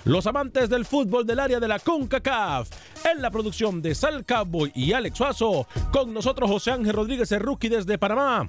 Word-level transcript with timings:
los 0.04 0.26
amantes 0.26 0.69
del 0.69 0.84
fútbol 0.84 1.26
del 1.26 1.41
área 1.41 1.58
de 1.58 1.69
la 1.69 1.78
CONCACAF. 1.78 2.69
En 3.12 3.20
la 3.20 3.30
producción 3.30 3.82
de 3.82 3.94
Sal 3.94 4.25
Cowboy 4.25 4.70
y 4.75 4.92
Alex 4.92 5.19
Suazo, 5.19 5.66
con 5.92 6.14
nosotros 6.14 6.48
José 6.48 6.70
Ángel 6.70 6.92
Rodríguez, 6.92 7.30
rookie 7.41 7.69
desde 7.69 7.98
Panamá. 7.98 8.48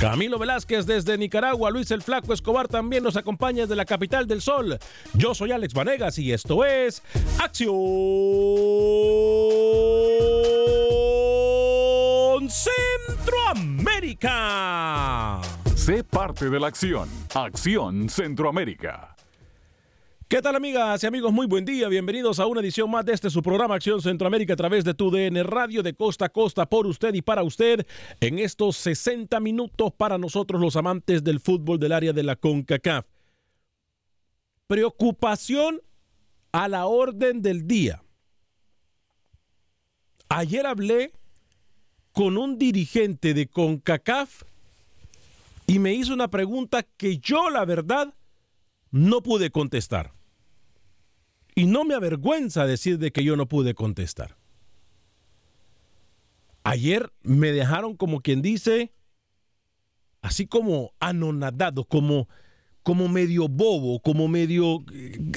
Camilo 0.00 0.38
Velázquez 0.38 0.84
desde 0.84 1.16
Nicaragua, 1.16 1.70
Luis 1.70 1.90
el 1.90 2.02
Flaco 2.02 2.34
Escobar 2.34 2.68
también 2.68 3.02
nos 3.02 3.16
acompaña 3.16 3.62
desde 3.62 3.76
la 3.76 3.86
capital 3.86 4.26
del 4.26 4.42
sol. 4.42 4.78
Yo 5.14 5.34
soy 5.34 5.52
Alex 5.52 5.72
Vanegas 5.72 6.18
y 6.18 6.34
esto 6.34 6.66
es 6.66 7.02
Acción 7.42 7.72
Centroamérica. 12.50 15.40
Sé 15.74 16.04
parte 16.04 16.50
de 16.50 16.60
la 16.60 16.66
acción. 16.66 17.08
Acción 17.34 18.10
Centroamérica. 18.10 19.16
¿Qué 20.28 20.42
tal 20.42 20.56
amigas 20.56 21.04
y 21.04 21.06
amigos? 21.06 21.32
Muy 21.32 21.46
buen 21.46 21.64
día. 21.64 21.86
Bienvenidos 21.88 22.40
a 22.40 22.46
una 22.46 22.60
edición 22.60 22.90
más 22.90 23.04
de 23.04 23.12
este 23.12 23.30
su 23.30 23.44
programa 23.44 23.76
Acción 23.76 24.02
Centroamérica 24.02 24.54
a 24.54 24.56
través 24.56 24.82
de 24.82 24.92
tu 24.92 25.08
DN 25.08 25.40
Radio 25.44 25.84
de 25.84 25.94
costa 25.94 26.24
a 26.24 26.28
costa 26.30 26.66
por 26.66 26.88
usted 26.88 27.14
y 27.14 27.22
para 27.22 27.44
usted 27.44 27.86
en 28.18 28.40
estos 28.40 28.76
60 28.78 29.38
minutos 29.38 29.92
para 29.96 30.18
nosotros 30.18 30.60
los 30.60 30.74
amantes 30.74 31.22
del 31.22 31.38
fútbol 31.38 31.78
del 31.78 31.92
área 31.92 32.12
de 32.12 32.24
la 32.24 32.34
CONCACAF. 32.34 33.06
Preocupación 34.66 35.80
a 36.50 36.66
la 36.66 36.86
orden 36.86 37.40
del 37.40 37.68
día. 37.68 38.02
Ayer 40.28 40.66
hablé 40.66 41.12
con 42.10 42.36
un 42.36 42.58
dirigente 42.58 43.32
de 43.32 43.46
CONCACAF 43.46 44.42
y 45.68 45.78
me 45.78 45.94
hizo 45.94 46.12
una 46.12 46.26
pregunta 46.26 46.82
que 46.82 47.18
yo 47.18 47.48
la 47.48 47.64
verdad 47.64 48.12
no 48.90 49.22
pude 49.22 49.50
contestar. 49.50 50.15
Y 51.58 51.64
no 51.64 51.84
me 51.84 51.94
avergüenza 51.94 52.66
decir 52.66 52.98
de 52.98 53.10
que 53.10 53.24
yo 53.24 53.34
no 53.34 53.48
pude 53.48 53.74
contestar. 53.74 54.36
Ayer 56.64 57.10
me 57.22 57.50
dejaron 57.50 57.96
como 57.96 58.20
quien 58.20 58.42
dice, 58.42 58.92
así 60.20 60.46
como 60.46 60.92
anonadado, 61.00 61.84
como, 61.84 62.28
como 62.82 63.08
medio 63.08 63.48
bobo, 63.48 64.00
como 64.00 64.28
medio 64.28 64.84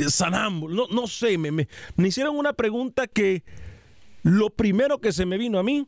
sanámbulo, 0.09 0.87
no, 0.89 1.01
no 1.01 1.07
sé, 1.07 1.37
me, 1.37 1.51
me, 1.51 1.69
me 1.95 2.09
hicieron 2.09 2.35
una 2.35 2.51
pregunta 2.51 3.07
que 3.07 3.45
lo 4.21 4.49
primero 4.49 4.99
que 4.99 5.13
se 5.13 5.25
me 5.25 5.37
vino 5.37 5.57
a 5.57 5.63
mí, 5.63 5.87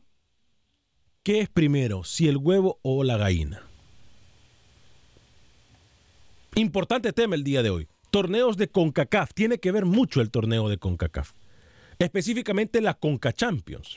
¿qué 1.22 1.40
es 1.40 1.50
primero, 1.50 2.04
si 2.04 2.26
el 2.28 2.38
huevo 2.38 2.78
o 2.80 3.04
la 3.04 3.18
gallina? 3.18 3.66
Importante 6.54 7.12
tema 7.12 7.34
el 7.34 7.44
día 7.44 7.62
de 7.62 7.68
hoy. 7.68 7.91
Torneos 8.12 8.56
de 8.58 8.68
CONCACAF. 8.68 9.32
Tiene 9.32 9.58
que 9.58 9.72
ver 9.72 9.86
mucho 9.86 10.20
el 10.20 10.30
torneo 10.30 10.68
de 10.68 10.76
CONCACAF. 10.76 11.32
Específicamente 11.98 12.82
la 12.82 12.92
CONCA 12.94 13.32
Champions. 13.32 13.96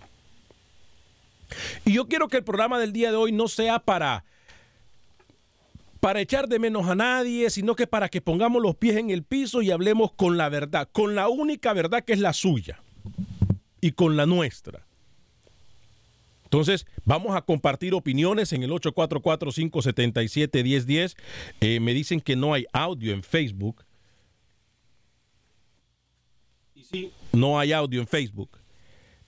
Y 1.84 1.92
yo 1.94 2.08
quiero 2.08 2.30
que 2.30 2.38
el 2.38 2.46
programa 2.46 2.80
del 2.80 2.94
día 2.94 3.12
de 3.12 3.18
hoy 3.18 3.34
no 3.34 3.48
sea 3.48 3.80
para 3.80 4.24
para 6.00 6.22
echar 6.22 6.48
de 6.48 6.60
menos 6.60 6.88
a 6.88 6.96
nadie, 6.96 7.50
sino 7.50 7.76
que 7.76 7.88
para 7.88 8.08
que 8.10 8.22
pongamos 8.22 8.62
los 8.62 8.76
pies 8.76 8.96
en 8.96 9.10
el 9.10 9.24
piso 9.24 9.62
y 9.62 9.72
hablemos 9.72 10.14
con 10.14 10.38
la 10.38 10.48
verdad, 10.50 10.88
con 10.92 11.16
la 11.16 11.28
única 11.28 11.74
verdad 11.74 12.06
que 12.06 12.14
es 12.14 12.20
la 12.20 12.32
suya 12.32 12.80
y 13.82 13.92
con 13.92 14.16
la 14.16 14.26
nuestra. 14.26 14.86
Entonces, 16.44 16.86
vamos 17.04 17.36
a 17.36 17.42
compartir 17.42 17.94
opiniones 17.96 18.54
en 18.54 18.64
el 18.64 18.70
844-577-1010. 18.70 21.18
Eh, 21.60 21.82
me 21.82 21.94
dicen 21.94 22.22
que 22.22 22.38
no 22.38 22.54
hay 22.54 22.66
audio 22.72 23.12
en 23.12 23.24
Facebook. 23.24 23.84
No 27.32 27.60
hay 27.60 27.72
audio 27.72 28.02
en 28.02 28.08
Facebook. 28.08 28.50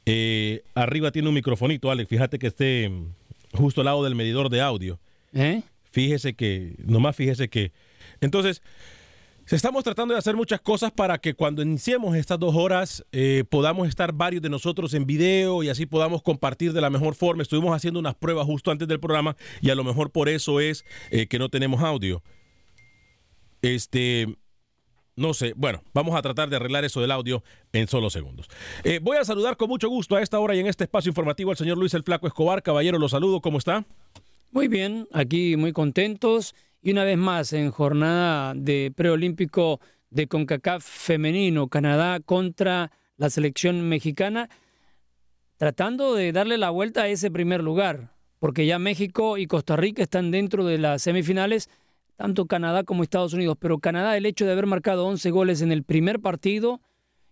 Eh, 0.06 0.64
arriba 0.74 1.12
tiene 1.12 1.28
un 1.28 1.34
microfonito, 1.36 1.92
Alex. 1.92 2.10
Fíjate 2.10 2.40
que 2.40 2.48
esté 2.48 2.90
mm, 2.90 3.14
justo 3.54 3.82
al 3.82 3.86
lado 3.86 4.04
del 4.04 4.16
medidor 4.16 4.50
de 4.50 4.62
audio. 4.62 5.00
¿Eh? 5.34 5.62
Fíjese 5.92 6.34
que, 6.34 6.76
nomás 6.80 7.16
fíjese 7.16 7.50
que. 7.50 7.74
Entonces, 8.22 8.62
estamos 9.56 9.84
tratando 9.84 10.14
de 10.14 10.20
hacer 10.20 10.36
muchas 10.36 10.62
cosas 10.62 10.92
para 10.92 11.18
que 11.18 11.34
cuando 11.34 11.62
iniciemos 11.62 12.16
estas 12.16 12.40
dos 12.40 12.56
horas 12.56 13.06
eh, 13.12 13.44
podamos 13.50 13.88
estar 13.88 14.14
varios 14.14 14.42
de 14.42 14.50
nosotros 14.50 14.94
en 14.94 15.06
video 15.06 15.64
y 15.64 15.70
así 15.70 15.86
podamos 15.86 16.22
compartir 16.22 16.74
de 16.74 16.82
la 16.82 16.90
mejor 16.90 17.16
forma. 17.16 17.44
Estuvimos 17.44 17.76
haciendo 17.76 18.00
unas 18.00 18.16
pruebas 18.16 18.46
justo 18.46 18.72
antes 18.72 18.88
del 18.88 19.00
programa 19.00 19.36
y 19.62 19.70
a 19.70 19.76
lo 19.76 19.84
mejor 19.84 20.12
por 20.12 20.30
eso 20.30 20.60
es 20.60 20.86
eh, 21.12 21.28
que 21.28 21.40
no 21.40 21.50
tenemos 21.50 21.82
audio. 21.82 22.24
Este, 23.62 24.38
no 25.18 25.34
sé, 25.34 25.54
bueno, 25.58 25.84
vamos 25.94 26.16
a 26.16 26.22
tratar 26.22 26.48
de 26.50 26.56
arreglar 26.56 26.86
eso 26.86 27.02
del 27.02 27.12
audio 27.12 27.44
en 27.74 27.88
solo 27.88 28.10
segundos. 28.10 28.48
Eh, 28.84 29.00
voy 29.02 29.18
a 29.18 29.26
saludar 29.26 29.58
con 29.58 29.68
mucho 29.68 29.90
gusto 29.90 30.16
a 30.16 30.22
esta 30.22 30.40
hora 30.40 30.56
y 30.56 30.60
en 30.60 30.68
este 30.68 30.84
espacio 30.86 31.10
informativo 31.10 31.50
al 31.52 31.58
señor 31.58 31.78
Luis 31.78 31.94
el 31.96 32.04
Flaco 32.04 32.28
Escobar. 32.28 32.62
Caballero, 32.62 33.00
lo 33.00 33.10
saludo, 33.10 33.42
¿cómo 33.42 33.58
está? 33.58 33.84
Muy 34.52 34.68
bien, 34.68 35.08
aquí 35.12 35.58
muy 35.58 35.74
contentos 35.74 36.56
y 36.84 36.92
una 36.92 37.04
vez 37.04 37.18
más 37.18 37.52
en 37.52 37.72
jornada 37.72 38.54
de 38.56 38.94
preolímpico 38.96 39.82
de 40.12 40.28
CONCACAF 40.28 40.86
femenino, 40.86 41.68
Canadá 41.68 42.20
contra 42.20 42.92
la 43.18 43.32
selección 43.32 43.90
mexicana, 43.90 44.50
tratando 45.58 46.14
de 46.14 46.32
darle 46.32 46.60
la 46.60 46.70
vuelta 46.70 47.02
a 47.02 47.08
ese 47.08 47.32
primer 47.32 47.64
lugar, 47.64 48.14
porque 48.38 48.68
ya 48.68 48.78
México 48.78 49.40
y 49.40 49.48
Costa 49.48 49.76
Rica 49.76 50.04
están 50.04 50.30
dentro 50.30 50.64
de 50.64 50.78
las 50.78 51.02
semifinales, 51.02 51.70
tanto 52.18 52.48
Canadá 52.48 52.84
como 52.84 53.04
Estados 53.04 53.34
Unidos, 53.34 53.58
pero 53.60 53.80
Canadá 53.80 54.18
el 54.18 54.26
hecho 54.26 54.46
de 54.46 54.52
haber 54.52 54.66
marcado 54.66 55.06
11 55.06 55.32
goles 55.32 55.62
en 55.62 55.72
el 55.72 55.84
primer 55.84 56.20
partido 56.20 56.82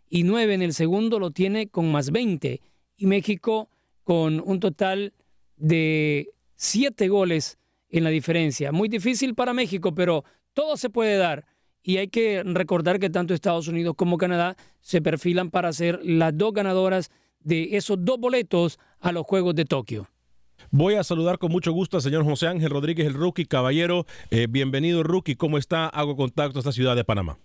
y 0.10 0.24
9 0.24 0.54
en 0.54 0.62
el 0.62 0.74
segundo 0.74 1.20
lo 1.20 1.32
tiene 1.32 1.68
con 1.68 1.92
más 1.92 2.12
20 2.12 2.62
y 2.96 3.06
México 3.08 3.68
con 4.04 4.42
un 4.46 4.60
total 4.60 5.14
de 5.58 6.30
7 6.56 7.08
goles 7.10 7.58
en 7.90 8.04
la 8.04 8.12
diferencia. 8.12 8.72
Muy 8.72 8.88
difícil 8.88 9.36
para 9.36 9.54
México, 9.54 9.94
pero 9.94 10.24
todo 10.54 10.78
se 10.78 10.90
puede 10.90 11.18
dar. 11.18 11.46
Y 11.82 11.98
hay 11.98 12.08
que 12.08 12.44
recordar 12.44 13.00
que 13.00 13.10
tanto 13.10 13.34
Estados 13.34 13.68
Unidos 13.68 13.96
como 13.98 14.18
Canadá 14.18 14.56
se 14.82 15.02
perfilan 15.02 15.50
para 15.50 15.74
ser 15.74 16.00
las 16.04 16.38
dos 16.38 16.54
ganadoras 16.54 17.12
de 17.40 17.76
esos 17.76 17.98
dos 18.00 18.20
boletos 18.20 18.80
a 19.00 19.12
los 19.12 19.26
Juegos 19.26 19.56
de 19.56 19.66
Tokio. 19.66 20.08
Voy 20.78 20.96
a 20.96 21.06
saludar 21.06 21.38
con 21.38 21.54
mucho 21.54 21.72
gusto 21.72 21.96
al 21.96 22.04
señor 22.04 22.26
José 22.26 22.48
Ángel 22.50 22.70
Rodríguez, 22.70 23.08
el 23.08 23.14
rookie, 23.14 23.46
caballero. 23.46 24.06
Eh, 24.30 24.48
bienvenido, 24.50 25.04
rookie. 25.04 25.38
¿Cómo 25.38 25.58
está? 25.58 25.88
Hago 25.88 26.18
contacto 26.18 26.58
a 26.58 26.60
esta 26.60 26.74
ciudad 26.74 26.98
de 26.98 27.06
Panamá. 27.06 27.38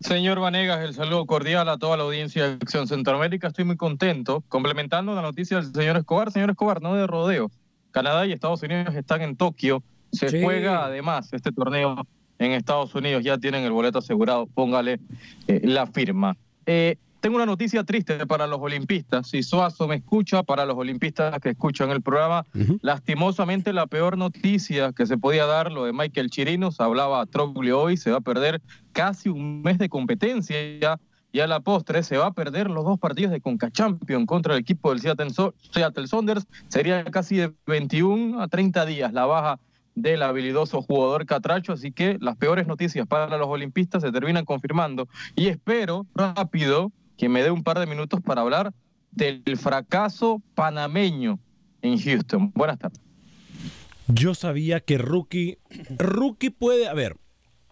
Señor 0.00 0.40
Vanegas, 0.40 0.80
el 0.80 0.94
saludo 0.94 1.24
cordial 1.26 1.68
a 1.68 1.78
toda 1.78 1.96
la 1.96 2.02
audiencia 2.02 2.48
de 2.48 2.54
Acción 2.54 2.88
Centroamérica. 2.88 3.46
Estoy 3.46 3.64
muy 3.64 3.76
contento. 3.76 4.42
Complementando 4.48 5.14
la 5.14 5.22
noticia 5.22 5.58
del 5.60 5.72
señor 5.72 5.96
Escobar, 5.96 6.32
señor 6.32 6.50
Escobar, 6.50 6.82
no 6.82 6.96
de 6.96 7.06
rodeo. 7.06 7.52
Canadá 7.92 8.26
y 8.26 8.32
Estados 8.32 8.64
Unidos 8.64 8.92
están 8.96 9.22
en 9.22 9.36
Tokio. 9.36 9.84
Se 10.10 10.28
Sí. 10.28 10.42
juega 10.42 10.86
además 10.86 11.32
este 11.32 11.52
torneo 11.52 12.04
en 12.40 12.50
Estados 12.50 12.92
Unidos. 12.96 13.22
Ya 13.22 13.38
tienen 13.38 13.62
el 13.62 13.70
boleto 13.70 14.00
asegurado. 14.00 14.48
Póngale 14.48 14.98
eh, 15.46 15.60
la 15.62 15.86
firma. 15.86 16.36
Eh, 16.66 16.96
tengo 17.20 17.36
una 17.36 17.46
noticia 17.46 17.82
triste 17.84 18.24
para 18.26 18.46
los 18.46 18.58
olimpistas. 18.60 19.28
Si 19.28 19.42
Suazo 19.42 19.88
me 19.88 19.96
escucha, 19.96 20.42
para 20.42 20.64
los 20.64 20.76
olimpistas 20.76 21.38
que 21.40 21.50
escuchan 21.50 21.90
el 21.90 22.02
programa, 22.02 22.44
lastimosamente 22.82 23.72
la 23.72 23.86
peor 23.86 24.16
noticia 24.16 24.92
que 24.92 25.06
se 25.06 25.18
podía 25.18 25.46
dar, 25.46 25.72
lo 25.72 25.84
de 25.84 25.92
Michael 25.92 26.30
Chirinos, 26.30 26.80
hablaba 26.80 27.26
Troglio 27.26 27.80
hoy, 27.80 27.96
se 27.96 28.10
va 28.10 28.18
a 28.18 28.20
perder 28.20 28.62
casi 28.92 29.28
un 29.28 29.62
mes 29.62 29.78
de 29.78 29.88
competencia. 29.88 30.56
Y 31.32 31.40
a 31.40 31.46
la 31.46 31.60
postre 31.60 32.02
se 32.02 32.16
va 32.16 32.26
a 32.28 32.32
perder 32.32 32.70
los 32.70 32.84
dos 32.84 32.98
partidos 32.98 33.30
de 33.32 33.40
Conca 33.42 33.70
Champion 33.70 34.24
contra 34.24 34.54
el 34.54 34.60
equipo 34.60 34.90
del 34.90 35.00
Seattle, 35.00 35.30
So- 35.30 35.52
Seattle 35.70 36.06
Sounders. 36.06 36.46
Sería 36.68 37.04
casi 37.04 37.36
de 37.36 37.52
21 37.66 38.40
a 38.40 38.48
30 38.48 38.86
días 38.86 39.12
la 39.12 39.26
baja 39.26 39.58
del 39.94 40.22
habilidoso 40.22 40.80
jugador 40.82 41.26
Catracho, 41.26 41.72
así 41.72 41.90
que 41.92 42.16
las 42.20 42.36
peores 42.36 42.66
noticias 42.66 43.06
para 43.06 43.36
los 43.36 43.48
olimpistas 43.48 44.02
se 44.02 44.12
terminan 44.12 44.44
confirmando. 44.46 45.08
Y 45.34 45.48
espero 45.48 46.06
rápido 46.14 46.92
que 47.16 47.28
me 47.28 47.42
dé 47.42 47.50
un 47.50 47.62
par 47.62 47.78
de 47.78 47.86
minutos 47.86 48.20
para 48.20 48.42
hablar 48.42 48.72
del 49.10 49.42
fracaso 49.56 50.42
panameño 50.54 51.38
en 51.82 51.98
Houston. 51.98 52.52
Buenas 52.54 52.78
tardes. 52.78 53.00
Yo 54.08 54.34
sabía 54.34 54.80
que 54.80 54.98
rookie, 54.98 55.58
rookie 55.98 56.50
puede, 56.50 56.86
a 56.88 56.94
ver, 56.94 57.16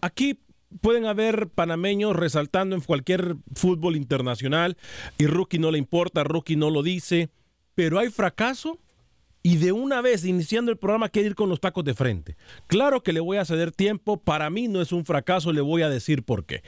aquí 0.01 0.39
pueden 0.81 1.05
haber 1.05 1.47
panameños 1.47 2.15
resaltando 2.15 2.75
en 2.75 2.81
cualquier 2.81 3.37
fútbol 3.53 3.95
internacional 3.95 4.77
y 5.17 5.27
rookie 5.27 5.59
no 5.59 5.71
le 5.71 5.77
importa, 5.77 6.23
rookie 6.23 6.57
no 6.57 6.69
lo 6.69 6.83
dice, 6.83 7.29
pero 7.73 7.99
hay 7.99 8.09
fracaso 8.09 8.79
y 9.45 9.57
de 9.57 9.71
una 9.71 10.01
vez 10.01 10.25
iniciando 10.25 10.71
el 10.71 10.77
programa 10.79 11.07
quiere 11.07 11.27
ir 11.27 11.35
con 11.35 11.49
los 11.49 11.59
tacos 11.59 11.83
de 11.83 11.93
frente. 11.93 12.35
Claro 12.65 13.03
que 13.03 13.13
le 13.13 13.19
voy 13.19 13.37
a 13.37 13.45
ceder 13.45 13.71
tiempo, 13.71 14.17
para 14.17 14.49
mí 14.49 14.67
no 14.67 14.81
es 14.81 14.91
un 14.91 15.05
fracaso, 15.05 15.53
le 15.53 15.61
voy 15.61 15.83
a 15.83 15.89
decir 15.89 16.23
por 16.23 16.47
qué. 16.47 16.63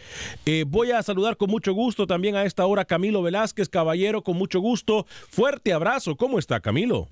Eh, 0.46 0.64
voy 0.68 0.92
a 0.92 1.02
saludar 1.02 1.38
con 1.38 1.50
mucho 1.50 1.74
gusto 1.74 2.06
también 2.06 2.36
a 2.36 2.46
esta 2.46 2.68
hora 2.68 2.86
Camilo 2.86 3.24
Velázquez, 3.24 3.68
caballero, 3.68 4.24
con 4.24 4.38
mucho 4.38 4.60
gusto. 4.60 5.08
Fuerte 5.10 5.74
abrazo, 5.74 6.18
¿cómo 6.18 6.38
está 6.38 6.60
Camilo? 6.60 7.10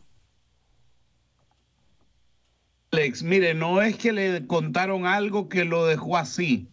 Alex, 2.92 3.24
mire, 3.24 3.56
no 3.56 3.82
es 3.82 3.98
que 3.98 4.12
le 4.12 4.46
contaron 4.46 5.08
algo 5.08 5.50
que 5.50 5.66
lo 5.66 5.88
dejó 5.88 6.16
así. 6.16 6.68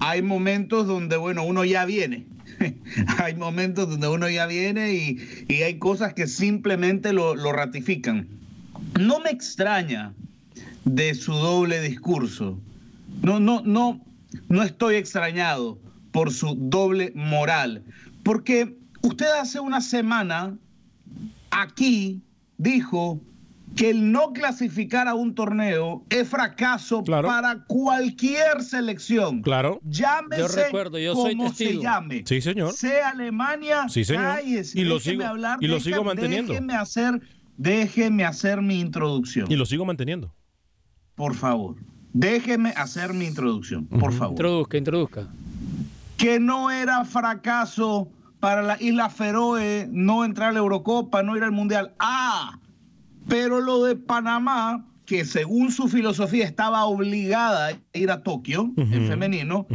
Hay 0.00 0.22
momentos 0.22 0.86
donde, 0.86 1.16
bueno, 1.16 1.44
uno 1.44 1.64
ya 1.64 1.84
viene. 1.84 2.26
hay 3.18 3.34
momentos 3.34 3.88
donde 3.88 4.08
uno 4.08 4.28
ya 4.28 4.46
viene 4.46 4.92
y, 4.92 5.18
y 5.48 5.62
hay 5.62 5.78
cosas 5.78 6.14
que 6.14 6.26
simplemente 6.26 7.12
lo, 7.12 7.34
lo 7.34 7.52
ratifican. 7.52 8.28
No 8.98 9.20
me 9.20 9.30
extraña 9.30 10.12
de 10.84 11.14
su 11.14 11.32
doble 11.32 11.80
discurso. 11.80 12.58
No, 13.22 13.40
no, 13.40 13.62
no, 13.64 14.00
no 14.48 14.62
estoy 14.62 14.96
extrañado 14.96 15.78
por 16.12 16.32
su 16.32 16.54
doble 16.56 17.12
moral. 17.14 17.82
Porque 18.22 18.76
usted 19.02 19.26
hace 19.40 19.60
una 19.60 19.80
semana 19.80 20.56
aquí 21.50 22.22
dijo 22.56 23.20
que 23.76 23.90
el 23.90 24.10
no 24.10 24.32
clasificar 24.32 25.06
a 25.08 25.14
un 25.14 25.34
torneo 25.34 26.04
es 26.10 26.28
fracaso 26.28 27.04
para 27.04 27.64
cualquier 27.66 28.62
selección. 28.62 29.42
Claro. 29.42 29.80
Llámese 29.84 30.42
Yo 30.42 30.48
recuerdo, 30.48 30.98
yo 30.98 31.14
soy 31.14 31.36
como 31.36 31.52
se 31.52 31.64
testigo. 31.64 31.82
llame. 31.82 32.22
Sí, 32.26 32.40
señor. 32.40 32.72
Sea 32.72 33.10
Alemania, 33.10 33.88
Sí, 33.88 34.04
señor. 34.04 34.24
cállese, 34.24 34.78
Y 34.80 34.84
lo 34.84 34.94
déjeme 34.94 35.16
sigo- 35.24 35.28
hablar, 35.30 35.58
y 35.60 35.66
lo 35.68 35.80
sigo 35.80 36.02
manteniendo. 36.04 36.52
Déjeme 36.52 36.74
hacer, 36.74 37.20
déjeme 37.56 38.24
hacer 38.24 38.62
mi 38.62 38.80
introducción. 38.80 39.46
Y 39.50 39.56
lo 39.56 39.64
sigo 39.66 39.84
manteniendo. 39.84 40.34
Por 41.14 41.34
favor. 41.34 41.76
Déjeme 42.12 42.70
hacer 42.70 43.12
mi 43.12 43.26
introducción, 43.26 43.86
por 43.86 44.12
favor. 44.12 44.32
Introduzca, 44.32 44.76
introduzca. 44.78 45.28
que 46.16 46.40
no 46.40 46.70
era 46.72 47.04
fracaso 47.04 48.08
para 48.40 48.62
la 48.62 48.76
Isla 48.82 49.08
Feroe 49.08 49.88
no 49.92 50.24
entrar 50.24 50.48
a 50.48 50.52
la 50.52 50.58
Eurocopa, 50.58 51.22
no 51.22 51.36
ir 51.36 51.44
al 51.44 51.52
Mundial. 51.52 51.92
Ah, 52.00 52.58
pero 53.28 53.60
lo 53.60 53.84
de 53.84 53.96
Panamá, 53.96 54.84
que 55.06 55.24
según 55.24 55.70
su 55.70 55.88
filosofía 55.88 56.44
estaba 56.44 56.84
obligada 56.84 57.68
a 57.68 57.98
ir 57.98 58.10
a 58.10 58.22
Tokio 58.22 58.72
en 58.76 59.06
femenino, 59.06 59.66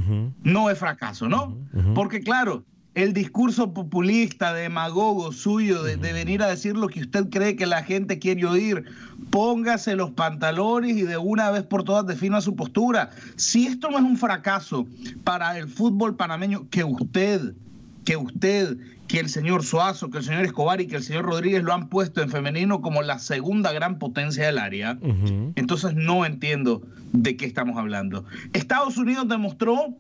no 0.43 0.69
es 0.69 0.77
fracaso, 0.77 1.27
¿no? 1.27 1.57
Porque 1.95 2.19
claro, 2.19 2.65
el 2.95 3.13
discurso 3.13 3.74
populista, 3.74 4.53
demagogo 4.53 5.31
suyo 5.31 5.81
de, 5.81 5.98
de 5.98 6.13
venir 6.13 6.43
a 6.43 6.48
decir 6.48 6.77
lo 6.77 6.88
que 6.88 7.01
usted 7.01 7.29
cree 7.29 7.55
que 7.55 7.65
la 7.65 7.83
gente 7.83 8.19
quiere 8.19 8.45
oír, 8.45 8.86
póngase 9.31 9.95
los 9.95 10.12
pantalones 10.12 10.95
y 10.98 11.01
de 11.01 11.17
una 11.17 11.50
vez 11.50 11.63
por 11.63 11.83
todas 11.83 12.05
defina 12.05 12.39
su 12.41 12.55
postura. 12.55 13.10
Si 13.36 13.65
esto 13.65 13.89
no 13.89 13.98
es 13.98 14.03
un 14.03 14.17
fracaso 14.17 14.86
para 15.24 15.57
el 15.57 15.67
fútbol 15.67 16.15
panameño, 16.15 16.69
que 16.69 16.83
usted, 16.83 17.55
que 18.05 18.17
usted, 18.17 18.77
que 19.07 19.19
el 19.19 19.29
señor 19.29 19.63
Suazo, 19.63 20.10
que 20.10 20.19
el 20.19 20.24
señor 20.24 20.43
Escobar 20.43 20.81
y 20.81 20.88
que 20.88 20.95
el 20.95 21.03
señor 21.03 21.25
Rodríguez 21.25 21.63
lo 21.63 21.74
han 21.74 21.89
puesto 21.89 22.22
en 22.22 22.29
femenino 22.29 22.81
como 22.81 23.01
la 23.01 23.19
segunda 23.19 23.72
gran 23.72 24.00
potencia 24.00 24.45
del 24.45 24.57
área, 24.57 24.98
entonces 25.55 25.93
no 25.95 26.25
entiendo 26.25 26.81
de 27.12 27.38
qué 27.38 27.45
estamos 27.45 27.77
hablando. 27.77 28.25
Estados 28.53 28.98
Unidos 28.98 29.27
demostró 29.27 29.95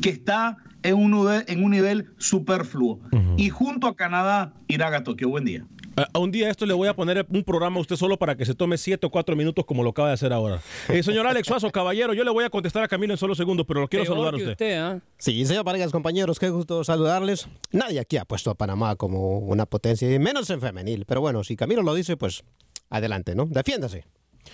que 0.00 0.10
está 0.10 0.56
en 0.82 0.96
un 0.96 1.12
nivel, 1.12 1.44
en 1.46 1.64
un 1.64 1.70
nivel 1.70 2.06
superfluo 2.18 3.00
y 3.36 3.48
junto 3.50 3.86
a 3.86 3.96
Canadá 3.96 4.52
irá 4.68 4.94
a 4.94 5.04
Tokio. 5.04 5.28
Buen 5.28 5.44
día. 5.44 5.64
A, 5.96 6.08
a 6.12 6.18
un 6.18 6.30
día 6.30 6.48
esto 6.50 6.64
le 6.66 6.74
voy 6.74 6.88
a 6.88 6.94
poner 6.94 7.26
un 7.28 7.44
programa 7.44 7.76
a 7.76 7.80
usted 7.80 7.96
solo 7.96 8.16
para 8.18 8.36
que 8.36 8.44
se 8.46 8.54
tome 8.54 8.78
siete 8.78 9.06
o 9.06 9.10
cuatro 9.10 9.36
minutos 9.36 9.64
como 9.66 9.82
lo 9.82 9.90
acaba 9.90 10.08
de 10.08 10.14
hacer 10.14 10.32
ahora. 10.32 10.62
Eh, 10.88 11.02
señor 11.02 11.26
Alex 11.26 11.46
Suazo, 11.46 11.70
caballero, 11.70 12.14
yo 12.14 12.24
le 12.24 12.30
voy 12.30 12.44
a 12.44 12.50
contestar 12.50 12.82
a 12.82 12.88
Camilo 12.88 13.12
en 13.12 13.18
solo 13.18 13.34
segundos, 13.34 13.66
pero 13.66 13.80
lo 13.80 13.88
quiero 13.88 14.04
Peor 14.04 14.14
saludar 14.16 14.34
a 14.34 14.36
que 14.38 14.42
usted. 14.44 14.52
usted, 14.52 14.78
¿ah? 14.78 15.00
Sí, 15.18 15.44
señor 15.44 15.64
Vargas, 15.64 15.92
compañeros, 15.92 16.38
qué 16.38 16.48
gusto 16.48 16.82
saludarles. 16.84 17.46
Nadie 17.72 18.00
aquí 18.00 18.16
ha 18.16 18.24
puesto 18.24 18.50
a 18.50 18.54
Panamá 18.54 18.96
como 18.96 19.38
una 19.38 19.66
potencia, 19.66 20.12
y 20.12 20.18
menos 20.18 20.48
en 20.50 20.60
femenil. 20.60 21.04
Pero 21.04 21.20
bueno, 21.20 21.44
si 21.44 21.56
Camilo 21.56 21.82
lo 21.82 21.94
dice, 21.94 22.16
pues 22.16 22.42
adelante, 22.88 23.34
¿no? 23.34 23.46
Defiéndase. 23.46 24.04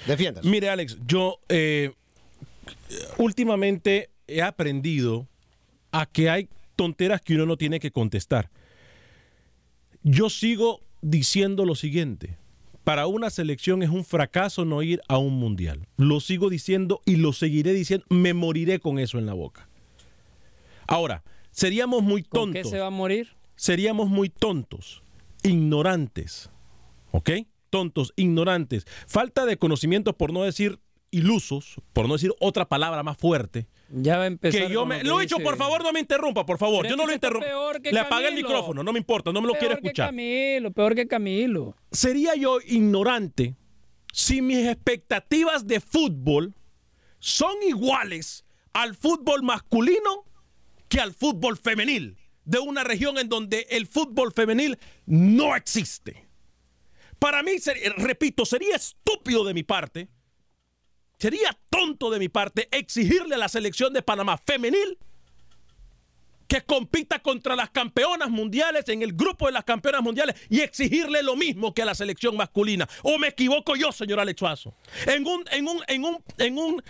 Defiéndase. 0.07 0.49
Mire, 0.49 0.71
Alex, 0.71 0.99
yo 1.07 1.39
eh, 1.49 1.93
últimamente 3.17 4.11
he 4.27 4.43
aprendido 4.43 5.27
a 5.93 6.07
que 6.07 6.31
hay 6.31 6.49
tonteras 6.77 7.21
que 7.21 7.35
uno 7.35 7.47
no 7.47 7.57
tiene 7.57 7.81
que 7.81 7.91
contestar. 7.91 8.51
Yo 10.03 10.31
sigo 10.31 10.81
diciendo 11.03 11.65
lo 11.65 11.75
siguiente. 11.75 12.39
Para 12.85 13.07
una 13.07 13.29
selección 13.29 13.83
es 13.83 13.91
un 13.91 14.05
fracaso 14.05 14.65
no 14.65 14.83
ir 14.83 15.03
a 15.09 15.19
un 15.19 15.35
mundial. 15.35 15.87
Lo 15.97 16.21
sigo 16.21 16.49
diciendo 16.49 17.03
y 17.05 17.17
lo 17.17 17.33
seguiré 17.33 17.73
diciendo. 17.73 18.07
Me 18.09 18.33
moriré 18.33 18.81
con 18.81 18.99
eso 18.99 19.19
en 19.19 19.27
la 19.27 19.35
boca. 19.35 19.69
Ahora, 20.87 21.23
seríamos 21.51 22.03
muy 22.03 22.23
tontos. 22.23 22.41
¿Con 22.41 22.53
qué 22.55 22.65
se 22.65 22.79
va 22.79 22.87
a 22.87 22.91
morir? 22.91 23.37
Seríamos 23.57 24.09
muy 24.09 24.31
tontos, 24.31 25.03
ignorantes. 25.43 26.51
¿Ok? 27.11 27.31
Tontos, 27.69 28.15
ignorantes. 28.17 28.87
Falta 29.07 29.45
de 29.45 29.59
conocimiento, 29.59 30.17
por 30.17 30.33
no 30.33 30.45
decir 30.45 30.79
ilusos, 31.11 31.81
por 31.93 32.09
no 32.09 32.15
decir 32.15 32.33
otra 32.41 32.69
palabra 32.69 33.03
más 33.03 33.19
fuerte. 33.19 33.67
Ya 33.91 34.19
va 34.19 34.25
a 34.25 34.27
empezar. 34.27 34.67
Que 34.67 34.73
yo 34.73 34.85
me, 34.85 35.03
lo 35.03 35.19
he 35.19 35.23
dicho, 35.23 35.39
por 35.39 35.57
favor, 35.57 35.83
no 35.83 35.93
me 35.93 36.01
interrumpa, 36.01 36.45
por 36.45 36.59
favor. 36.59 36.87
Yo 36.87 36.97
no 36.97 37.07
lo 37.07 37.13
interrumpo. 37.13 37.47
Le 37.91 37.99
apagué 37.99 38.29
el 38.29 38.35
micrófono, 38.35 38.83
no 38.83 38.93
me 38.93 38.99
importa, 38.99 39.33
no 39.33 39.41
me 39.41 39.47
lo 39.47 39.55
quiero 39.55 39.75
escuchar. 39.75 40.11
Peor 40.11 40.17
que 40.17 40.17
Camilo, 40.17 40.73
peor 40.73 40.95
que 40.95 41.09
Camilo. 41.09 41.77
Sería 41.91 42.35
yo 42.35 42.59
ignorante 42.67 43.57
si 44.13 44.43
mis 44.43 44.67
expectativas 44.67 45.67
de 45.67 45.81
fútbol 45.81 46.55
son 47.19 47.55
iguales 47.67 48.45
al 48.73 48.95
fútbol 48.95 49.43
masculino 49.43 50.25
que 50.89 51.01
al 51.01 51.15
fútbol 51.15 51.57
femenil 51.57 52.17
de 52.45 52.59
una 52.59 52.85
región 52.85 53.19
en 53.19 53.29
donde 53.29 53.67
el 53.71 53.87
fútbol 53.87 54.33
femenil 54.33 54.79
no 55.07 55.55
existe. 55.57 56.29
Para 57.19 57.43
mí, 57.43 57.53
repito, 57.97 58.45
sería 58.47 58.77
estúpido 58.77 59.45
de 59.45 59.55
mi 59.55 59.63
parte 59.63 60.09
Sería 61.19 61.57
tonto 61.69 62.11
de 62.11 62.19
mi 62.19 62.29
parte 62.29 62.69
exigirle 62.71 63.35
a 63.35 63.39
la 63.39 63.49
selección 63.49 63.93
de 63.93 64.03
Panamá 64.03 64.39
femenil 64.47 64.99
que 66.47 66.63
compita 66.63 67.19
contra 67.19 67.55
las 67.55 67.71
campeonas 67.71 68.31
mundiales 68.31 68.89
en 68.89 69.03
el 69.03 69.13
grupo 69.13 69.47
de 69.47 69.53
las 69.53 69.65
campeonas 69.65 70.01
mundiales 70.01 70.35
y 70.49 70.61
exigirle 70.61 71.23
lo 71.23 71.37
mismo 71.37 71.75
que 71.75 71.83
a 71.83 71.85
la 71.85 71.95
selección 71.95 72.37
masculina. 72.37 72.89
¿O 73.03 73.19
me 73.19 73.29
equivoco 73.29 73.77
yo, 73.77 73.93
señor 73.93 74.19
Alex 74.19 74.39
Suazo? 74.39 74.75
En 75.07 75.27
un, 75.27 75.45
en 75.51 75.69
un, 75.69 75.83
en 75.87 76.05
un, 76.05 76.25
en 76.39 76.59
un, 76.59 76.83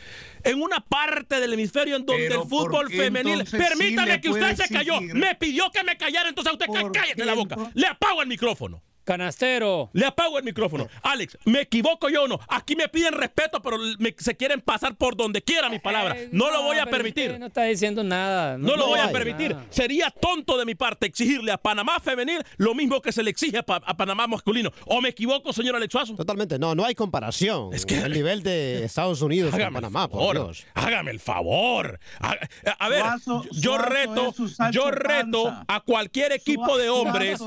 en 0.44 0.62
una 0.62 0.78
parte 0.78 1.40
del 1.40 1.52
hemisferio 1.54 1.96
en 1.96 2.06
donde 2.06 2.28
el 2.28 2.42
fútbol 2.48 2.88
femenil. 2.88 3.44
Permítame 3.50 4.20
que 4.20 4.30
usted 4.30 4.56
se 4.56 4.68
cayó. 4.68 5.00
Me 5.00 5.34
pidió 5.34 5.70
que 5.72 5.82
me 5.82 5.96
callara, 5.96 6.28
entonces 6.28 6.52
usted 6.52 6.66
cállate 6.92 7.24
la 7.24 7.34
boca. 7.34 7.56
Le 7.74 7.86
apago 7.86 8.22
el 8.22 8.28
micrófono. 8.28 8.80
Canastero. 9.08 9.88
Le 9.94 10.04
apago 10.04 10.36
el 10.36 10.44
micrófono. 10.44 10.86
Alex, 11.02 11.38
¿me 11.46 11.62
equivoco 11.62 12.10
yo 12.10 12.24
o 12.24 12.28
no? 12.28 12.38
Aquí 12.46 12.76
me 12.76 12.90
piden 12.90 13.14
respeto, 13.14 13.62
pero 13.62 13.78
se 14.18 14.36
quieren 14.36 14.60
pasar 14.60 14.96
por 14.96 15.16
donde 15.16 15.40
quiera 15.40 15.70
mis 15.70 15.80
palabras. 15.80 16.18
Eh, 16.18 16.28
no, 16.30 16.50
lo 16.50 16.62
voy 16.64 16.76
a 16.76 16.84
permitir. 16.84 17.38
No 17.38 17.46
está 17.46 17.62
diciendo 17.62 18.04
nada. 18.04 18.58
No, 18.58 18.76
lo 18.76 18.88
voy 18.88 18.98
a 18.98 19.10
permitir. 19.10 19.56
Sería 19.70 20.10
tonto 20.10 20.58
de 20.58 20.66
mi 20.66 20.74
parte 20.74 21.06
exigirle 21.06 21.52
a 21.52 21.56
Panamá 21.56 22.00
femenil 22.00 22.44
lo 22.58 22.74
mismo 22.74 23.00
que 23.00 23.10
se 23.10 23.22
le 23.22 23.30
exige 23.30 23.56
a, 23.56 23.62
Panamá 23.62 24.26
masculino. 24.26 24.70
¿O 24.84 25.00
me 25.00 25.08
equivoco, 25.08 25.54
señor 25.54 25.76
Alex 25.76 25.90
Suazo? 25.90 26.14
Totalmente. 26.14 26.58
No, 26.58 26.74
no 26.74 26.84
hay 26.84 26.94
comparación. 26.94 27.72
Es 27.72 27.86
que 27.86 27.96
el 27.96 28.12
nivel 28.12 28.42
de 28.42 28.84
Estados 28.84 29.22
Unidos 29.22 29.52
con 29.52 29.72
Panamá, 29.72 30.08
por 30.08 30.34
Dios. 30.34 30.66
Hágame 30.74 31.12
el 31.12 31.20
favor. 31.20 31.98
A, 32.20 32.88
ver, 32.90 33.04
yo 33.52 33.78
reto, 33.78 34.34
yo 34.70 34.90
reto 34.90 35.50
a 35.66 35.80
cualquier 35.80 36.32
equipo 36.32 36.76
de 36.76 36.90
hombres. 36.90 37.40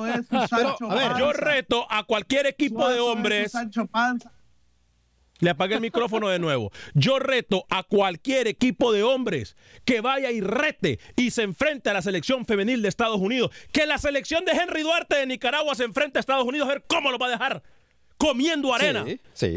Pero, 0.49 0.75
a 0.89 0.95
ver, 0.95 1.11
yo 1.19 1.31
reto 1.33 1.50
reto 1.51 1.87
a 1.89 2.03
cualquier 2.03 2.47
equipo 2.47 2.87
de 2.89 2.99
hombres. 2.99 3.53
Le 5.39 5.49
apagué 5.49 5.75
el 5.75 5.81
micrófono 5.81 6.29
de 6.29 6.37
nuevo. 6.37 6.71
Yo 6.93 7.17
reto 7.17 7.65
a 7.69 7.81
cualquier 7.81 8.47
equipo 8.47 8.93
de 8.93 9.01
hombres 9.01 9.55
que 9.85 9.99
vaya 9.99 10.29
y 10.31 10.39
rete 10.39 10.99
y 11.15 11.31
se 11.31 11.41
enfrente 11.41 11.89
a 11.89 11.93
la 11.93 12.03
selección 12.03 12.45
femenil 12.45 12.83
de 12.83 12.89
Estados 12.89 13.19
Unidos. 13.19 13.51
Que 13.71 13.87
la 13.87 13.97
selección 13.97 14.45
de 14.45 14.51
Henry 14.51 14.83
Duarte 14.83 15.15
de 15.15 15.25
Nicaragua 15.25 15.73
se 15.73 15.83
enfrente 15.83 16.19
a 16.19 16.21
Estados 16.21 16.45
Unidos 16.45 16.69
a 16.69 16.73
ver 16.73 16.83
cómo 16.87 17.11
lo 17.11 17.17
va 17.17 17.27
a 17.27 17.31
dejar 17.31 17.63
comiendo 18.21 18.73
arena. 18.73 19.05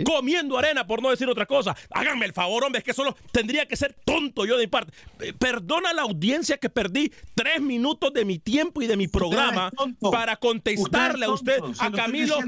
Comiendo 0.04 0.56
arena, 0.56 0.86
por 0.86 1.02
no 1.02 1.10
decir 1.10 1.28
otra 1.28 1.44
cosa. 1.44 1.76
Háganme 1.90 2.24
el 2.24 2.32
favor, 2.32 2.64
hombre, 2.64 2.78
es 2.78 2.84
que 2.84 2.94
solo 2.94 3.14
tendría 3.30 3.66
que 3.66 3.76
ser 3.76 3.94
tonto 4.04 4.46
yo 4.46 4.56
de 4.56 4.64
mi 4.64 4.66
parte. 4.68 4.92
Eh, 5.20 5.34
perdona 5.38 5.92
la 5.92 6.02
audiencia 6.02 6.56
que 6.56 6.70
perdí 6.70 7.12
tres 7.34 7.60
minutos 7.60 8.12
de 8.14 8.24
mi 8.24 8.38
tiempo 8.38 8.80
y 8.80 8.86
de 8.86 8.96
mi 8.96 9.06
programa 9.06 9.70
para 10.00 10.36
contestarle 10.36 11.26
a 11.26 11.30
usted, 11.30 11.58
a 11.78 11.90
Camilo, 11.90 12.38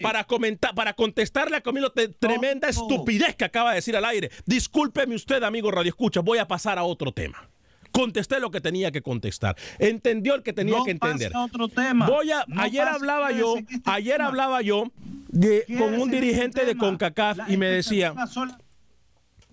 para, 0.00 0.24
comentar, 0.24 0.74
para 0.74 0.92
contestarle 0.92 1.56
a 1.56 1.60
Camilo 1.62 1.92
tremenda 2.18 2.68
estupidez 2.68 3.34
que 3.36 3.44
acaba 3.44 3.70
de 3.70 3.76
decir 3.76 3.96
al 3.96 4.04
aire. 4.04 4.30
Discúlpeme 4.44 5.14
usted, 5.14 5.42
amigo 5.42 5.70
Radio 5.70 5.90
Escucha, 5.90 6.20
voy 6.20 6.38
a 6.38 6.46
pasar 6.46 6.78
a 6.78 6.84
otro 6.84 7.12
tema 7.12 7.48
contesté 7.94 8.40
lo 8.40 8.50
que 8.50 8.60
tenía 8.60 8.90
que 8.90 9.02
contestar. 9.02 9.56
Entendió 9.78 10.34
el 10.34 10.42
que 10.42 10.52
tenía 10.52 10.78
que 10.84 10.90
entender. 10.90 11.32
otro 11.36 11.68
tema. 11.68 12.06
Voy 12.08 12.32
a, 12.32 12.44
ayer 12.56 12.82
hablaba 12.82 13.30
yo, 13.30 13.54
ayer 13.84 14.20
hablaba 14.20 14.62
yo 14.62 14.90
de, 15.28 15.64
con 15.78 15.94
un 15.94 16.10
dirigente 16.10 16.64
de 16.64 16.76
CONCACAF 16.76 17.48
y 17.48 17.56
me 17.56 17.66
decía, 17.66 18.12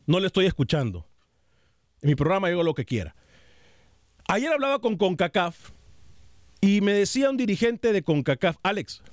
no 0.07 0.19
le 0.19 0.25
estoy 0.25 0.47
escuchando. 0.47 1.05
En 2.01 2.09
mi 2.09 2.15
programa 2.15 2.49
digo 2.49 2.63
lo 2.63 2.73
que 2.73 2.83
quiera. 2.83 3.15
Ayer 4.27 4.51
hablaba 4.51 4.79
con 4.79 4.97
CONCACAF 4.97 5.69
y 6.61 6.81
me 6.81 6.93
decía 6.93 7.29
un 7.29 7.37
dirigente 7.37 7.93
de 7.93 8.01
CONCACAF, 8.01 8.57
Alex, 8.63 9.03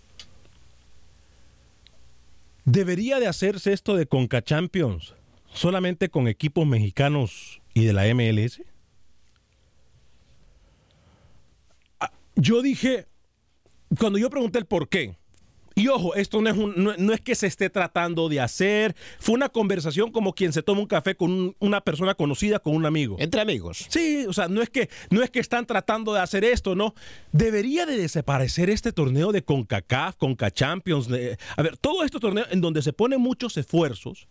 ¿debería 2.64 3.20
de 3.20 3.26
hacerse 3.26 3.74
esto 3.74 3.94
de 3.94 4.06
CONCACHAMPIONS 4.06 5.14
solamente 5.52 6.08
con 6.08 6.28
equipos 6.28 6.66
mexicanos 6.66 7.60
y 7.74 7.84
de 7.84 7.92
la 7.92 8.04
MLS? 8.14 8.62
Yo 12.38 12.62
dije, 12.62 13.06
cuando 13.98 14.18
yo 14.18 14.30
pregunté 14.30 14.58
el 14.58 14.66
por 14.66 14.88
qué, 14.88 15.16
y 15.74 15.86
ojo, 15.86 16.16
esto 16.16 16.40
no 16.40 16.50
es, 16.50 16.56
no, 16.98 17.12
es 17.12 17.20
que 17.20 17.36
se 17.36 17.46
esté 17.46 17.70
tratando 17.70 18.28
de 18.28 18.40
hacer. 18.40 18.96
Fue 19.20 19.36
una 19.36 19.48
conversación 19.48 20.10
como 20.10 20.32
quien 20.32 20.52
se 20.52 20.60
toma 20.60 20.80
un 20.80 20.88
café 20.88 21.14
con 21.14 21.54
una 21.60 21.80
persona 21.80 22.14
conocida, 22.14 22.58
con 22.58 22.74
un 22.74 22.84
amigo. 22.84 23.14
Entre 23.20 23.40
amigos. 23.40 23.86
Sí, 23.88 24.26
o 24.28 24.32
sea, 24.32 24.48
no 24.48 24.60
es 24.60 24.70
que, 24.70 24.90
no 25.10 25.22
es 25.22 25.30
que 25.30 25.38
están 25.38 25.66
tratando 25.66 26.12
de 26.12 26.20
hacer 26.20 26.44
esto, 26.44 26.74
¿no? 26.74 26.94
Debería 27.30 27.86
de 27.86 27.96
desaparecer 27.96 28.70
este 28.70 28.90
torneo 28.90 29.30
de 29.30 29.44
CONCACAF, 29.44 30.16
CONCACHAMPIONS. 30.16 31.10
a 31.56 31.62
ver, 31.62 31.76
todo 31.76 32.02
este 32.02 32.18
torneo 32.18 32.46
en 32.50 32.60
donde 32.60 32.82
se 32.82 32.92
ponen 32.92 33.20
muchos 33.20 33.56
esfuerzos 33.56 34.26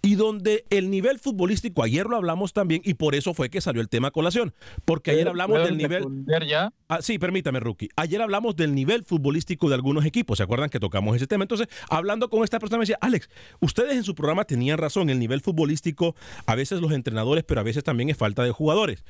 y 0.00 0.14
donde 0.14 0.64
el 0.70 0.90
nivel 0.90 1.18
futbolístico, 1.18 1.82
ayer 1.82 2.06
lo 2.06 2.16
hablamos 2.16 2.52
también, 2.52 2.82
y 2.84 2.94
por 2.94 3.14
eso 3.14 3.34
fue 3.34 3.50
que 3.50 3.60
salió 3.60 3.82
el 3.82 3.88
tema 3.88 4.10
colación, 4.10 4.54
porque 4.84 5.10
ayer 5.10 5.28
hablamos 5.28 5.62
del 5.64 5.76
nivel... 5.76 6.04
Ya? 6.48 6.72
Ah, 6.88 7.02
sí, 7.02 7.18
permítame, 7.18 7.58
Rookie. 7.60 7.88
Ayer 7.96 8.22
hablamos 8.22 8.54
del 8.54 8.74
nivel 8.74 9.04
futbolístico 9.04 9.68
de 9.68 9.74
algunos 9.74 10.04
equipos, 10.04 10.38
¿se 10.38 10.44
acuerdan 10.44 10.70
que 10.70 10.78
tocamos 10.78 11.16
ese 11.16 11.26
tema? 11.26 11.44
Entonces, 11.44 11.68
hablando 11.90 12.30
con 12.30 12.44
esta 12.44 12.60
persona, 12.60 12.78
me 12.78 12.82
decía, 12.82 12.98
Alex, 13.00 13.28
ustedes 13.60 13.96
en 13.96 14.04
su 14.04 14.14
programa 14.14 14.44
tenían 14.44 14.78
razón, 14.78 15.10
el 15.10 15.18
nivel 15.18 15.40
futbolístico, 15.40 16.14
a 16.46 16.54
veces 16.54 16.80
los 16.80 16.92
entrenadores, 16.92 17.44
pero 17.44 17.60
a 17.60 17.64
veces 17.64 17.82
también 17.82 18.08
es 18.08 18.16
falta 18.16 18.44
de 18.44 18.52
jugadores. 18.52 19.04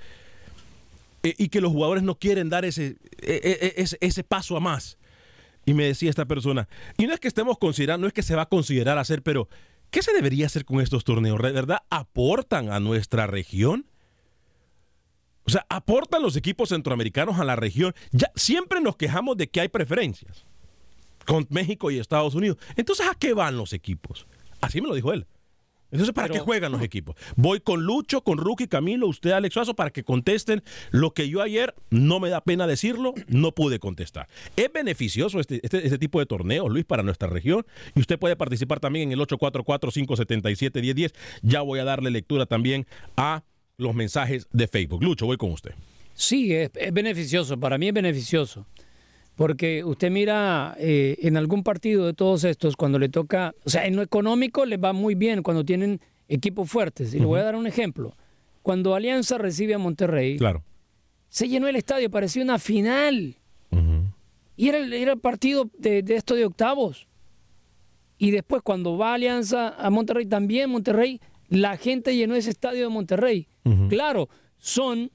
E, 1.23 1.35
y 1.37 1.49
que 1.49 1.61
los 1.61 1.71
jugadores 1.71 2.03
no 2.03 2.15
quieren 2.19 2.49
dar 2.49 2.65
ese, 2.65 2.97
e, 3.21 3.41
e, 3.45 3.75
ese, 3.77 3.99
ese 4.01 4.25
paso 4.25 4.57
a 4.57 4.61
más. 4.61 4.97
Y 5.67 5.75
me 5.75 5.85
decía 5.85 6.09
esta 6.09 6.25
persona, 6.25 6.67
y 6.97 7.07
no 7.07 7.13
es 7.13 7.21
que 7.21 7.29
estemos 7.29 7.59
considerando, 7.59 8.05
no 8.05 8.09
es 8.09 8.15
que 8.15 8.23
se 8.23 8.35
va 8.35 8.43
a 8.43 8.49
considerar 8.49 8.97
hacer, 8.97 9.23
pero 9.23 9.51
¿Qué 9.91 10.03
se 10.03 10.13
debería 10.13 10.47
hacer 10.47 10.65
con 10.65 10.81
estos 10.81 11.05
torneos? 11.05 11.41
¿De 11.41 11.53
verdad 11.53 11.83
aportan 11.91 12.71
a 12.71 12.81
nuestra 12.81 13.27
región? 13.27 13.87
O 15.45 15.51
sea, 15.51 15.65
aportan 15.71 16.23
los 16.23 16.37
equipos 16.37 16.69
centroamericanos 16.69 17.39
a 17.39 17.45
la 17.45 17.57
región. 17.57 17.95
Ya 18.13 18.31
siempre 18.35 18.83
nos 18.83 18.97
quejamos 18.97 19.37
de 19.39 19.49
que 19.49 19.61
hay 19.61 19.69
preferencias 19.69 20.45
con 21.25 21.47
México 21.51 21.91
y 21.91 21.99
Estados 21.99 22.35
Unidos. 22.35 22.59
Entonces, 22.77 23.07
¿a 23.07 23.15
qué 23.15 23.33
van 23.33 23.57
los 23.57 23.73
equipos? 23.73 24.27
Así 24.61 24.81
me 24.81 24.89
lo 24.89 24.95
dijo 24.95 25.13
él. 25.13 25.27
Entonces, 25.91 26.15
¿para 26.15 26.29
qué 26.29 26.39
juegan 26.39 26.73
los 26.73 26.83
equipos? 26.89 27.17
Voy 27.37 27.61
con 27.61 27.83
Lucho, 27.83 28.23
con 28.23 28.39
Rookie, 28.39 28.69
Camilo, 28.69 29.07
usted, 29.07 29.31
Alex 29.31 29.55
Suazo, 29.55 29.75
para 29.75 29.91
que 29.91 30.05
contesten 30.05 30.63
lo 30.91 31.13
que 31.13 31.29
yo 31.29 31.43
ayer, 31.43 31.75
no 31.91 32.21
me 32.21 32.29
da 32.29 32.43
pena 32.43 32.67
decirlo, 32.67 33.15
no 33.27 33.53
pude 33.53 33.79
contestar. 33.79 34.29
Es 34.57 34.73
beneficioso 34.73 35.41
este, 35.41 35.61
este, 35.63 35.85
este 35.85 35.99
tipo 35.99 36.19
de 36.19 36.27
torneos, 36.27 36.69
Luis, 36.69 36.85
para 36.85 37.03
nuestra 37.03 37.29
región. 37.29 37.65
Y 37.95 38.01
usted 38.01 38.19
puede 38.19 38.37
participar 38.37 38.81
también 38.81 39.11
en 39.11 39.19
el 39.19 39.27
844-577-1010. 39.27 41.15
Ya 41.43 41.63
voy 41.63 41.79
a 41.79 41.85
darle 41.85 42.11
lectura 42.11 42.47
también 42.47 42.87
a 43.17 43.45
los 43.77 43.95
mensajes 43.95 44.49
de 44.53 44.69
Facebook. 44.69 45.03
Lucho, 45.03 45.27
voy 45.27 45.37
con 45.37 45.53
usted. 45.53 45.73
Sí, 46.15 46.53
es 46.53 46.71
beneficioso. 46.93 47.59
Para 47.59 47.79
mí 47.79 47.89
es 47.89 47.95
beneficioso. 47.95 48.67
Porque 49.39 49.85
usted 49.85 50.11
mira 50.11 50.75
eh, 50.81 51.17
en 51.23 51.37
algún 51.37 51.63
partido 51.63 52.07
de 52.07 52.13
todos 52.13 52.43
estos, 52.43 52.75
cuando 52.75 52.99
le 52.99 53.09
toca, 53.09 53.55
o 53.65 53.71
sea, 53.71 53.87
en 53.87 53.95
lo 53.95 54.03
económico 54.03 54.67
le 54.67 54.79
va 54.79 54.93
muy 54.93 55.15
bien 55.15 55.45
cuando 55.45 55.65
tienen 55.65 56.01
equipos 56.27 56.69
fuertes. 56.69 57.15
Y 57.15 57.21
le 57.21 57.25
voy 57.25 57.39
a 57.39 57.45
dar 57.45 57.55
un 57.55 57.69
ejemplo. 57.69 58.17
Cuando 58.63 58.97
Alianza 58.97 59.39
recibe 59.39 59.75
a 59.75 59.79
Monterrey, 59.79 60.39
claro. 60.39 60.65
se 61.29 61.49
llenó 61.49 61.69
el 61.69 61.77
estadio, 61.77 62.11
parecía 62.11 62.43
una 62.43 62.59
final. 62.59 63.37
Y 64.57 64.69
era, 64.69 64.79
era 64.79 65.13
el 65.13 65.21
partido 65.21 65.71
de, 65.79 66.03
de 66.03 66.17
esto 66.17 66.35
de 66.35 66.45
octavos. 66.45 67.07
Y 68.19 68.33
después 68.33 68.63
cuando 68.63 68.99
va 68.99 69.15
Alianza 69.15 69.69
a 69.69 69.89
Monterrey, 69.89 70.27
también 70.27 70.69
Monterrey, 70.69 71.21
la 71.49 71.77
gente 71.77 72.17
llenó 72.17 72.35
ese 72.35 72.51
estadio 72.51 72.83
de 72.83 72.89
Monterrey. 72.89 73.47
Claro, 73.89 74.29
son 74.57 75.13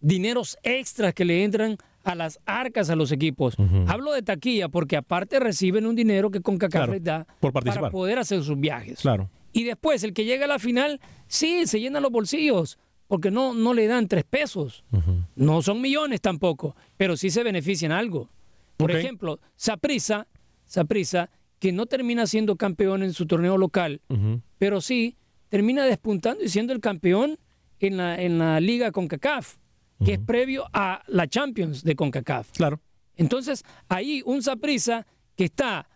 dineros 0.00 0.56
extras 0.62 1.12
que 1.12 1.26
le 1.26 1.44
entran 1.44 1.76
a 2.04 2.14
las 2.14 2.40
arcas 2.46 2.90
a 2.90 2.96
los 2.96 3.12
equipos. 3.12 3.56
Hablo 3.86 4.12
de 4.12 4.22
taquilla 4.22 4.68
porque 4.68 4.96
aparte 4.96 5.38
reciben 5.40 5.86
un 5.86 5.94
dinero 5.94 6.30
que 6.30 6.40
CONCACAF 6.40 6.90
les 6.90 7.04
da 7.04 7.26
por 7.40 7.52
para 7.52 7.90
poder 7.90 8.18
hacer 8.18 8.42
sus 8.42 8.58
viajes. 8.58 9.00
Claro. 9.00 9.30
Y 9.52 9.64
después, 9.64 10.02
el 10.04 10.12
que 10.12 10.24
llega 10.24 10.44
a 10.44 10.48
la 10.48 10.58
final, 10.58 11.00
sí, 11.26 11.66
se 11.66 11.80
llena 11.80 12.00
los 12.00 12.12
bolsillos, 12.12 12.78
porque 13.08 13.30
no, 13.30 13.52
no 13.54 13.74
le 13.74 13.86
dan 13.86 14.06
tres 14.06 14.24
pesos. 14.24 14.84
No 15.34 15.62
son 15.62 15.80
millones 15.80 16.20
tampoco, 16.20 16.76
pero 16.96 17.16
sí 17.16 17.30
se 17.30 17.42
benefician 17.42 17.92
algo. 17.92 18.30
Por 18.76 18.92
ejemplo, 18.92 19.40
Saprisa, 19.56 20.26
Saprissa, 20.64 21.30
que 21.58 21.72
no 21.72 21.86
termina 21.86 22.26
siendo 22.26 22.56
campeón 22.56 23.02
en 23.02 23.12
su 23.12 23.26
torneo 23.26 23.58
local, 23.58 24.00
pero 24.58 24.80
sí 24.80 25.16
termina 25.48 25.84
despuntando 25.84 26.44
y 26.44 26.48
siendo 26.48 26.72
el 26.72 26.80
campeón 26.80 27.38
en 27.80 27.96
la, 27.96 28.20
en 28.20 28.38
la 28.38 28.60
liga 28.60 28.92
CONCACAF, 28.92 29.56
que 30.04 30.14
es 30.14 30.18
previo 30.18 30.64
a 30.72 31.02
la 31.06 31.28
Champions 31.28 31.84
de 31.84 31.94
CONCACAF. 31.94 32.52
Claro. 32.52 32.80
Entonces, 33.16 33.64
ahí 33.88 34.22
un 34.24 34.42
Saprissa 34.42 35.06
que 35.36 35.44
está 35.44 35.88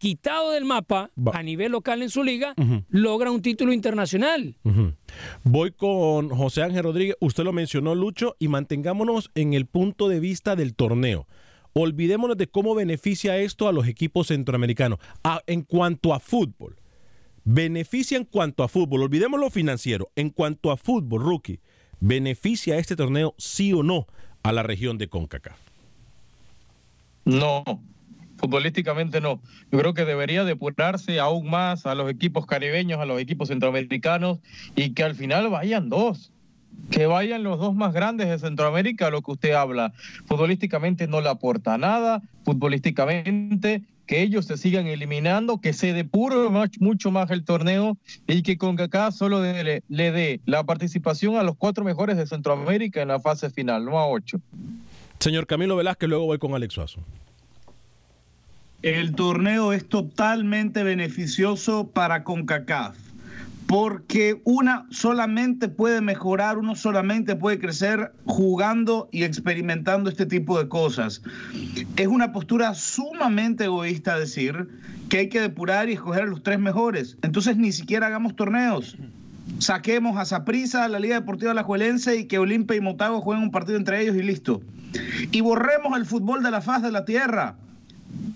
quitado 0.00 0.52
del 0.52 0.64
mapa 0.64 1.10
a 1.32 1.42
nivel 1.42 1.72
local 1.72 2.02
en 2.02 2.08
su 2.08 2.24
liga, 2.24 2.54
logra 2.88 3.30
un 3.30 3.42
título 3.42 3.72
internacional. 3.72 4.56
Voy 5.44 5.72
con 5.72 6.30
José 6.30 6.62
Ángel 6.62 6.84
Rodríguez, 6.84 7.16
usted 7.20 7.44
lo 7.44 7.52
mencionó, 7.52 7.94
Lucho, 7.94 8.34
y 8.38 8.48
mantengámonos 8.48 9.30
en 9.34 9.52
el 9.52 9.66
punto 9.66 10.08
de 10.08 10.18
vista 10.18 10.56
del 10.56 10.74
torneo. 10.74 11.26
Olvidémonos 11.74 12.36
de 12.38 12.48
cómo 12.48 12.74
beneficia 12.74 13.36
esto 13.38 13.68
a 13.68 13.72
los 13.72 13.86
equipos 13.86 14.28
centroamericanos. 14.28 14.98
Ah, 15.22 15.42
en 15.46 15.62
cuanto 15.62 16.14
a 16.14 16.18
fútbol, 16.18 16.76
beneficia 17.44 18.16
en 18.16 18.24
cuanto 18.24 18.64
a 18.64 18.68
fútbol, 18.68 19.02
olvidemos 19.02 19.38
lo 19.38 19.50
financiero, 19.50 20.08
en 20.16 20.30
cuanto 20.30 20.70
a 20.70 20.78
fútbol, 20.78 21.22
rookie, 21.22 21.60
beneficia 22.00 22.78
este 22.78 22.96
torneo 22.96 23.34
sí 23.38 23.72
o 23.72 23.82
no 23.82 24.06
a 24.42 24.52
la 24.52 24.62
región 24.62 24.98
de 24.98 25.08
CONCACAF. 25.08 25.58
No, 27.24 27.62
futbolísticamente 28.38 29.20
no. 29.20 29.40
Yo 29.70 29.78
creo 29.78 29.94
que 29.94 30.04
debería 30.04 30.44
depurarse 30.44 31.20
aún 31.20 31.48
más 31.50 31.86
a 31.86 31.94
los 31.94 32.10
equipos 32.10 32.46
caribeños, 32.46 32.98
a 32.98 33.04
los 33.04 33.20
equipos 33.20 33.48
centroamericanos 33.48 34.38
y 34.74 34.94
que 34.94 35.04
al 35.04 35.14
final 35.14 35.50
vayan 35.50 35.88
dos. 35.88 36.32
Que 36.90 37.06
vayan 37.06 37.42
los 37.42 37.58
dos 37.58 37.74
más 37.74 37.92
grandes 37.92 38.28
de 38.28 38.38
Centroamérica, 38.38 39.10
lo 39.10 39.20
que 39.22 39.32
usted 39.32 39.52
habla. 39.52 39.92
Futbolísticamente 40.26 41.06
no 41.06 41.20
le 41.20 41.28
aporta 41.28 41.76
nada, 41.76 42.22
futbolísticamente 42.44 43.82
que 44.10 44.22
ellos 44.22 44.46
se 44.46 44.56
sigan 44.56 44.88
eliminando, 44.88 45.60
que 45.60 45.72
se 45.72 45.92
depure 45.92 46.50
más- 46.50 46.80
mucho 46.80 47.12
más 47.12 47.30
el 47.30 47.44
torneo 47.44 47.96
y 48.26 48.42
que 48.42 48.58
CONCACAF 48.58 49.14
solo 49.14 49.40
de- 49.40 49.84
le 49.88 50.10
dé 50.10 50.40
la 50.46 50.64
participación 50.64 51.36
a 51.36 51.44
los 51.44 51.54
cuatro 51.56 51.84
mejores 51.84 52.16
de 52.16 52.26
Centroamérica 52.26 53.00
en 53.02 53.06
la 53.06 53.20
fase 53.20 53.50
final, 53.50 53.84
no 53.84 54.00
a 54.00 54.08
ocho. 54.08 54.40
Señor 55.20 55.46
Camilo 55.46 55.76
Velázquez, 55.76 56.08
luego 56.08 56.26
voy 56.26 56.38
con 56.38 56.52
Alex 56.56 56.74
Suazo. 56.74 56.98
El 58.82 59.14
torneo 59.14 59.72
es 59.72 59.88
totalmente 59.88 60.82
beneficioso 60.82 61.86
para 61.86 62.24
CONCACAF, 62.24 62.96
porque 63.70 64.42
una 64.42 64.84
solamente 64.90 65.68
puede 65.68 66.00
mejorar, 66.00 66.58
uno 66.58 66.74
solamente 66.74 67.36
puede 67.36 67.60
crecer 67.60 68.12
jugando 68.24 69.08
y 69.12 69.22
experimentando 69.22 70.10
este 70.10 70.26
tipo 70.26 70.58
de 70.58 70.68
cosas. 70.68 71.22
Es 71.96 72.08
una 72.08 72.32
postura 72.32 72.74
sumamente 72.74 73.66
egoísta 73.66 74.18
decir 74.18 74.66
que 75.08 75.18
hay 75.18 75.28
que 75.28 75.40
depurar 75.40 75.88
y 75.88 75.92
escoger 75.92 76.24
a 76.24 76.26
los 76.26 76.42
tres 76.42 76.58
mejores. 76.58 77.16
Entonces 77.22 77.58
ni 77.58 77.70
siquiera 77.70 78.08
hagamos 78.08 78.34
torneos. 78.34 78.96
Saquemos 79.60 80.18
a 80.18 80.24
Saprissa, 80.24 80.82
a 80.82 80.88
la 80.88 80.98
Liga 80.98 81.14
Deportiva 81.14 81.52
Alajuelense 81.52 82.16
y 82.16 82.24
que 82.24 82.40
Olimpia 82.40 82.76
y 82.76 82.80
Motagua 82.80 83.20
jueguen 83.20 83.44
un 83.44 83.50
partido 83.52 83.78
entre 83.78 84.02
ellos 84.02 84.16
y 84.16 84.22
listo. 84.24 84.62
Y 85.30 85.42
borremos 85.42 85.96
el 85.96 86.06
fútbol 86.06 86.42
de 86.42 86.50
la 86.50 86.60
faz 86.60 86.82
de 86.82 86.90
la 86.90 87.04
tierra 87.04 87.54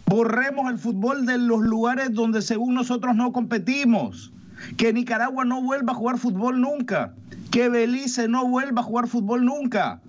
borremos 0.07 0.70
el 0.70 0.79
fútbol 0.79 1.27
de 1.27 1.38
los 1.38 1.61
lugares 1.61 2.12
donde 2.12 2.40
según 2.40 2.75
nosotros 2.75 3.16
no 3.16 3.33
competimos. 3.33 4.33
Que 4.77 4.92
Nicaragua 4.92 5.44
no 5.44 5.62
vuelva 5.62 5.92
a 5.92 5.96
jugar 5.96 6.18
fútbol 6.18 6.61
nunca. 6.61 7.14
Que 7.50 7.68
Belice 7.68 8.29
no 8.29 8.46
vuelva 8.48 8.81
a 8.81 8.85
jugar 8.85 9.07
fútbol 9.09 9.44
nunca. 9.44 10.00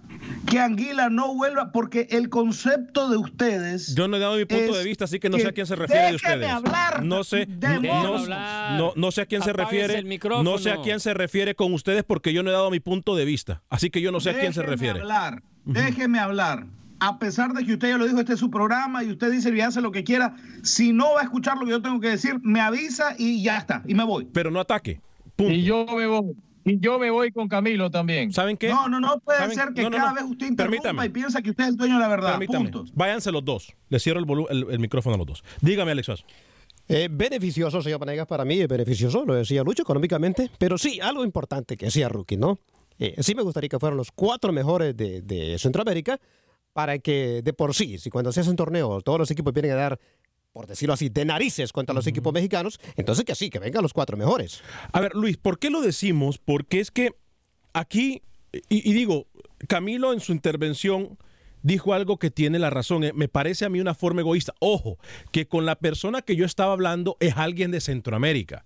Que 0.48 0.60
Anguila 0.60 1.10
no 1.10 1.36
vuelva, 1.36 1.72
porque 1.72 2.08
el 2.10 2.30
concepto 2.30 3.10
de 3.10 3.18
ustedes. 3.18 3.94
Yo 3.96 4.08
no 4.08 4.18
he 4.18 4.20
dado 4.20 4.38
mi 4.38 4.46
punto 4.46 4.76
de 4.76 4.84
vista, 4.84 5.06
así 5.06 5.20
que 5.20 5.30
no 5.30 5.38
que- 5.38 5.44
sé 5.44 5.50
a 5.50 5.52
quién 5.52 5.68
se 5.68 5.76
refiere 5.76 6.08
de 6.10 6.16
ustedes. 6.16 6.50
hablar, 6.50 7.04
no 7.04 7.24
sé, 7.24 7.46
no, 7.46 8.18
no- 8.28 8.94
no- 8.96 9.12
sé 9.12 9.22
a 9.22 9.26
quién 9.28 9.44
se 9.44 9.54
refiere. 9.54 10.04
No 10.44 10.58
sé 10.58 10.72
a 10.72 10.82
quién 10.82 11.00
se 11.00 11.14
refiere 11.14 11.54
con 11.54 11.74
ustedes 11.74 12.04
porque 12.04 12.34
yo 12.34 12.42
no 12.42 12.50
he 12.50 12.54
dado 12.54 12.72
mi 12.72 12.80
punto 12.80 13.16
de 13.16 13.26
vista. 13.26 13.62
Así 13.70 13.92
que 13.92 14.02
yo 14.02 14.12
no 14.12 14.20
sé 14.20 14.32
a 14.32 14.40
quién 14.40 14.54
se 14.54 14.62
Déjeme 14.62 14.76
refiere. 14.76 15.00
hablar, 15.02 15.44
déjeme 15.64 16.18
hablar. 16.20 16.66
A 17.08 17.20
pesar 17.20 17.54
de 17.54 17.64
que 17.66 17.74
usted 17.74 17.90
ya 17.90 17.98
lo 17.98 18.06
dijo, 18.06 18.20
este 18.20 18.34
es 18.34 18.40
su 18.40 18.50
programa 18.50 19.04
y 19.04 19.12
usted 19.12 19.32
dice 19.32 19.56
y 19.56 19.62
hace 19.62 19.82
lo 19.82 19.92
que 19.92 20.04
quiera. 20.04 20.36
Si 20.64 20.92
no 20.94 21.14
va 21.14 21.22
a 21.22 21.24
escuchar 21.24 21.58
lo 21.58 21.66
que 21.66 21.72
yo 21.72 21.82
tengo 21.82 22.00
que 22.00 22.10
decir, 22.10 22.40
me 22.42 22.62
avisa 22.62 23.16
y 23.18 23.44
ya 23.44 23.58
está. 23.58 23.84
Y 23.88 23.94
me 23.94 24.04
voy. 24.04 24.26
Pero 24.26 24.50
no 24.52 24.60
ataque. 24.60 25.02
Y 25.38 25.64
yo 25.64 25.86
me 25.86 26.08
voy. 26.08 26.36
Y 26.68 26.80
yo 26.80 26.98
me 26.98 27.12
voy 27.12 27.32
con 27.32 27.48
Camilo 27.48 27.92
también. 27.92 28.34
¿Saben 28.34 28.58
qué? 28.58 28.70
No, 28.70 28.88
no, 28.90 29.00
no 29.00 29.20
puede 29.20 29.38
¿Saben? 29.38 29.56
ser 29.56 29.74
que 29.76 29.84
No, 29.84 29.92
no, 29.92 29.98
cada 29.98 30.10
no. 30.10 30.16
vez 30.16 30.24
usted 30.24 30.48
interrumpa 30.48 30.82
Permítame. 30.82 31.06
y 31.06 31.10
piensa 31.10 31.42
que 31.44 31.52
usted 31.52 31.64
es 31.66 31.70
el 31.70 31.76
dueño 31.78 31.94
de 31.94 32.00
la 32.00 32.08
verdad. 32.08 32.32
Permítame. 32.40 32.72
Punto. 32.72 32.92
Váyanse 32.96 33.32
los 33.32 33.46
dos. 33.46 33.72
Les 33.90 34.02
cierro 34.02 34.20
el, 34.20 34.26
volu- 34.26 34.48
el, 34.50 34.66
el 34.72 34.80
micrófono 34.80 35.14
a 35.14 35.18
los 35.20 35.28
dos. 35.28 35.44
Dígame, 35.62 35.92
Alex. 35.92 36.24
Eh, 36.88 37.08
beneficioso, 37.12 37.82
señor 37.84 38.00
Panegas, 38.00 38.26
para 38.28 38.46
mí 38.46 38.60
es 38.60 38.68
beneficioso, 38.68 39.26
lo 39.26 39.34
decía 39.36 39.64
Lucho, 39.64 39.84
económicamente, 39.84 40.50
pero 40.58 40.78
sí, 40.78 41.00
algo 41.00 41.24
importante 41.24 41.78
que 41.78 41.86
decía 41.86 42.10
Rookie, 42.10 42.38
¿no? 42.38 42.58
Eh, 43.00 43.16
sí 43.24 43.34
me 43.36 43.42
gustaría 43.42 43.70
que 43.70 43.78
fueran 43.80 43.98
los 43.98 44.12
cuatro 44.12 44.52
mejores 44.54 44.96
de, 44.96 45.22
de 45.22 45.58
Centroamérica 45.60 46.20
para 46.76 47.00
que 47.00 47.42
de 47.42 47.54
por 47.54 47.74
sí, 47.74 47.98
si 48.00 48.10
cuando 48.10 48.34
se 48.34 48.42
hacen 48.42 48.58
torneos 48.58 49.02
todos 49.06 49.18
los 49.18 49.32
equipos 49.32 49.54
vienen 49.54 49.72
a 49.72 49.76
dar, 49.76 50.00
por 50.52 50.68
decirlo 50.68 50.94
así, 50.94 51.08
de 51.08 51.24
narices 51.24 51.72
contra 51.72 51.96
los 51.96 52.06
equipos 52.06 52.34
mexicanos, 52.34 52.82
entonces 52.98 53.24
que 53.24 53.34
sí, 53.34 53.50
que 53.50 53.60
vengan 53.60 53.82
los 53.82 53.94
cuatro 53.94 54.18
mejores. 54.18 54.62
A 54.92 55.00
ver, 55.00 55.16
Luis, 55.16 55.38
¿por 55.38 55.58
qué 55.58 55.70
lo 55.70 55.80
decimos? 55.80 56.38
Porque 56.38 56.82
es 56.82 56.92
que 56.92 57.16
aquí, 57.72 58.24
y, 58.68 58.90
y 58.90 58.92
digo, 58.92 59.26
Camilo 59.70 60.12
en 60.12 60.20
su 60.20 60.34
intervención 60.34 61.18
dijo 61.62 61.94
algo 61.94 62.18
que 62.18 62.30
tiene 62.30 62.60
la 62.60 62.70
razón. 62.70 63.06
eh, 63.06 63.14
Me 63.16 63.30
parece 63.30 63.64
a 63.64 63.70
mí 63.70 63.80
una 63.80 63.96
forma 63.96 64.20
egoísta. 64.20 64.54
Ojo, 64.60 64.98
que 65.32 65.48
con 65.48 65.66
la 65.66 65.78
persona 65.78 66.24
que 66.24 66.36
yo 66.36 66.46
estaba 66.46 66.74
hablando 66.74 67.16
es 67.22 67.38
alguien 67.38 67.72
de 67.72 67.80
Centroamérica 67.80 68.66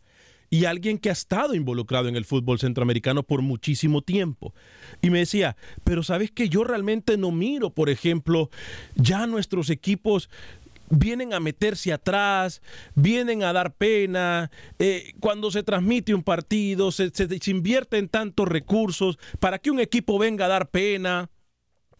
y 0.49 0.65
alguien 0.65 0.97
que 0.97 1.09
ha 1.09 1.13
estado 1.13 1.53
involucrado 1.53 2.07
en 2.07 2.15
el 2.15 2.25
fútbol 2.25 2.59
centroamericano 2.59 3.23
por 3.23 3.41
muchísimo 3.41 4.01
tiempo. 4.01 4.53
Y 5.01 5.09
me 5.09 5.19
decía, 5.19 5.55
pero 5.83 6.03
sabes 6.03 6.31
que 6.31 6.49
yo 6.49 6.63
realmente 6.63 7.17
no 7.17 7.31
miro, 7.31 7.69
por 7.69 7.89
ejemplo, 7.89 8.49
ya 8.95 9.27
nuestros 9.27 9.69
equipos 9.69 10.29
vienen 10.89 11.33
a 11.33 11.39
meterse 11.39 11.93
atrás, 11.93 12.61
vienen 12.95 13.43
a 13.43 13.53
dar 13.53 13.73
pena, 13.73 14.49
eh, 14.79 15.13
cuando 15.19 15.51
se 15.51 15.63
transmite 15.63 16.13
un 16.13 16.23
partido, 16.23 16.91
se, 16.91 17.11
se, 17.11 17.27
se 17.27 17.51
invierten 17.51 18.09
tantos 18.09 18.47
recursos 18.47 19.19
para 19.39 19.59
que 19.59 19.71
un 19.71 19.79
equipo 19.79 20.17
venga 20.17 20.45
a 20.45 20.49
dar 20.49 20.69
pena. 20.69 21.29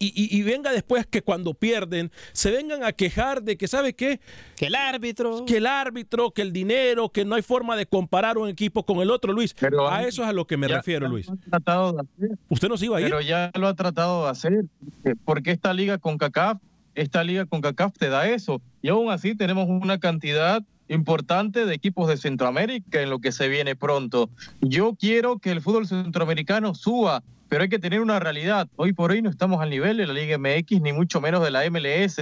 Y, 0.02 0.08
y- 0.16 0.38
y 0.40 0.44
venga 0.44 0.72
después 0.72 1.06
que 1.06 1.22
cuando 1.22 1.54
pierden 1.54 2.10
se 2.32 2.52
vengan 2.52 2.86
a 2.86 2.94
quejar 2.94 3.44
de 3.44 3.58
que, 3.58 3.68
¿sabe 3.68 3.94
qué? 3.94 4.22
Que 4.56 4.68
el 4.68 4.76
árbitro. 4.76 5.44
Que 5.46 5.58
el 5.58 5.66
árbitro, 5.68 6.32
que 6.32 6.42
el 6.42 6.54
dinero, 6.54 7.10
que 7.10 7.26
no 7.26 7.36
hay 7.36 7.42
forma 7.42 7.76
de 7.76 7.86
comparar 7.86 8.38
un 8.38 8.48
equipo 8.48 8.86
con 8.86 9.00
el 9.00 9.12
otro, 9.12 9.34
Luis. 9.34 9.54
Pero, 9.60 9.90
a 9.90 10.04
eso 10.04 10.24
es 10.24 10.30
a 10.30 10.34
lo 10.34 10.48
que 10.48 10.56
me 10.56 10.70
ya- 10.70 10.78
refiero, 10.78 11.06
ya 11.06 11.10
Luis. 11.12 11.28
tratado 11.50 11.92
de 11.92 12.00
hacer. 12.02 12.38
¿Usted 12.48 12.70
nos 12.70 12.82
iba 12.82 12.98
a 12.98 13.02
ir? 13.02 13.08
Pero 13.08 13.20
ya 13.20 13.52
lo 13.56 13.68
ha 13.68 13.74
tratado 13.76 14.24
de 14.24 14.30
hacer, 14.32 14.66
eh, 15.04 15.16
porque 15.26 15.52
esta 15.52 15.74
liga 15.74 15.98
con 15.98 16.18
CACAF, 16.18 16.60
esta 16.96 17.24
liga 17.26 17.46
con 17.46 17.60
CACAF 17.60 17.98
te 17.98 18.08
da 18.08 18.30
eso. 18.30 18.62
Y 18.82 18.88
aún 18.88 19.12
así 19.12 19.36
tenemos 19.36 19.68
una 19.68 20.00
cantidad 20.00 20.64
importante 20.88 21.66
de 21.66 21.76
equipos 21.76 22.08
de 22.08 22.16
Centroamérica 22.18 23.02
en 23.02 23.10
lo 23.10 23.20
que 23.20 23.32
se 23.34 23.48
viene 23.50 23.76
pronto. 23.76 24.30
Yo 24.62 24.96
quiero 25.00 25.40
que 25.40 25.52
el 25.52 25.62
fútbol 25.62 25.86
centroamericano 25.88 26.74
suba, 26.74 27.22
pero 27.50 27.64
hay 27.64 27.70
que 27.70 27.80
tener 27.80 28.00
una 28.00 28.20
realidad. 28.20 28.70
Hoy 28.76 28.94
por 28.94 29.12
hoy 29.12 29.22
no 29.24 29.30
estamos 29.30 29.60
al 29.60 29.72
nivel 29.72 29.98
de 29.98 30.08
la 30.08 30.14
Liga 30.14 30.38
MX, 30.38 30.82
ni 30.82 30.94
mucho 30.94 31.20
menos 31.20 31.44
de 31.44 31.52
la 31.52 31.70
MLS. 31.70 32.22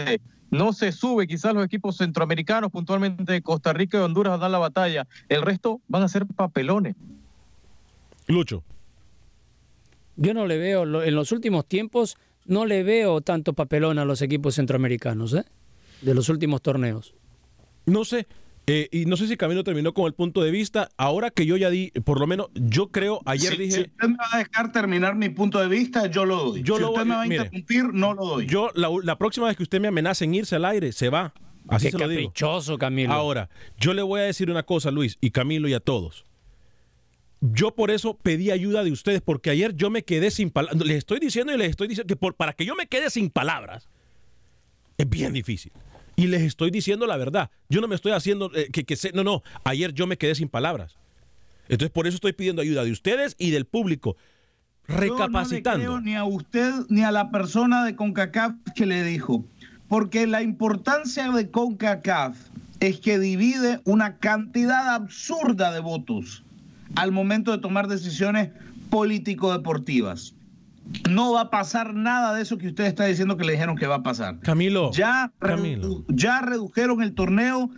No 0.50 0.72
se 0.72 0.94
sube, 0.94 1.28
quizás 1.28 1.54
los 1.54 1.66
equipos 1.66 1.98
centroamericanos, 1.98 2.72
puntualmente 2.72 3.34
de 3.34 3.42
Costa 3.42 3.74
Rica 3.74 3.98
y 3.98 4.02
Honduras, 4.02 4.40
dan 4.40 4.54
la 4.54 4.58
batalla. 4.58 5.06
El 5.28 5.42
resto 5.42 5.82
van 5.90 6.04
a 6.04 6.08
ser 6.08 6.26
papelones. 6.26 6.96
Lucho. 8.28 8.64
Yo 10.16 10.34
no 10.34 10.48
le 10.48 10.58
veo, 10.58 11.04
en 11.04 11.14
los 11.14 11.34
últimos 11.34 11.68
tiempos, 11.68 12.18
no 12.46 12.66
le 12.66 12.84
veo 12.84 13.20
tanto 13.20 13.54
papelón 13.54 14.00
a 14.00 14.06
los 14.06 14.22
equipos 14.22 14.56
centroamericanos, 14.56 15.34
¿eh? 15.34 15.44
De 16.02 16.14
los 16.14 16.30
últimos 16.30 16.62
torneos. 16.62 17.14
No 17.86 18.06
sé. 18.06 18.28
Eh, 18.68 18.90
y 18.92 19.06
no 19.06 19.16
sé 19.18 19.28
si 19.28 19.38
Camilo 19.38 19.64
terminó 19.64 19.94
con 19.94 20.06
el 20.08 20.14
punto 20.14 20.42
de 20.44 20.52
vista. 20.52 20.90
Ahora 20.98 21.30
que 21.32 21.46
yo 21.46 21.56
ya 21.58 21.70
di, 21.70 21.92
por 22.04 22.20
lo 22.20 22.28
menos, 22.28 22.48
yo 22.54 22.90
creo, 22.92 23.22
ayer 23.26 23.54
si, 23.54 23.58
dije. 23.58 23.72
si 23.76 23.82
usted 23.84 24.08
me 24.10 24.18
va 24.18 24.28
a 24.34 24.38
dejar 24.40 24.72
terminar 24.74 25.16
mi 25.16 25.30
punto 25.30 25.60
de 25.60 25.68
vista, 25.70 26.08
yo 26.08 26.26
lo 26.26 26.36
doy. 26.52 26.64
Yo 26.64 26.76
si 26.76 26.82
lo 26.82 26.90
usted 26.90 27.02
voy- 27.02 27.10
me 27.10 27.16
va 27.16 27.22
a 27.22 27.26
mire. 27.28 27.36
interrumpir, 27.46 27.94
no 27.94 28.14
lo 28.14 28.26
doy. 28.26 28.46
Yo, 28.46 28.70
la, 28.76 28.90
la 29.04 29.18
próxima 29.18 29.48
vez 29.48 29.56
que 29.58 29.64
usted 29.64 29.80
me 29.80 29.88
amenace 29.88 30.26
en 30.26 30.36
irse 30.36 30.56
al 30.56 30.66
aire, 30.66 30.92
se 30.92 31.10
va. 31.10 31.34
Así 31.70 31.88
Qué 31.88 31.92
se 31.92 31.98
lo 31.98 32.08
digo. 32.08 32.22
caprichoso, 32.30 32.78
Camilo. 32.78 33.14
Ahora, 33.14 33.50
yo 33.80 33.94
le 33.94 34.02
voy 34.02 34.20
a 34.22 34.24
decir 34.24 34.50
una 34.52 34.64
cosa, 34.64 34.92
Luis, 34.92 35.18
y 35.22 35.32
Camilo 35.32 35.68
y 35.68 35.74
a 35.74 35.80
todos. 35.80 36.26
yo 37.42 37.76
por 37.76 37.92
eso 37.92 38.18
pedí 38.18 38.52
ayuda 38.52 38.84
de 38.84 38.92
ustedes, 38.92 39.22
porque 39.22 39.50
ayer 39.50 39.76
yo 39.76 39.90
me 39.90 40.04
quedé 40.04 40.32
sin 40.32 40.50
palabras. 40.50 40.82
Les 40.86 40.98
estoy 40.98 41.20
diciendo 41.20 41.54
y 41.54 41.58
les 41.58 41.70
estoy 41.70 41.88
diciendo 41.88 42.08
que 42.08 42.16
por, 42.16 42.36
para 42.36 42.54
que 42.54 42.66
yo 42.66 42.76
me 42.76 42.88
quede 42.88 43.10
sin 43.10 43.30
palabras 43.30 43.88
es 44.98 45.08
bien 45.10 45.34
difícil. 45.34 45.72
Y 46.18 46.26
les 46.28 46.42
estoy 46.42 46.72
diciendo 46.72 47.06
la 47.06 47.16
verdad. 47.16 47.52
Yo 47.70 47.80
no 47.80 47.88
me 47.88 47.96
estoy 47.96 48.12
haciendo 48.12 48.52
eh, 48.56 48.70
que, 48.74 48.84
que 48.86 48.96
sé, 48.96 49.12
no, 49.14 49.24
no, 49.24 49.44
ayer 49.64 49.94
yo 49.94 50.08
me 50.08 50.18
quedé 50.18 50.34
sin 50.34 50.50
palabras. 50.50 50.98
Entonces 51.70 51.92
por 51.92 52.08
eso 52.08 52.16
estoy 52.16 52.34
pidiendo 52.34 52.62
ayuda 52.62 52.84
de 52.84 52.92
ustedes 52.92 53.36
y 53.38 53.52
del 53.52 53.66
público. 53.66 54.18
Recapacitando. 54.88 55.84
Yo 55.84 55.92
no 55.92 55.98
le 55.98 56.02
creo 56.04 56.12
ni 56.12 56.16
a 56.16 56.24
usted 56.24 56.74
ni 56.90 57.04
a 57.04 57.12
la 57.12 57.30
persona 57.30 57.86
de 57.86 57.96
CONCACAF 57.96 58.56
que 58.76 58.88
le 58.88 59.04
dijo. 59.04 59.46
Porque 59.88 60.26
la 60.26 60.42
importancia 60.42 61.32
de 61.32 61.52
CONCACAF 61.52 62.36
es 62.80 63.00
que 63.00 63.20
divide 63.20 63.80
una 63.84 64.18
cantidad 64.18 64.96
absurda 64.96 65.72
de 65.72 65.82
votos 65.82 66.44
al 66.96 67.12
momento 67.12 67.52
de 67.52 67.60
tomar 67.60 67.88
decisiones 67.88 68.50
político-deportivas. 68.90 70.34
No 71.10 71.34
va 71.34 71.42
a 71.42 71.50
pasar 71.50 71.94
nada 71.94 72.34
de 72.34 72.42
eso 72.42 72.58
que 72.58 72.68
usted 72.68 72.86
está 72.86 73.06
diciendo 73.06 73.38
que 73.38 73.46
le 73.46 73.54
dijeron 73.54 73.76
que 73.76 73.88
va 73.88 73.96
a 73.96 74.04
pasar. 74.04 74.40
Camilo. 74.40 74.92
Ya, 74.92 75.32
Camilo. 75.40 76.04
ya 76.08 76.42
redujeron 76.42 77.02
el 77.02 77.14
torneo 77.14 77.70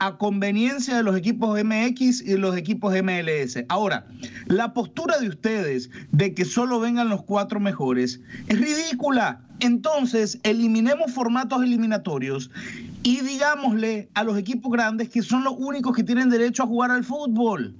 a 0.00 0.16
conveniencia 0.16 0.96
de 0.96 1.02
los 1.02 1.16
equipos 1.16 1.62
MX 1.62 2.22
y 2.22 2.36
los 2.36 2.56
equipos 2.56 2.94
MLS. 3.02 3.64
Ahora, 3.68 4.06
la 4.46 4.72
postura 4.72 5.18
de 5.18 5.28
ustedes 5.28 5.90
de 6.12 6.34
que 6.34 6.44
solo 6.44 6.80
vengan 6.80 7.08
los 7.08 7.22
cuatro 7.22 7.60
mejores 7.60 8.20
es 8.48 8.58
ridícula. 8.58 9.40
Entonces, 9.60 10.38
eliminemos 10.42 11.12
formatos 11.12 11.62
eliminatorios 11.62 12.50
y 13.02 13.20
digámosle 13.20 14.08
a 14.14 14.24
los 14.24 14.36
equipos 14.36 14.72
grandes 14.72 15.08
que 15.08 15.22
son 15.22 15.44
los 15.44 15.54
únicos 15.56 15.94
que 15.94 16.04
tienen 16.04 16.28
derecho 16.28 16.62
a 16.62 16.66
jugar 16.66 16.90
al 16.90 17.04
fútbol. 17.04 17.74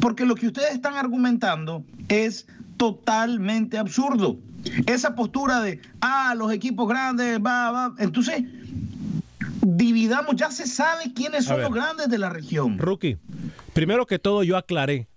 Porque 0.00 0.24
lo 0.24 0.34
que 0.34 0.46
ustedes 0.46 0.72
están 0.72 0.94
argumentando 0.94 1.84
es 2.08 2.46
totalmente 2.80 3.76
absurdo. 3.76 4.38
Esa 4.86 5.14
postura 5.14 5.60
de, 5.60 5.82
ah, 6.00 6.34
los 6.34 6.50
equipos 6.50 6.88
grandes, 6.88 7.38
va, 7.38 7.70
va. 7.70 7.94
Entonces, 7.98 8.42
dividamos, 9.60 10.34
ya 10.36 10.50
se 10.50 10.66
sabe 10.66 11.12
quiénes 11.12 11.44
son 11.44 11.60
los 11.60 11.74
grandes 11.74 12.08
de 12.08 12.16
la 12.16 12.30
región. 12.30 12.78
Rookie, 12.78 13.18
primero 13.74 14.06
que 14.06 14.18
todo 14.18 14.42
yo 14.44 14.56
aclaré 14.56 15.09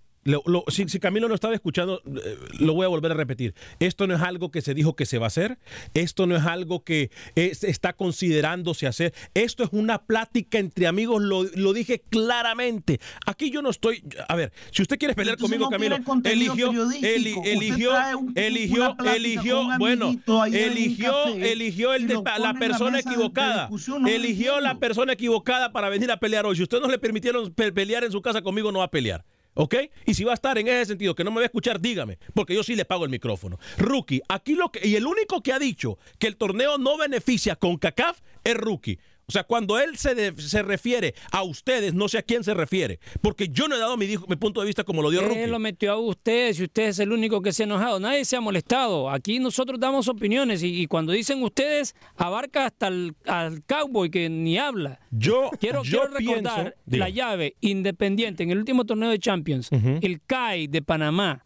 si, 0.68 1.00
Camilo 1.00 1.28
no 1.28 1.36
estaba 1.36 1.54
escuchando, 1.54 2.02
eh, 2.06 2.38
lo 2.60 2.74
voy 2.74 2.86
a 2.86 2.88
volver 2.88 3.12
a 3.12 3.16
repetir. 3.16 3.54
Esto 3.80 4.08
no 4.08 4.16
es 4.16 4.22
algo 4.22 4.52
que 4.52 4.62
se 4.62 4.74
dijo 4.74 4.96
que 4.96 5.06
se 5.06 5.18
va 5.18 5.26
a 5.26 5.28
hacer. 5.28 5.58
Esto 5.94 6.28
no 6.28 6.36
es 6.36 6.44
algo 6.44 6.84
que 6.84 7.12
está 7.36 7.94
considerándose 7.94 8.88
hacer. 8.88 9.14
Esto 9.34 9.64
es 9.64 9.70
una 9.72 10.04
plática 10.06 10.58
entre 10.58 10.88
amigos. 10.88 11.22
Lo, 11.22 11.74
dije 11.74 12.04
claramente. 12.10 13.00
Aquí 13.26 13.50
yo 13.50 13.62
no 13.62 13.70
estoy. 13.70 14.04
A 14.28 14.36
ver, 14.36 14.54
si 14.72 14.82
usted 14.82 14.98
quiere 14.98 15.16
pelear 15.16 15.38
conmigo, 15.38 15.70
Camilo, 15.70 15.98
eligió, 16.24 16.72
eligió, 17.02 17.94
eligió, 18.36 18.96
eligió, 19.06 19.68
bueno, 19.80 20.14
eligió, 20.52 21.28
eligió 21.36 21.94
el 21.94 22.08
de, 22.08 22.22
la 22.40 22.54
persona 22.54 23.00
equivocada. 23.00 23.70
Eligió 24.08 24.60
la 24.60 24.78
persona 24.80 25.14
equivocada 25.14 25.72
para 25.72 25.90
venir 25.90 26.12
a 26.12 26.18
pelear 26.18 26.46
hoy. 26.46 26.56
Si 26.56 26.64
usted 26.64 26.80
no 26.80 26.88
le 26.88 27.00
permitieron 27.00 27.54
pelear 27.54 28.04
en 28.04 28.12
su 28.12 28.22
casa 28.22 28.42
conmigo, 28.42 28.72
no 28.72 28.80
va 28.80 28.86
a 28.86 28.92
pelear. 28.92 29.26
¿Ok? 29.56 29.76
Y 30.06 30.14
si 30.14 30.24
va 30.24 30.32
a 30.32 30.36
estar 30.36 30.58
en 30.58 30.68
ese 30.68 30.86
sentido, 30.86 31.16
que 31.16 31.24
no 31.24 31.32
me 31.32 31.38
va 31.38 31.44
a 31.44 31.46
escuchar, 31.46 31.80
dígame, 31.80 32.18
porque 32.34 32.56
yo 32.56 32.64
sí 32.64 32.76
le 32.76 32.86
pago 32.86 33.06
el 33.06 33.12
micrófono. 33.12 33.60
Rookie, 33.78 34.22
aquí 34.28 34.56
lo 34.56 34.72
que, 34.72 34.88
y 34.88 34.96
el 34.96 35.06
único 35.06 35.42
que 35.42 35.54
ha 35.54 35.60
dicho 35.60 35.98
que 36.20 36.28
el 36.28 36.38
torneo 36.38 36.78
no 36.78 36.98
beneficia 36.98 37.56
con 37.56 37.78
CACAF 37.78 38.20
es 38.44 38.56
Rookie. 38.56 39.00
O 39.28 39.32
sea, 39.32 39.44
cuando 39.44 39.80
él 39.80 39.98
se, 39.98 40.36
se 40.36 40.64
refiere 40.64 41.16
a 41.32 41.44
ustedes, 41.44 41.94
no 41.94 42.08
sé 42.08 42.18
a 42.18 42.22
quién 42.22 42.44
se 42.44 42.54
refiere, 42.54 43.00
porque 43.22 43.48
yo 43.50 43.68
no 43.68 43.76
he 43.76 43.80
dado 43.80 43.96
mi, 43.98 44.08
mi 44.08 44.36
punto 44.36 44.60
de 44.60 44.68
vista 44.68 44.84
como 44.84 45.02
lo 45.02 45.10
dio. 45.10 45.22
Él 45.22 45.52
lo 45.52 45.60
metió 45.60 45.94
a 45.94 45.98
ustedes 45.98 46.60
y 46.60 46.64
usted 46.64 46.90
es 46.90 47.00
el 47.00 47.12
único 47.12 47.42
que 47.42 47.54
se 47.54 47.64
ha 47.64 47.66
enojado. 47.66 48.00
Nadie 48.00 48.26
se 48.26 48.36
ha 48.36 48.42
molestado. 48.42 49.10
Aquí 49.10 49.40
nosotros 49.40 49.80
damos 49.80 50.08
opiniones 50.08 50.62
y, 50.64 50.88
cuando 50.88 51.14
dicen 51.14 51.42
ustedes, 51.42 51.96
abarca 52.16 52.66
hasta 52.66 52.88
el, 52.88 53.16
al 53.26 53.64
cowboy 53.64 54.10
que 54.10 54.30
ni 54.30 54.58
habla. 54.58 55.00
Yo 55.12 55.50
quiero, 55.60 55.84
yo 55.84 56.06
recordar 56.08 56.76
la 56.86 57.10
llave 57.10 57.56
independiente 57.62 58.44
en 58.44 58.52
el 58.52 58.58
último 58.58 58.86
torneo 58.86 59.10
de 59.10 59.20
Champions. 59.20 59.70
El 59.72 60.22
CAI 60.22 60.68
de 60.68 60.82
Panamá 60.82 61.46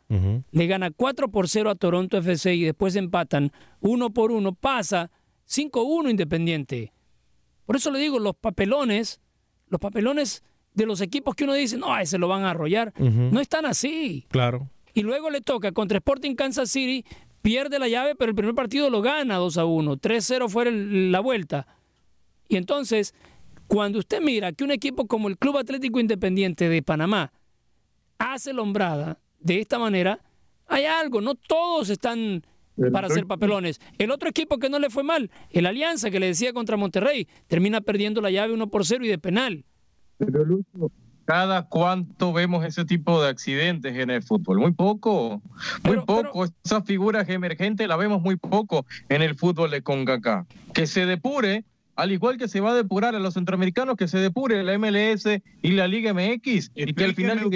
le 0.52 0.68
gana 0.68 0.92
4 0.92 1.30
por 1.30 1.48
0 1.48 1.70
a 1.70 1.76
Toronto 1.76 2.18
FC 2.18 2.56
y 2.56 2.64
después 2.64 2.96
empatan 2.96 3.52
1 3.82 4.10
por 4.12 4.32
1. 4.32 4.54
Pasa 4.56 5.12
5-1 5.48 6.10
Independiente. 6.10 6.94
Por 7.68 7.76
eso 7.76 7.92
le 7.92 8.00
digo, 8.00 8.18
los 8.18 8.34
papelones, 8.36 9.20
los 9.68 9.80
papelones 9.80 10.42
de 10.74 10.86
los 10.86 11.02
equipos 11.02 11.36
que 11.36 11.44
uno 11.44 11.54
dice, 11.54 11.78
no, 11.78 11.96
ese 12.00 12.18
lo 12.18 12.30
van 12.30 12.46
a 12.46 12.52
arrollar, 12.52 12.94
no 12.98 13.42
están 13.42 13.66
así. 13.66 14.26
Claro. 14.30 14.70
Y 14.94 15.02
luego 15.02 15.30
le 15.30 15.42
toca 15.42 15.74
contra 15.74 15.98
Sporting 15.98 16.34
Kansas 16.34 16.72
City, 16.72 17.06
pierde 17.42 17.78
la 17.78 17.90
llave, 17.90 18.16
pero 18.16 18.30
el 18.30 18.36
primer 18.36 18.56
partido 18.56 18.90
lo 18.90 19.02
gana 19.02 19.36
2 19.36 19.58
a 19.58 19.66
1, 19.66 19.98
3-0 19.98 20.48
fue 20.48 20.72
la 20.72 21.20
vuelta. 21.20 21.68
Y 22.48 22.56
entonces, 22.56 23.14
cuando 23.68 24.00
usted 24.00 24.22
mira 24.22 24.54
que 24.54 24.64
un 24.64 24.72
equipo 24.72 25.06
como 25.06 25.28
el 25.28 25.38
Club 25.38 25.58
Atlético 25.58 26.00
Independiente 26.00 26.70
de 26.70 26.82
Panamá 26.82 27.34
hace 28.18 28.54
lombrada 28.54 29.20
de 29.40 29.60
esta 29.60 29.78
manera, 29.78 30.22
hay 30.68 30.86
algo, 30.86 31.20
no 31.20 31.36
todos 31.36 31.90
están 31.90 32.46
para 32.92 33.08
hacer 33.08 33.26
papelones. 33.26 33.80
El 33.98 34.12
otro 34.12 34.30
equipo 34.30 34.60
que 34.60 34.70
no 34.70 34.80
le 34.80 34.90
fue 34.90 35.04
mal, 35.04 35.32
el 35.52 35.66
Alianza, 35.66 36.10
que 36.10 36.20
le 36.20 36.28
decía 36.28 36.54
contra 36.54 36.78
Monterrey, 36.78 37.28
termina 37.48 37.82
perdiendo 37.82 38.22
la 38.22 38.32
llave 38.32 38.54
1 38.54 38.68
por 38.68 38.86
0 38.86 39.06
y 39.06 39.08
de 39.08 39.18
penal. 39.18 39.66
Pero 40.18 40.44
Lucho, 40.44 40.92
¿cada 41.26 41.64
cuánto 41.64 42.34
vemos 42.34 42.66
ese 42.66 42.86
tipo 42.86 43.22
de 43.22 43.30
accidentes 43.30 43.96
en 43.96 44.10
el 44.10 44.24
fútbol? 44.24 44.60
Muy 44.60 44.72
poco, 44.72 45.42
muy 45.84 45.98
poco. 46.06 46.46
Esas 46.64 46.86
figuras 46.86 47.28
emergentes 47.30 47.88
las 47.88 47.98
vemos 47.98 48.22
muy 48.22 48.38
poco 48.38 48.86
en 49.10 49.22
el 49.22 49.36
fútbol 49.36 49.72
de 49.72 49.82
CONCACAF. 49.82 50.48
Que 50.74 50.88
se 50.88 51.06
depure, 51.06 51.66
al 51.96 52.12
igual 52.12 52.38
que 52.38 52.48
se 52.48 52.62
va 52.62 52.72
a 52.72 52.76
depurar 52.76 53.16
a 53.16 53.20
los 53.20 53.34
centroamericanos, 53.34 53.98
que 53.98 54.08
se 54.08 54.20
depure 54.20 54.64
la 54.64 54.78
MLS 54.78 55.26
y 55.62 55.72
la 55.72 55.88
Liga 55.88 56.14
MX. 56.14 56.72
y 56.76 56.94
que 56.94 57.04
al 57.04 57.16
final... 57.16 57.50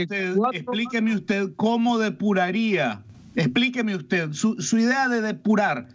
explíqueme 0.53 1.15
usted 1.15 1.49
cómo 1.55 1.97
depuraría 1.97 3.03
Explíqueme 3.35 3.95
usted 3.95 4.33
su, 4.33 4.55
idea 4.77 5.07
de 5.07 5.21
depurar. 5.21 5.87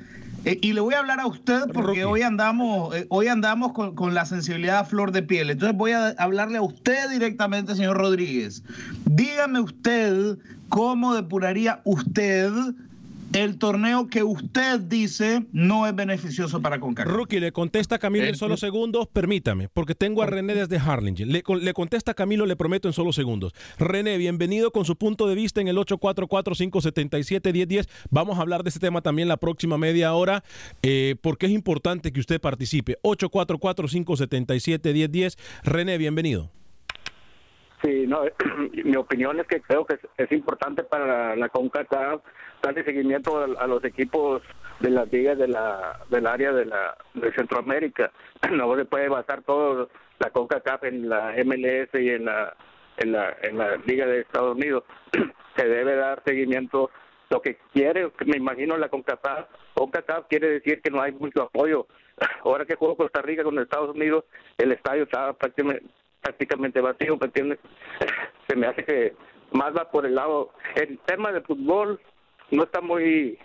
Eh, 0.44 0.58
y 0.62 0.72
le 0.72 0.80
voy 0.80 0.94
a 0.94 1.00
hablar 1.00 1.20
a 1.20 1.26
usted 1.26 1.62
porque 1.72 2.04
hoy 2.04 2.22
andamos, 2.22 2.94
eh, 2.94 3.06
hoy 3.08 3.26
andamos 3.26 3.72
con, 3.72 4.14
la 4.14 4.24
sensibilidad 4.24 4.78
a 4.78 4.84
flor 4.84 5.12
de 5.12 5.22
piel. 5.22 5.50
Entonces 5.50 5.76
voy 5.76 5.92
a 5.92 6.08
hablarle 6.18 6.58
a 6.58 6.62
usted 6.62 7.10
directamente, 7.10 7.74
señor 7.74 7.98
Rodríguez. 7.98 8.62
Dígame 9.06 9.60
usted 9.60 10.38
cómo 10.68 11.14
depuraría 11.14 11.80
usted 11.84 12.52
el 13.36 13.58
torneo 13.58 14.08
que 14.08 14.22
usted 14.22 14.80
dice 14.80 15.44
no 15.52 15.86
es 15.86 15.94
beneficioso 15.94 16.62
para 16.62 16.80
CONCACAF. 16.80 17.12
Rookie, 17.12 17.38
le 17.38 17.52
contesta 17.52 17.98
Camilo 17.98 18.24
en 18.24 18.34
solo 18.34 18.56
segundos, 18.56 19.08
permítame, 19.08 19.68
porque 19.68 19.94
tengo 19.94 20.22
a 20.22 20.26
René 20.26 20.54
desde 20.54 20.78
Harlingen. 20.78 21.30
Le, 21.30 21.42
le, 21.60 21.74
contesta 21.74 22.14
Camilo, 22.14 22.46
le 22.46 22.56
prometo 22.56 22.88
en 22.88 22.94
solo 22.94 23.12
segundos. 23.12 23.52
René, 23.78 24.16
bienvenido 24.16 24.70
con 24.70 24.86
su 24.86 24.96
punto 24.96 25.28
de 25.28 25.34
vista 25.34 25.60
en 25.60 25.68
el 25.68 25.76
844-577-1010. 25.76 27.90
Vamos 28.10 28.38
a 28.38 28.40
hablar 28.40 28.62
de 28.62 28.70
este 28.70 28.80
tema 28.80 29.02
también 29.02 29.28
la 29.28 29.36
próxima 29.36 29.76
media 29.76 30.14
hora, 30.14 30.42
eh, 30.82 31.16
porque 31.20 31.44
es 31.44 31.52
importante 31.52 32.14
que 32.14 32.20
usted 32.20 32.40
participe. 32.40 32.96
844-577-1010. 33.02 35.36
René, 35.62 35.98
bienvenido. 35.98 36.50
Sí, 37.82 38.06
no, 38.06 38.22
mi 38.84 38.96
opinión 38.96 39.38
es 39.40 39.46
que 39.46 39.60
creo 39.60 39.84
que 39.84 39.98
es, 40.16 40.32
importante 40.32 40.82
para 40.82 41.36
la 41.36 41.48
CONCACAF 41.48 42.22
darle 42.66 42.84
seguimiento 42.84 43.38
a, 43.58 43.66
los 43.66 43.84
equipos 43.84 44.42
de 44.80 44.90
las 44.90 45.10
ligas 45.12 45.38
de 45.38 45.48
la, 45.48 46.00
del 46.10 46.26
área 46.26 46.52
de, 46.52 46.64
la, 46.66 46.96
de 47.14 47.32
Centroamérica. 47.32 48.10
No 48.52 48.76
se 48.76 48.84
puede 48.84 49.08
basar 49.08 49.42
todo 49.42 49.88
la 50.18 50.30
CONCACAF 50.30 50.84
en 50.84 51.08
la 51.08 51.34
MLS 51.44 51.88
y 51.94 52.10
en 52.10 52.24
la, 52.24 52.54
en 52.98 53.12
la, 53.12 53.36
en 53.42 53.58
la 53.58 53.76
Liga 53.86 54.06
de 54.06 54.20
Estados 54.20 54.56
Unidos. 54.56 54.84
se 55.56 55.66
debe 55.66 55.96
dar 55.96 56.22
seguimiento 56.24 56.90
lo 57.28 57.40
que 57.40 57.58
quiere, 57.72 58.10
me 58.24 58.36
imagino 58.36 58.76
la 58.76 58.88
CONCACAF, 58.88 59.46
CONCACAF 59.74 60.26
quiere 60.28 60.48
decir 60.48 60.80
que 60.80 60.90
no 60.90 61.00
hay 61.00 61.12
mucho 61.12 61.42
apoyo. 61.42 61.86
Ahora 62.44 62.64
que 62.64 62.76
juego 62.76 62.96
Costa 62.96 63.22
Rica 63.22 63.44
con 63.44 63.58
Estados 63.58 63.94
Unidos, 63.94 64.24
el 64.58 64.72
estadio 64.72 65.04
está 65.04 65.32
prácticamente, 65.32 66.80
vacío, 66.80 67.16
¿me 67.16 67.26
entiendes? 67.26 67.58
Se 68.48 68.56
me 68.56 68.66
hace 68.66 68.84
que 68.84 69.14
más 69.52 69.74
va 69.76 69.90
por 69.90 70.06
el 70.06 70.14
lado, 70.14 70.50
el 70.74 70.98
tema 71.06 71.32
de 71.32 71.40
fútbol 71.40 72.00
no 72.50 72.64
está 72.64 72.80
muy, 72.80 73.38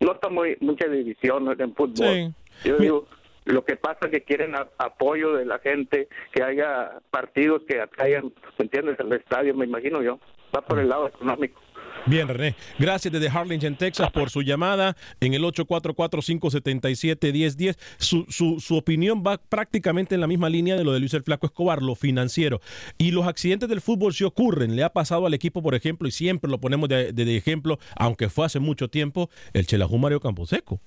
no 0.00 0.12
está 0.12 0.28
muy, 0.28 0.56
mucha 0.60 0.86
división 0.88 1.48
en 1.58 1.74
fútbol. 1.74 2.34
Yo 2.64 2.76
digo, 2.78 3.06
lo 3.44 3.64
que 3.64 3.76
pasa 3.76 4.06
es 4.06 4.10
que 4.10 4.22
quieren 4.22 4.54
apoyo 4.78 5.34
de 5.34 5.46
la 5.46 5.58
gente, 5.58 6.08
que 6.32 6.42
haya 6.42 7.00
partidos 7.10 7.62
que 7.66 7.80
atraigan, 7.80 8.32
¿me 8.58 8.64
entiendes?, 8.64 9.00
al 9.00 9.12
estadio, 9.12 9.54
me 9.54 9.64
imagino 9.64 10.02
yo. 10.02 10.18
va 10.54 10.60
por 10.62 10.78
el 10.78 10.88
lado 10.88 11.08
económico. 11.08 11.60
Bien, 12.08 12.26
René. 12.26 12.54
Gracias 12.78 13.12
desde 13.12 13.28
Harlingen, 13.28 13.76
Texas, 13.76 14.10
por 14.10 14.30
su 14.30 14.40
llamada 14.42 14.96
en 15.20 15.34
el 15.34 15.42
844-577-1010. 15.44 17.76
Su, 17.98 18.24
su, 18.28 18.60
su 18.60 18.76
opinión 18.76 19.22
va 19.26 19.36
prácticamente 19.38 20.14
en 20.14 20.20
la 20.22 20.26
misma 20.26 20.48
línea 20.48 20.76
de 20.76 20.84
lo 20.84 20.92
de 20.92 21.00
Luis 21.00 21.12
el 21.14 21.22
Flaco 21.22 21.46
Escobar, 21.46 21.82
lo 21.82 21.94
financiero. 21.94 22.60
Y 22.96 23.10
los 23.10 23.26
accidentes 23.26 23.68
del 23.68 23.80
fútbol 23.80 24.14
sí 24.14 24.24
ocurren. 24.24 24.74
Le 24.76 24.84
ha 24.84 24.92
pasado 24.92 25.26
al 25.26 25.34
equipo, 25.34 25.62
por 25.62 25.74
ejemplo, 25.74 26.08
y 26.08 26.10
siempre 26.10 26.50
lo 26.50 26.58
ponemos 26.60 26.88
de, 26.88 27.12
de- 27.12 27.36
ejemplo, 27.36 27.78
aunque 27.96 28.28
fue 28.30 28.46
hace 28.46 28.58
mucho 28.58 28.88
tiempo, 28.88 29.28
el 29.52 29.66
Chelajú 29.66 29.98
Mario 29.98 30.20
Camposeco 30.20 30.80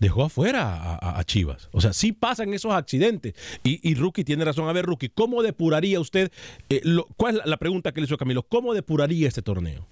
dejó 0.00 0.24
afuera 0.24 0.98
a, 1.00 1.22
Chivas. 1.24 1.68
O 1.72 1.80
sea, 1.80 1.92
sí 1.94 2.12
pasan 2.12 2.52
esos 2.52 2.72
accidentes. 2.72 3.34
Y, 3.62 3.78
y 3.88 3.94
Rookie 3.94 4.24
tiene 4.24 4.44
razón. 4.44 4.68
A 4.68 4.72
ver, 4.72 4.84
Rookie, 4.84 5.08
¿cómo 5.08 5.42
depuraría 5.42 5.98
usted? 6.00 6.30
eh, 6.68 6.82
¿Cuál 7.16 7.36
es 7.38 7.46
la 7.46 7.56
pregunta 7.56 7.92
que 7.92 8.00
le 8.00 8.06
hizo 8.06 8.18
Camilo? 8.18 8.42
¿Cómo 8.42 8.74
depuraría 8.74 9.28
este 9.28 9.40
torneo? 9.40 9.86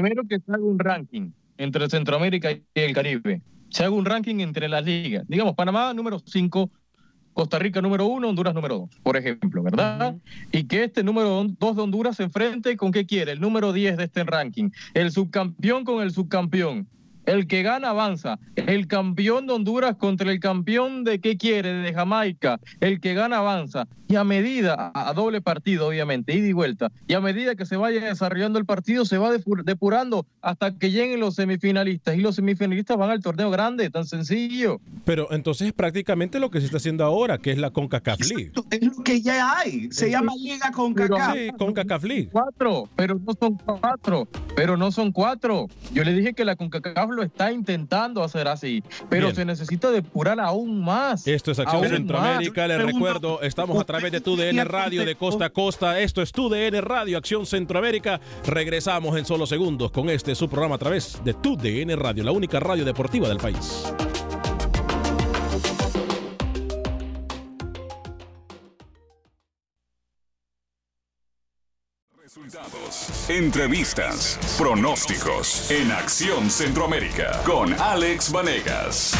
Primero 0.00 0.22
que 0.28 0.38
se 0.38 0.52
haga 0.52 0.62
un 0.62 0.78
ranking 0.78 1.32
entre 1.56 1.90
Centroamérica 1.90 2.52
y 2.52 2.62
el 2.74 2.94
Caribe. 2.94 3.42
Se 3.68 3.82
haga 3.82 3.90
un 3.90 4.04
ranking 4.04 4.36
entre 4.38 4.68
las 4.68 4.84
ligas. 4.84 5.24
Digamos, 5.26 5.56
Panamá 5.56 5.92
número 5.92 6.20
5, 6.24 6.70
Costa 7.32 7.58
Rica 7.58 7.82
número 7.82 8.06
1, 8.06 8.28
Honduras 8.28 8.54
número 8.54 8.78
2, 8.78 8.90
por 9.02 9.16
ejemplo, 9.16 9.60
¿verdad? 9.60 10.14
Y 10.52 10.68
que 10.68 10.84
este 10.84 11.02
número 11.02 11.44
2 11.58 11.76
de 11.76 11.82
Honduras 11.82 12.14
se 12.14 12.22
enfrente 12.22 12.76
con 12.76 12.92
qué 12.92 13.06
quiere, 13.06 13.32
el 13.32 13.40
número 13.40 13.72
10 13.72 13.96
de 13.96 14.04
este 14.04 14.22
ranking. 14.22 14.70
El 14.94 15.10
subcampeón 15.10 15.84
con 15.84 16.00
el 16.00 16.12
subcampeón. 16.12 16.86
El 17.28 17.46
que 17.46 17.62
gana 17.62 17.90
avanza. 17.90 18.38
El 18.56 18.86
campeón 18.86 19.46
de 19.46 19.52
Honduras 19.52 19.96
contra 19.96 20.30
el 20.32 20.40
campeón 20.40 21.04
de 21.04 21.20
qué 21.20 21.36
quiere, 21.36 21.74
de 21.74 21.92
Jamaica. 21.92 22.58
El 22.80 23.00
que 23.00 23.14
gana 23.14 23.38
avanza. 23.38 23.86
Y 24.10 24.16
a 24.16 24.24
medida, 24.24 24.90
a 24.94 25.12
doble 25.12 25.42
partido, 25.42 25.86
obviamente, 25.86 26.34
ida 26.34 26.46
y 26.48 26.52
vuelta. 26.54 26.90
Y 27.06 27.12
a 27.12 27.20
medida 27.20 27.54
que 27.56 27.66
se 27.66 27.76
vaya 27.76 28.00
desarrollando 28.02 28.58
el 28.58 28.64
partido, 28.64 29.04
se 29.04 29.18
va 29.18 29.30
depu- 29.30 29.62
depurando 29.62 30.24
hasta 30.40 30.78
que 30.78 30.90
lleguen 30.90 31.20
los 31.20 31.34
semifinalistas. 31.34 32.16
Y 32.16 32.20
los 32.22 32.36
semifinalistas 32.36 32.96
van 32.96 33.10
al 33.10 33.22
torneo 33.22 33.50
grande, 33.50 33.90
tan 33.90 34.06
sencillo. 34.06 34.80
Pero 35.04 35.30
entonces 35.30 35.66
es 35.68 35.72
prácticamente 35.74 36.40
lo 36.40 36.50
que 36.50 36.60
se 36.60 36.64
está 36.66 36.78
haciendo 36.78 37.04
ahora, 37.04 37.36
que 37.36 37.52
es 37.52 37.58
la 37.58 37.70
CONCACAF 37.70 38.20
League. 38.30 38.52
Es 38.70 38.82
lo 38.96 39.04
que 39.04 39.20
ya 39.20 39.58
hay. 39.58 39.88
Se 39.92 40.10
llama 40.10 40.32
Liga 40.36 40.70
con 40.72 40.94
Cacao. 40.94 41.34
Sí, 41.34 41.50
CONCACAF 41.58 42.04
League. 42.04 42.28
Cuatro, 42.32 42.88
pero 42.96 43.16
no 43.22 43.32
son 43.38 43.58
cuatro, 43.58 44.26
pero 44.56 44.78
no 44.78 44.90
son 44.90 45.12
cuatro. 45.12 45.66
Yo 45.92 46.02
le 46.04 46.14
dije 46.14 46.32
que 46.32 46.46
la 46.46 46.56
CONCACAF 46.56 47.10
lo 47.18 47.24
está 47.24 47.52
intentando 47.52 48.22
hacer 48.22 48.48
así, 48.48 48.82
pero 49.10 49.26
Bien. 49.26 49.36
se 49.36 49.44
necesita 49.44 49.90
depurar 49.90 50.40
aún 50.40 50.82
más. 50.82 51.26
Esto 51.26 51.50
es 51.50 51.58
Acción 51.58 51.88
Centroamérica, 51.88 52.62
más. 52.62 52.68
les 52.68 52.82
recuerdo, 52.86 53.42
estamos 53.42 53.78
a 53.80 53.84
través 53.84 54.12
de 54.12 54.20
TUDN 54.20 54.64
Radio 54.64 55.04
de 55.04 55.16
costa 55.16 55.46
a 55.46 55.50
costa. 55.50 56.00
Esto 56.00 56.22
es 56.22 56.32
TUDN 56.32 56.80
Radio 56.80 57.18
Acción 57.18 57.44
Centroamérica. 57.44 58.20
Regresamos 58.46 59.16
en 59.18 59.24
solo 59.24 59.46
segundos 59.46 59.90
con 59.90 60.08
este 60.08 60.34
su 60.34 60.48
programa 60.48 60.76
a 60.76 60.78
través 60.78 61.20
de 61.24 61.34
TUDN 61.34 61.98
Radio, 61.98 62.24
la 62.24 62.32
única 62.32 62.60
radio 62.60 62.84
deportiva 62.84 63.28
del 63.28 63.38
país. 63.38 63.92
Entrevistas, 73.28 74.38
pronósticos 74.56 75.70
en 75.70 75.92
Acción 75.92 76.48
Centroamérica 76.48 77.42
con 77.44 77.74
Alex 77.74 78.32
Vanegas. 78.32 79.14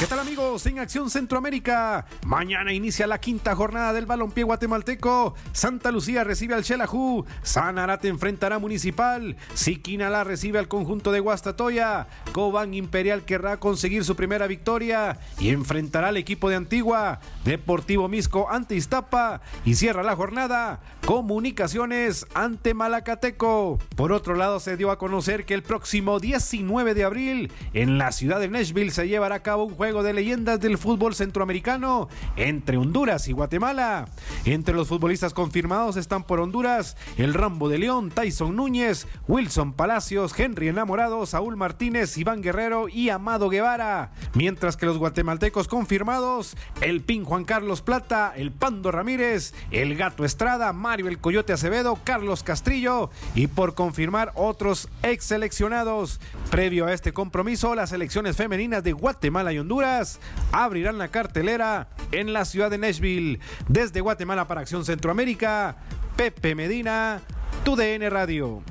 ¿Qué 0.00 0.06
tal 0.06 0.20
amigos? 0.20 0.64
En 0.64 0.78
Acción 0.78 1.10
Centroamérica, 1.10 2.06
mañana 2.24 2.72
inicia 2.72 3.06
la 3.06 3.20
quinta 3.20 3.54
jornada 3.54 3.92
del 3.92 4.06
balompié 4.06 4.44
guatemalteco. 4.44 5.34
Santa 5.52 5.92
Lucía 5.92 6.24
recibe 6.24 6.54
al 6.54 6.64
Xelajú, 6.64 7.26
Sanarate 7.42 8.08
enfrentará 8.08 8.56
a 8.56 8.58
Municipal, 8.58 9.36
Siquinalá 9.52 10.24
recibe 10.24 10.58
al 10.58 10.68
conjunto 10.68 11.12
de 11.12 11.20
Guastatoya, 11.20 12.06
Cobán 12.32 12.72
Imperial 12.72 13.26
querrá 13.26 13.58
conseguir 13.58 14.02
su 14.06 14.16
primera 14.16 14.46
victoria 14.46 15.18
y 15.38 15.50
enfrentará 15.50 16.08
al 16.08 16.16
equipo 16.16 16.48
de 16.48 16.56
Antigua, 16.56 17.20
Deportivo 17.44 18.08
Misco 18.08 18.50
ante 18.50 18.76
Iztapa 18.76 19.42
y 19.66 19.74
cierra 19.74 20.02
la 20.02 20.16
jornada 20.16 20.80
Comunicaciones 21.10 22.24
ante 22.34 22.72
Malacateco. 22.72 23.80
Por 23.96 24.12
otro 24.12 24.36
lado, 24.36 24.60
se 24.60 24.76
dio 24.76 24.92
a 24.92 24.98
conocer 24.98 25.44
que 25.44 25.54
el 25.54 25.64
próximo 25.64 26.20
19 26.20 26.94
de 26.94 27.02
abril 27.02 27.52
en 27.72 27.98
la 27.98 28.12
ciudad 28.12 28.38
de 28.38 28.46
Nashville 28.46 28.92
se 28.92 29.08
llevará 29.08 29.34
a 29.34 29.42
cabo 29.42 29.64
un 29.64 29.74
juego 29.74 30.04
de 30.04 30.12
leyendas 30.12 30.60
del 30.60 30.78
fútbol 30.78 31.16
centroamericano 31.16 32.08
entre 32.36 32.76
Honduras 32.76 33.26
y 33.26 33.32
Guatemala. 33.32 34.06
Entre 34.44 34.72
los 34.72 34.86
futbolistas 34.86 35.34
confirmados 35.34 35.96
están 35.96 36.22
por 36.22 36.38
Honduras 36.38 36.96
el 37.16 37.34
Rambo 37.34 37.68
de 37.68 37.78
León, 37.78 38.10
Tyson 38.10 38.54
Núñez, 38.54 39.08
Wilson 39.26 39.72
Palacios, 39.72 40.38
Henry 40.38 40.68
Enamorado, 40.68 41.26
Saúl 41.26 41.56
Martínez, 41.56 42.16
Iván 42.18 42.40
Guerrero 42.40 42.88
y 42.88 43.08
Amado 43.08 43.48
Guevara. 43.48 44.12
Mientras 44.34 44.76
que 44.76 44.86
los 44.86 44.98
guatemaltecos 44.98 45.66
confirmados, 45.66 46.56
el 46.80 47.00
Pin 47.02 47.24
Juan 47.24 47.44
Carlos 47.44 47.82
Plata, 47.82 48.32
el 48.36 48.52
Pando 48.52 48.92
Ramírez, 48.92 49.54
el 49.72 49.96
Gato 49.96 50.24
Estrada, 50.24 50.72
Mario 50.72 50.99
el 51.08 51.18
Coyote 51.18 51.52
Acevedo, 51.52 51.98
Carlos 52.04 52.42
Castrillo 52.42 53.10
y 53.34 53.46
por 53.46 53.74
confirmar 53.74 54.32
otros 54.34 54.88
ex 55.02 55.24
seleccionados. 55.24 56.20
Previo 56.50 56.86
a 56.86 56.92
este 56.92 57.12
compromiso, 57.12 57.74
las 57.74 57.90
selecciones 57.90 58.36
femeninas 58.36 58.84
de 58.84 58.92
Guatemala 58.92 59.52
y 59.52 59.58
Honduras 59.58 60.20
abrirán 60.52 60.98
la 60.98 61.08
cartelera 61.08 61.88
en 62.12 62.32
la 62.32 62.44
ciudad 62.44 62.70
de 62.70 62.78
Nashville. 62.78 63.40
Desde 63.68 64.00
Guatemala 64.00 64.46
para 64.46 64.60
Acción 64.60 64.84
Centroamérica, 64.84 65.76
Pepe 66.16 66.54
Medina, 66.54 67.20
TUDN 67.64 68.10
Radio. 68.10 68.62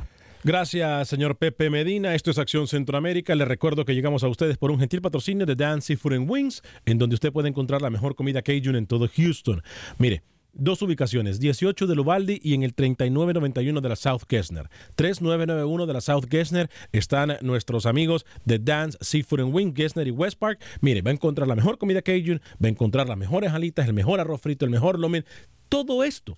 Gracias, 0.44 1.10
señor 1.10 1.36
Pepe 1.36 1.70
Medina. 1.70 2.16
Esto 2.16 2.32
es 2.32 2.38
Acción 2.38 2.68
Centroamérica. 2.68 3.36
Les 3.36 3.48
recuerdo 3.48 3.84
que 3.84 3.94
llegamos 3.94 4.24
a 4.24 4.30
ustedes 4.30 4.58
por 4.58 4.72
un 4.72 4.80
gentil 4.80 5.02
patrocinio 5.02 5.46
de 5.46 5.56
Dan 5.56 5.82
Seafood 5.82 6.18
Wings, 6.20 6.64
en 6.86 6.98
donde 6.98 7.16
usted 7.16 7.34
puede 7.34 7.50
encontrar 7.50 7.82
la 7.82 7.90
mejor 7.90 8.16
comida 8.16 8.42
Cajun 8.42 8.78
en 8.78 8.88
todo 8.88 9.10
Houston. 9.14 9.62
Mire, 9.98 10.24
dos 10.54 10.82
ubicaciones, 10.82 11.40
18 11.40 11.88
de 11.88 11.96
Luvaldi 11.96 12.40
y 12.44 12.54
en 12.54 12.64
el 12.64 12.74
3991 12.74 13.82
de 13.82 13.90
la 13.90 13.96
South 13.96 14.24
Gessner. 14.30 14.70
3991 14.96 15.86
de 15.86 15.94
la 15.94 16.02
South 16.02 16.26
Gessner 16.30 16.70
están 16.92 17.38
nuestros 17.42 17.86
amigos 17.86 18.26
de 18.46 18.60
Dan's 18.60 18.98
Seafood 19.02 19.42
and 19.42 19.54
Wings, 19.54 19.76
Gessner 19.76 20.08
y 20.08 20.12
West 20.12 20.40
Park. 20.40 20.62
Mire, 20.82 21.02
va 21.02 21.12
a 21.12 21.14
encontrar 21.14 21.48
la 21.48 21.56
mejor 21.56 21.78
comida 21.78 22.02
Cajun, 22.02 22.42
va 22.64 22.68
a 22.68 22.70
encontrar 22.70 23.08
las 23.08 23.18
mejores 23.18 23.52
alitas, 23.52 23.88
el 23.88 23.94
mejor 23.94 24.20
arroz 24.20 24.42
frito, 24.42 24.66
el 24.66 24.72
mejor 24.72 25.00
lomen. 25.00 25.26
Todo 25.70 26.04
esto, 26.04 26.38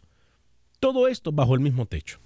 todo 0.80 1.08
esto 1.08 1.32
bajo 1.32 1.56
el 1.56 1.62
mismo 1.62 1.86
techo. 1.86 2.20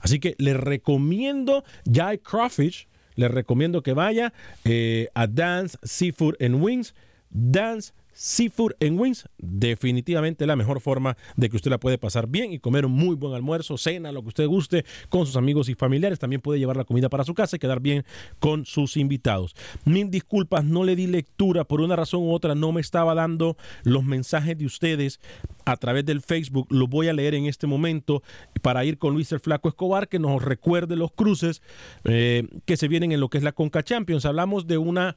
Así 0.00 0.18
que 0.18 0.34
le 0.38 0.54
recomiendo, 0.54 1.64
ya 1.84 2.16
crawfish, 2.16 2.88
le 3.14 3.28
recomiendo 3.28 3.82
que 3.82 3.92
vaya 3.92 4.32
eh, 4.64 5.08
a 5.14 5.26
Dance 5.26 5.78
Seafood 5.82 6.34
and 6.40 6.62
Wings. 6.62 6.94
Dance 7.30 7.92
Seafood 8.12 8.72
and 8.80 9.00
Wings, 9.00 9.28
definitivamente 9.38 10.46
la 10.46 10.56
mejor 10.56 10.80
forma 10.80 11.16
de 11.36 11.48
que 11.48 11.56
usted 11.56 11.70
la 11.70 11.78
puede 11.78 11.98
pasar 11.98 12.28
bien 12.28 12.52
y 12.52 12.58
comer 12.58 12.86
un 12.86 12.92
muy 12.92 13.16
buen 13.16 13.34
almuerzo, 13.34 13.78
cena, 13.78 14.12
lo 14.12 14.22
que 14.22 14.28
usted 14.28 14.46
guste 14.46 14.84
con 15.08 15.26
sus 15.26 15.36
amigos 15.36 15.68
y 15.68 15.74
familiares. 15.74 16.18
También 16.18 16.40
puede 16.40 16.58
llevar 16.58 16.76
la 16.76 16.84
comida 16.84 17.08
para 17.08 17.24
su 17.24 17.34
casa 17.34 17.56
y 17.56 17.58
quedar 17.58 17.80
bien 17.80 18.04
con 18.38 18.64
sus 18.66 18.96
invitados. 18.96 19.54
Mil 19.84 20.10
disculpas, 20.10 20.64
no 20.64 20.84
le 20.84 20.96
di 20.96 21.06
lectura 21.06 21.64
por 21.64 21.80
una 21.80 21.96
razón 21.96 22.22
u 22.22 22.32
otra, 22.32 22.54
no 22.54 22.72
me 22.72 22.80
estaba 22.80 23.14
dando 23.14 23.56
los 23.84 24.04
mensajes 24.04 24.58
de 24.58 24.66
ustedes 24.66 25.20
a 25.64 25.76
través 25.76 26.04
del 26.04 26.20
Facebook. 26.20 26.66
Lo 26.70 26.86
voy 26.86 27.08
a 27.08 27.12
leer 27.12 27.34
en 27.34 27.46
este 27.46 27.66
momento 27.66 28.22
para 28.60 28.84
ir 28.84 28.98
con 28.98 29.14
Luis 29.14 29.32
el 29.32 29.40
Flaco 29.40 29.68
Escobar, 29.68 30.08
que 30.08 30.18
nos 30.18 30.42
recuerde 30.42 30.96
los 30.96 31.12
cruces 31.12 31.62
eh, 32.04 32.46
que 32.64 32.76
se 32.76 32.88
vienen 32.88 33.12
en 33.12 33.20
lo 33.20 33.28
que 33.28 33.38
es 33.38 33.44
la 33.44 33.52
Conca 33.52 33.82
Champions. 33.82 34.24
Hablamos 34.24 34.66
de 34.66 34.78
una 34.78 35.16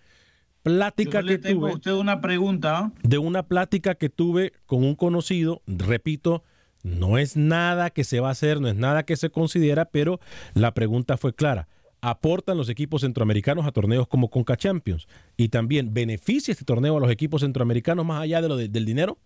plática 0.65 1.19
Yo 1.21 1.28
le 1.28 1.32
que 1.34 1.38
tengo 1.47 1.62
tuve 1.67 1.73
usted 1.75 1.91
una 1.93 2.21
pregunta. 2.21 2.91
de 3.04 3.19
una 3.19 3.43
plática 3.43 3.93
que 3.93 4.10
tuve 4.10 4.51
con 4.65 4.84
un 4.84 4.95
conocido, 4.95 5.62
repito, 5.67 6.43
no 6.82 7.19
es 7.19 7.38
nada 7.38 7.91
que 7.91 8.04
se 8.04 8.19
va 8.19 8.30
a 8.30 8.32
hacer, 8.32 8.60
no 8.60 8.67
es 8.67 8.75
nada 8.75 9.04
que 9.04 9.15
se 9.15 9.30
considera, 9.30 9.86
pero 9.86 10.19
la 10.56 10.73
pregunta 10.73 11.17
fue 11.17 11.34
clara. 11.34 11.67
¿Aportan 12.01 12.58
los 12.58 12.67
equipos 12.69 13.01
centroamericanos 13.01 13.65
a 13.67 13.71
torneos 13.71 14.08
como 14.08 14.30
Conca 14.32 14.58
Champions? 14.58 15.08
Y 15.38 15.49
también, 15.49 15.93
¿beneficia 15.93 16.51
este 16.51 16.65
torneo 16.65 16.97
a 16.97 16.99
los 16.99 17.12
equipos 17.12 17.41
centroamericanos 17.41 18.04
más 18.06 18.21
allá 18.23 18.41
de 18.41 18.47
lo 18.49 18.58
de- 18.58 18.67
del 18.67 18.86
dinero? 18.86 19.19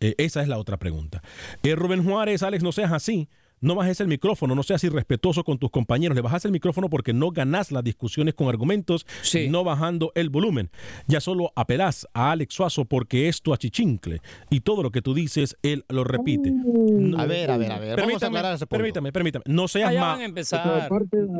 Eh, 0.00 0.14
esa 0.18 0.40
es 0.42 0.48
la 0.48 0.58
otra 0.58 0.78
pregunta. 0.78 1.22
Eh, 1.62 1.74
Rubén 1.76 2.02
Juárez, 2.02 2.42
Alex, 2.42 2.62
no 2.62 2.72
seas 2.72 2.92
así. 2.92 3.28
No 3.62 3.74
bajes 3.76 4.00
el 4.00 4.08
micrófono, 4.08 4.54
no 4.54 4.62
seas 4.62 4.84
irrespetuoso 4.84 5.42
con 5.44 5.56
tus 5.56 5.70
compañeros. 5.70 6.14
Le 6.14 6.20
bajas 6.20 6.44
el 6.44 6.52
micrófono 6.52 6.90
porque 6.90 7.14
no 7.14 7.30
ganas 7.30 7.72
las 7.72 7.82
discusiones 7.82 8.34
con 8.34 8.48
argumentos, 8.48 9.06
no 9.48 9.64
bajando 9.64 10.12
el 10.14 10.28
volumen. 10.28 10.68
Ya 11.06 11.20
solo 11.20 11.52
apelás 11.56 12.06
a 12.12 12.32
Alex 12.32 12.52
Suazo 12.54 12.84
porque 12.84 13.28
es 13.28 13.40
tu 13.40 13.54
achichincle 13.54 14.20
y 14.50 14.60
todo 14.60 14.82
lo 14.82 14.90
que 14.90 15.00
tú 15.00 15.14
dices, 15.14 15.56
él 15.62 15.84
lo 15.88 16.04
repite. 16.04 16.50
No- 16.52 17.18
A 17.18 17.24
ver, 17.26 17.50
a 17.50 17.56
ver, 17.56 17.72
a 17.72 17.78
ver. 17.78 17.90
Vamos 17.90 17.92
a 17.92 17.96
Permítame, 17.96 18.26
aclarar 18.38 18.54
ese 18.56 18.66
punto. 18.66 18.76
permítame, 18.78 19.12
permítame. 19.12 19.44
No 19.46 19.68
seas 19.68 19.94
más. 19.94 20.00
van 20.02 20.20
a 20.20 20.24
empezar. 20.24 20.90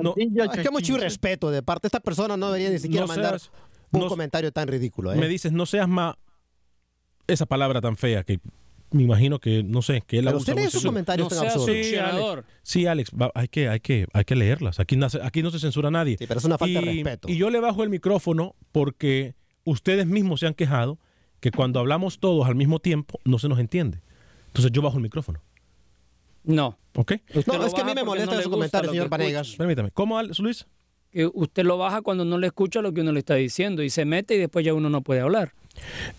No, 0.03 0.15
Es 0.17 0.61
que 0.63 0.71
mucho 0.71 0.95
irrespeto 0.97 1.51
de 1.51 1.63
parte. 1.63 1.89
Esta 1.89 2.01
persona 2.01 2.37
no 2.37 2.47
debería 2.47 2.71
ni 2.71 2.79
siquiera 2.79 3.03
No 3.05 3.09
mandar 3.09 3.41
seas- 3.41 3.51
un 3.91 4.01
no- 4.01 4.07
comentario 4.09 4.53
tan 4.53 4.69
ridículo. 4.69 5.13
¿eh? 5.13 5.17
me 5.17 5.27
dices, 5.29 5.51
no 5.53 5.67
seas 5.67 5.89
más. 5.89 6.15
Esa 7.27 7.47
palabra 7.47 7.81
tan 7.81 7.97
fea 7.97 8.23
que 8.25 8.39
me 8.93 9.03
imagino 9.03 9.39
que, 9.39 9.63
no 9.63 9.83
sé, 9.83 10.03
que 10.07 10.19
él 10.19 10.25
Pero 10.27 10.37
usted 10.39 10.55
lee 10.57 10.71
sus 10.71 10.85
comentarios 10.85 11.31
No 11.31 11.37
tan 11.37 11.47
absurdos. 11.47 11.65
Sí, 11.67 11.73
Alex, 11.73 11.87
succionador. 11.89 12.45
sí, 12.63 12.87
Alex, 12.87 13.11
va- 13.21 13.33
hay, 13.35 13.49
que, 13.49 13.69
hay, 13.69 13.81
que, 13.81 14.07
hay 14.13 14.25
que 14.25 14.37
leerlas. 14.37 14.79
Aquí, 14.81 14.97
no 14.97 15.09
se- 15.11 15.23
aquí 15.23 15.43
no 15.43 15.51
se 15.51 15.59
censura 15.59 15.89
a 15.89 15.91
nadie. 15.91 16.17
Sí, 16.19 16.27
pero 16.27 16.39
es 16.39 16.45
una 16.45 16.59
falta 16.59 16.81
de 16.81 16.93
y, 16.93 16.95
respeto. 17.03 17.29
y 17.29 17.37
yo 17.37 17.51
le 17.51 17.61
bajo 17.61 17.83
el 17.83 17.91
micrófono 17.91 18.55
porque 18.71 19.35
ustedes 19.65 20.07
mismos 20.07 20.41
se 20.41 20.47
han 20.47 20.55
quejado 20.55 20.99
que 21.41 21.51
cuando 21.51 21.81
hablamos 21.81 22.19
todos 22.21 22.47
al 22.47 22.55
mismo 22.55 22.79
tiempo 22.79 23.19
no 23.25 23.39
se 23.39 23.49
nos 23.49 23.59
entiende. 23.59 24.01
Entonces 24.49 24.71
yo 24.73 24.83
bajo 24.83 24.97
el 24.99 25.03
micrófono. 25.03 25.43
No. 26.45 26.79
¿Ok? 26.95 27.13
Usted 27.35 27.53
No, 27.53 27.65
es 27.67 27.73
que 27.75 27.81
a 27.81 27.85
mí 27.85 27.93
me 27.95 28.05
molesta 28.05 28.35
no 28.37 28.43
su 28.43 28.51
comentario, 28.51 28.91
señor. 28.91 29.09
Vanegas. 29.09 29.55
Permítame. 29.57 29.91
¿Cómo, 29.93 30.21
Luis? 30.23 30.67
Que 31.13 31.27
usted 31.27 31.65
lo 31.65 31.77
baja 31.79 32.01
cuando 32.03 32.25
no 32.25 32.39
le 32.39 32.47
escucha 32.47 32.81
lo 32.81 32.93
que 32.93 33.03
uno 33.03 33.13
le 33.13 33.19
está 33.19 33.35
diciendo 33.35 33.83
y 33.83 33.91
se 33.91 34.05
mete 34.05 34.35
y 34.35 34.39
después 34.39 34.65
ya 34.65 34.73
uno 34.75 34.89
no 34.89 35.03
puede 35.03 35.21
hablar. 35.21 35.53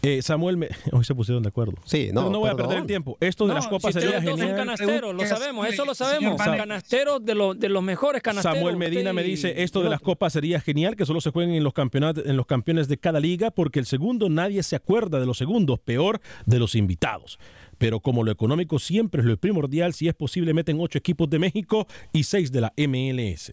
Eh, 0.01 0.21
Samuel, 0.21 0.57
me- 0.57 0.69
hoy 0.91 1.03
se 1.03 1.13
pusieron 1.15 1.41
de 1.43 1.49
acuerdo. 1.49 1.73
Sí, 1.85 2.09
no, 2.13 2.29
no 2.29 2.39
voy 2.39 2.49
a 2.49 2.55
perder 2.55 2.79
el 2.79 2.85
tiempo. 2.85 3.17
Esto 3.19 3.45
de 3.45 3.49
No, 3.49 3.55
las 3.55 3.67
copas 3.67 3.93
si 3.93 4.01
sería 4.01 4.19
dos 4.19 4.25
son 4.29 4.39
genial. 4.39 4.55
canasteros, 4.57 5.15
lo 5.15 5.25
sabemos, 5.25 5.67
eso 5.67 5.85
lo 5.85 5.95
sabemos. 5.95 6.41
Canasteros 6.41 7.23
de, 7.25 7.35
los 7.35 7.59
de 7.59 7.69
los 7.69 7.81
mejores 7.83 8.21
canasteros. 8.21 8.57
Samuel 8.57 8.77
Medina 8.77 9.01
usted 9.11 9.13
me 9.13 9.23
dice, 9.23 9.63
esto 9.63 9.81
de 9.83 9.89
las 9.89 9.99
copas 10.01 10.33
sería 10.33 10.59
genial, 10.59 10.95
que 10.95 11.05
solo 11.05 11.21
se 11.21 11.31
jueguen 11.31 11.55
en 11.55 11.63
los 11.63 11.73
campeonatos, 11.73 12.25
en 12.25 12.35
los 12.37 12.45
campeones 12.45 12.87
de 12.87 12.97
cada 12.97 13.19
liga, 13.19 13.51
porque 13.51 13.79
el 13.79 13.85
segundo 13.85 14.29
nadie 14.29 14.61
se 14.63 14.75
acuerda 14.75 15.19
de 15.19 15.25
los 15.25 15.37
segundos, 15.37 15.79
peor 15.79 16.19
de 16.45 16.59
los 16.59 16.75
invitados. 16.75 17.39
Pero 17.83 17.99
como 17.99 18.23
lo 18.23 18.31
económico 18.31 18.79
siempre 18.79 19.19
es 19.19 19.27
lo 19.27 19.35
primordial, 19.35 19.93
si 19.93 20.07
es 20.07 20.13
posible 20.13 20.53
meten 20.53 20.79
ocho 20.79 20.97
equipos 20.97 21.29
de 21.29 21.37
México 21.37 21.85
y 22.13 22.23
seis 22.23 22.49
de 22.49 22.61
la 22.61 22.73
MLS. 22.77 23.51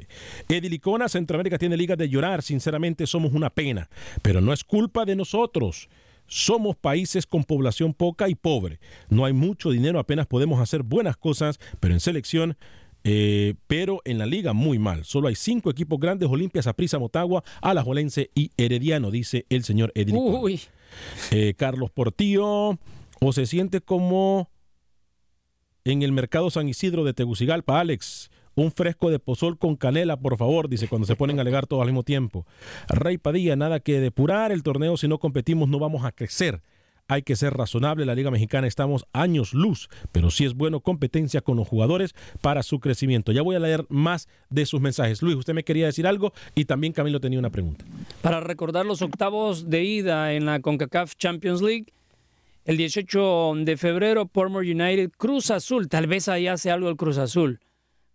Eddie 0.48 0.70
Licona, 0.70 1.08
Centroamérica 1.08 1.58
tiene 1.58 1.76
ligas 1.76 1.98
de 1.98 2.08
llorar, 2.08 2.40
sinceramente 2.42 3.08
somos 3.08 3.32
una 3.32 3.50
pena, 3.50 3.90
pero 4.22 4.40
no 4.40 4.52
es 4.52 4.62
culpa 4.62 5.04
de 5.04 5.16
nosotros. 5.16 5.88
Somos 6.28 6.76
países 6.76 7.26
con 7.26 7.42
población 7.42 7.92
poca 7.92 8.28
y 8.28 8.36
pobre. 8.36 8.78
No 9.08 9.24
hay 9.24 9.32
mucho 9.32 9.72
dinero, 9.72 9.98
apenas 9.98 10.28
podemos 10.28 10.60
hacer 10.60 10.84
buenas 10.84 11.16
cosas, 11.16 11.58
pero 11.80 11.92
en 11.92 11.98
selección 11.98 12.56
eh, 13.02 13.54
pero 13.66 14.00
en 14.04 14.18
la 14.18 14.26
liga 14.26 14.52
muy 14.52 14.78
mal. 14.78 15.04
Solo 15.04 15.26
hay 15.26 15.34
cinco 15.34 15.70
equipos 15.70 15.98
grandes, 15.98 16.28
Olimpia, 16.28 16.62
Saprissa, 16.62 17.00
Motagua, 17.00 17.42
Alajuelense 17.62 18.30
y 18.36 18.52
Herediano, 18.56 19.10
dice 19.10 19.44
el 19.48 19.64
señor. 19.64 19.92
Uy, 20.12 20.60
Eh, 21.32 21.54
Carlos 21.56 21.90
Portillo, 21.90 22.78
o 23.20 23.32
se 23.32 23.46
siente 23.46 23.80
como 23.80 24.50
en 25.84 26.02
el 26.02 26.12
mercado 26.12 26.50
San 26.50 26.68
Isidro 26.68 27.04
de 27.04 27.14
Tegucigalpa, 27.14 27.80
Alex. 27.80 28.30
Un 28.56 28.72
fresco 28.72 29.10
de 29.10 29.20
pozol 29.20 29.58
con 29.58 29.76
canela, 29.76 30.18
por 30.18 30.36
favor, 30.36 30.68
dice 30.68 30.88
cuando 30.88 31.06
se 31.06 31.16
ponen 31.16 31.38
a 31.38 31.42
alegar 31.42 31.66
todos 31.66 31.82
al 31.82 31.88
mismo 31.88 32.02
tiempo. 32.02 32.46
Rey 32.88 33.16
Padilla, 33.16 33.54
nada 33.56 33.80
que 33.80 34.00
depurar 34.00 34.50
el 34.52 34.62
torneo, 34.62 34.96
si 34.96 35.06
no 35.06 35.18
competimos 35.18 35.68
no 35.68 35.78
vamos 35.78 36.04
a 36.04 36.12
crecer. 36.12 36.60
Hay 37.06 37.22
que 37.22 37.36
ser 37.36 37.54
razonable, 37.54 38.06
la 38.06 38.14
Liga 38.14 38.30
Mexicana 38.30 38.66
estamos 38.66 39.04
años 39.12 39.52
luz, 39.52 39.88
pero 40.12 40.30
sí 40.30 40.44
es 40.44 40.54
bueno 40.54 40.80
competencia 40.80 41.40
con 41.40 41.56
los 41.56 41.66
jugadores 41.66 42.14
para 42.40 42.62
su 42.62 42.80
crecimiento. 42.80 43.32
Ya 43.32 43.42
voy 43.42 43.56
a 43.56 43.60
leer 43.60 43.84
más 43.88 44.28
de 44.48 44.66
sus 44.66 44.80
mensajes. 44.80 45.22
Luis, 45.22 45.36
usted 45.36 45.54
me 45.54 45.64
quería 45.64 45.86
decir 45.86 46.06
algo 46.06 46.32
y 46.54 46.66
también 46.66 46.92
Camilo 46.92 47.20
tenía 47.20 47.38
una 47.38 47.50
pregunta. 47.50 47.84
para 48.22 48.40
recordar 48.40 48.86
los 48.86 49.02
octavos 49.02 49.70
de 49.70 49.84
ida 49.84 50.34
en 50.34 50.46
la 50.46 50.60
CONCACAF 50.60 51.14
Champions 51.16 51.62
League. 51.62 51.86
El 52.64 52.76
18 52.76 53.54
de 53.64 53.76
febrero, 53.78 54.26
Portmore 54.26 54.70
United, 54.70 55.10
Cruz 55.16 55.50
Azul. 55.50 55.88
Tal 55.88 56.06
vez 56.06 56.28
ahí 56.28 56.46
hace 56.46 56.70
algo 56.70 56.90
el 56.90 56.96
Cruz 56.96 57.16
Azul. 57.16 57.60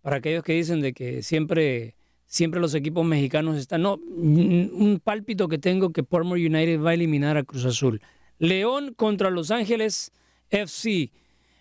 Para 0.02 0.16
aquellos 0.16 0.44
que 0.44 0.52
dicen 0.52 0.80
de 0.80 0.92
que 0.92 1.22
siempre, 1.22 1.96
siempre 2.26 2.60
los 2.60 2.74
equipos 2.74 3.04
mexicanos 3.04 3.56
están. 3.56 3.82
No, 3.82 3.96
mm, 3.96 4.68
un 4.72 5.00
pálpito 5.02 5.48
que 5.48 5.58
tengo 5.58 5.92
que 5.92 6.04
Portmore 6.04 6.46
United 6.46 6.80
va 6.80 6.90
a 6.90 6.94
eliminar 6.94 7.36
a 7.36 7.42
Cruz 7.42 7.64
Azul. 7.64 8.00
León 8.38 8.94
contra 8.94 9.30
Los 9.30 9.50
Ángeles 9.50 10.12
FC. 10.50 11.10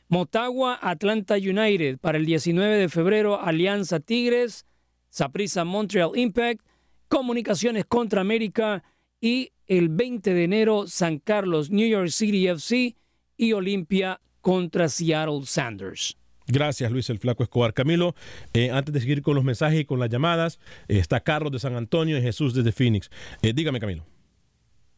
Motagua 0.08 0.78
Atlanta 0.80 1.36
United. 1.36 1.98
Para 1.98 2.19
el 2.19 2.26
19 2.28 2.78
de 2.78 2.89
febrero, 2.89 3.41
Alianza 3.41 4.00
Tigres. 4.00 4.67
Saprissa 5.10 5.63
Montreal 5.63 6.12
Impact. 6.13 6.62
Comunicaciones 7.08 7.86
contra 7.86 8.21
América 8.21 8.84
y 9.19 9.52
el 9.67 9.89
20 9.89 10.34
de 10.34 10.43
enero 10.43 10.86
San 10.88 11.19
Carlos 11.19 11.69
New 11.69 11.88
York 11.88 12.10
City 12.10 12.47
FC 12.47 12.95
y 13.38 13.54
Olimpia 13.54 14.21
contra 14.41 14.89
Seattle 14.89 15.41
Sanders. 15.45 16.17
Gracias, 16.47 16.91
Luis 16.91 17.10
el 17.10 17.19
Flaco 17.19 17.43
Escobar. 17.43 17.73
Camilo, 17.73 18.15
eh, 18.54 18.69
antes 18.69 18.93
de 18.93 18.99
seguir 18.99 19.21
con 19.23 19.36
los 19.36 19.43
mensajes 19.43 19.80
y 19.80 19.86
con 19.86 19.99
las 19.99 20.10
llamadas, 20.10 20.60
eh, 20.88 20.99
está 20.99 21.21
Carlos 21.21 21.51
de 21.51 21.60
San 21.60 21.75
Antonio 21.75 22.17
y 22.17 22.21
Jesús 22.21 22.54
desde 22.54 22.71
Phoenix. 22.71 23.10
Eh, 23.41 23.54
dígame, 23.54 23.80
Camilo. 23.80 24.06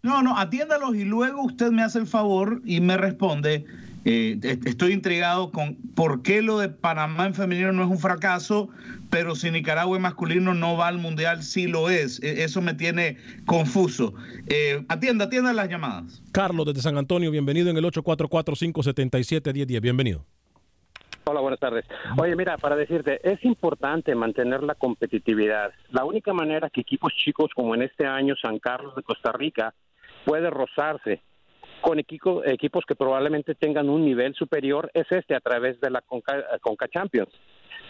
No, 0.04 0.22
no, 0.22 0.38
atiéndalos 0.38 0.96
y 0.96 1.06
luego 1.06 1.44
usted 1.44 1.72
me 1.72 1.84
hace 1.84 2.00
el 2.00 2.08
favor 2.08 2.62
y 2.66 2.82
me 2.82 2.98
responde. 2.98 3.66
Eh, 4.10 4.40
est- 4.42 4.66
estoy 4.66 4.94
intrigado 4.94 5.52
con 5.52 5.76
por 5.94 6.22
qué 6.24 6.42
lo 6.42 6.60
de 6.60 6.70
Panamá 6.70 7.26
en 7.26 7.34
femenino 7.36 7.74
no 7.74 7.84
es 7.84 7.90
un 7.90 8.00
fracaso, 8.00 8.70
pero 9.10 9.36
si 9.36 9.52
Nicaragua 9.52 9.98
en 9.98 10.02
masculino 10.04 10.54
no 10.54 10.78
va 10.78 10.88
al 10.88 10.98
mundial, 10.98 11.44
sí 11.44 11.68
lo 11.68 11.90
es. 11.90 12.24
E- 12.24 12.44
Eso 12.44 12.62
me 12.62 12.74
tiene 12.74 13.18
confuso. 13.46 14.14
Eh, 14.48 14.86
atienda, 14.88 15.26
atienda 15.26 15.52
las 15.52 15.68
llamadas. 15.68 16.22
Carlos 16.32 16.66
desde 16.68 16.82
San 16.82 16.98
Antonio, 16.98 17.30
bienvenido 17.32 17.70
en 17.70 17.76
el 17.78 17.84
844-577-1010. 17.86 19.82
Bienvenido. 19.82 20.26
Hola, 21.26 21.42
buenas 21.42 21.60
tardes. 21.60 21.84
Oye, 22.18 22.38
mira, 22.38 22.58
para 22.58 22.78
decirte, 22.78 23.20
es 23.30 23.44
importante 23.44 24.16
mantener 24.16 24.64
la 24.64 24.76
competitividad. 24.76 25.72
La 25.92 26.06
única 26.06 26.32
manera 26.32 26.70
que 26.70 26.80
equipos 26.80 27.12
chicos 27.16 27.52
como 27.54 27.76
en 27.76 27.82
este 27.82 28.06
año 28.06 28.36
San 28.42 28.60
Carlos 28.60 28.96
de 28.96 29.04
Costa 29.04 29.34
Rica 29.34 29.74
puede 30.26 30.50
rozarse 30.50 31.22
con 31.82 32.00
equipo- 32.00 32.44
equipos 32.46 32.84
que 32.86 32.96
probablemente 32.96 33.56
tengan 33.56 33.90
un 33.90 34.04
nivel 34.06 34.34
superior 34.36 34.90
es 34.94 35.06
este 35.12 35.36
a 35.36 35.40
través 35.40 35.80
de 35.80 35.90
la 35.90 36.02
Conca, 36.02 36.44
Conca 36.62 36.88
Champions. 36.88 37.30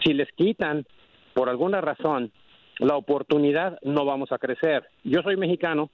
Si 0.04 0.12
les 0.12 0.30
quitan 0.32 0.86
por 1.34 1.48
alguna 1.48 1.80
razón 1.80 2.30
la 2.78 2.96
oportunidad, 2.96 3.78
no 3.82 4.04
vamos 4.04 4.30
a 4.32 4.38
crecer. 4.38 4.84
Yo 5.04 5.22
soy 5.22 5.36
mexicano, 5.36 5.90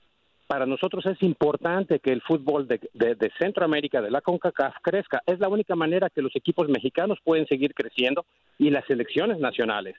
para 0.46 0.66
nosotros 0.66 1.06
es 1.06 1.22
importante 1.22 2.00
que 2.00 2.12
el 2.12 2.20
fútbol 2.20 2.68
de, 2.68 2.78
de- 2.92 3.14
de 3.14 3.30
Centroamérica, 3.38 4.02
de 4.02 4.10
la 4.10 4.20
CONCACAF, 4.20 4.74
crezca. 4.82 5.22
Es 5.24 5.38
la 5.38 5.48
única 5.48 5.74
manera 5.74 6.10
que 6.10 6.20
los 6.20 6.36
equipos 6.36 6.68
mexicanos 6.68 7.18
pueden 7.24 7.46
seguir 7.46 7.72
creciendo 7.74 8.26
y 8.58 8.68
las 8.70 8.84
selecciones 8.84 9.38
nacionales. 9.38 9.96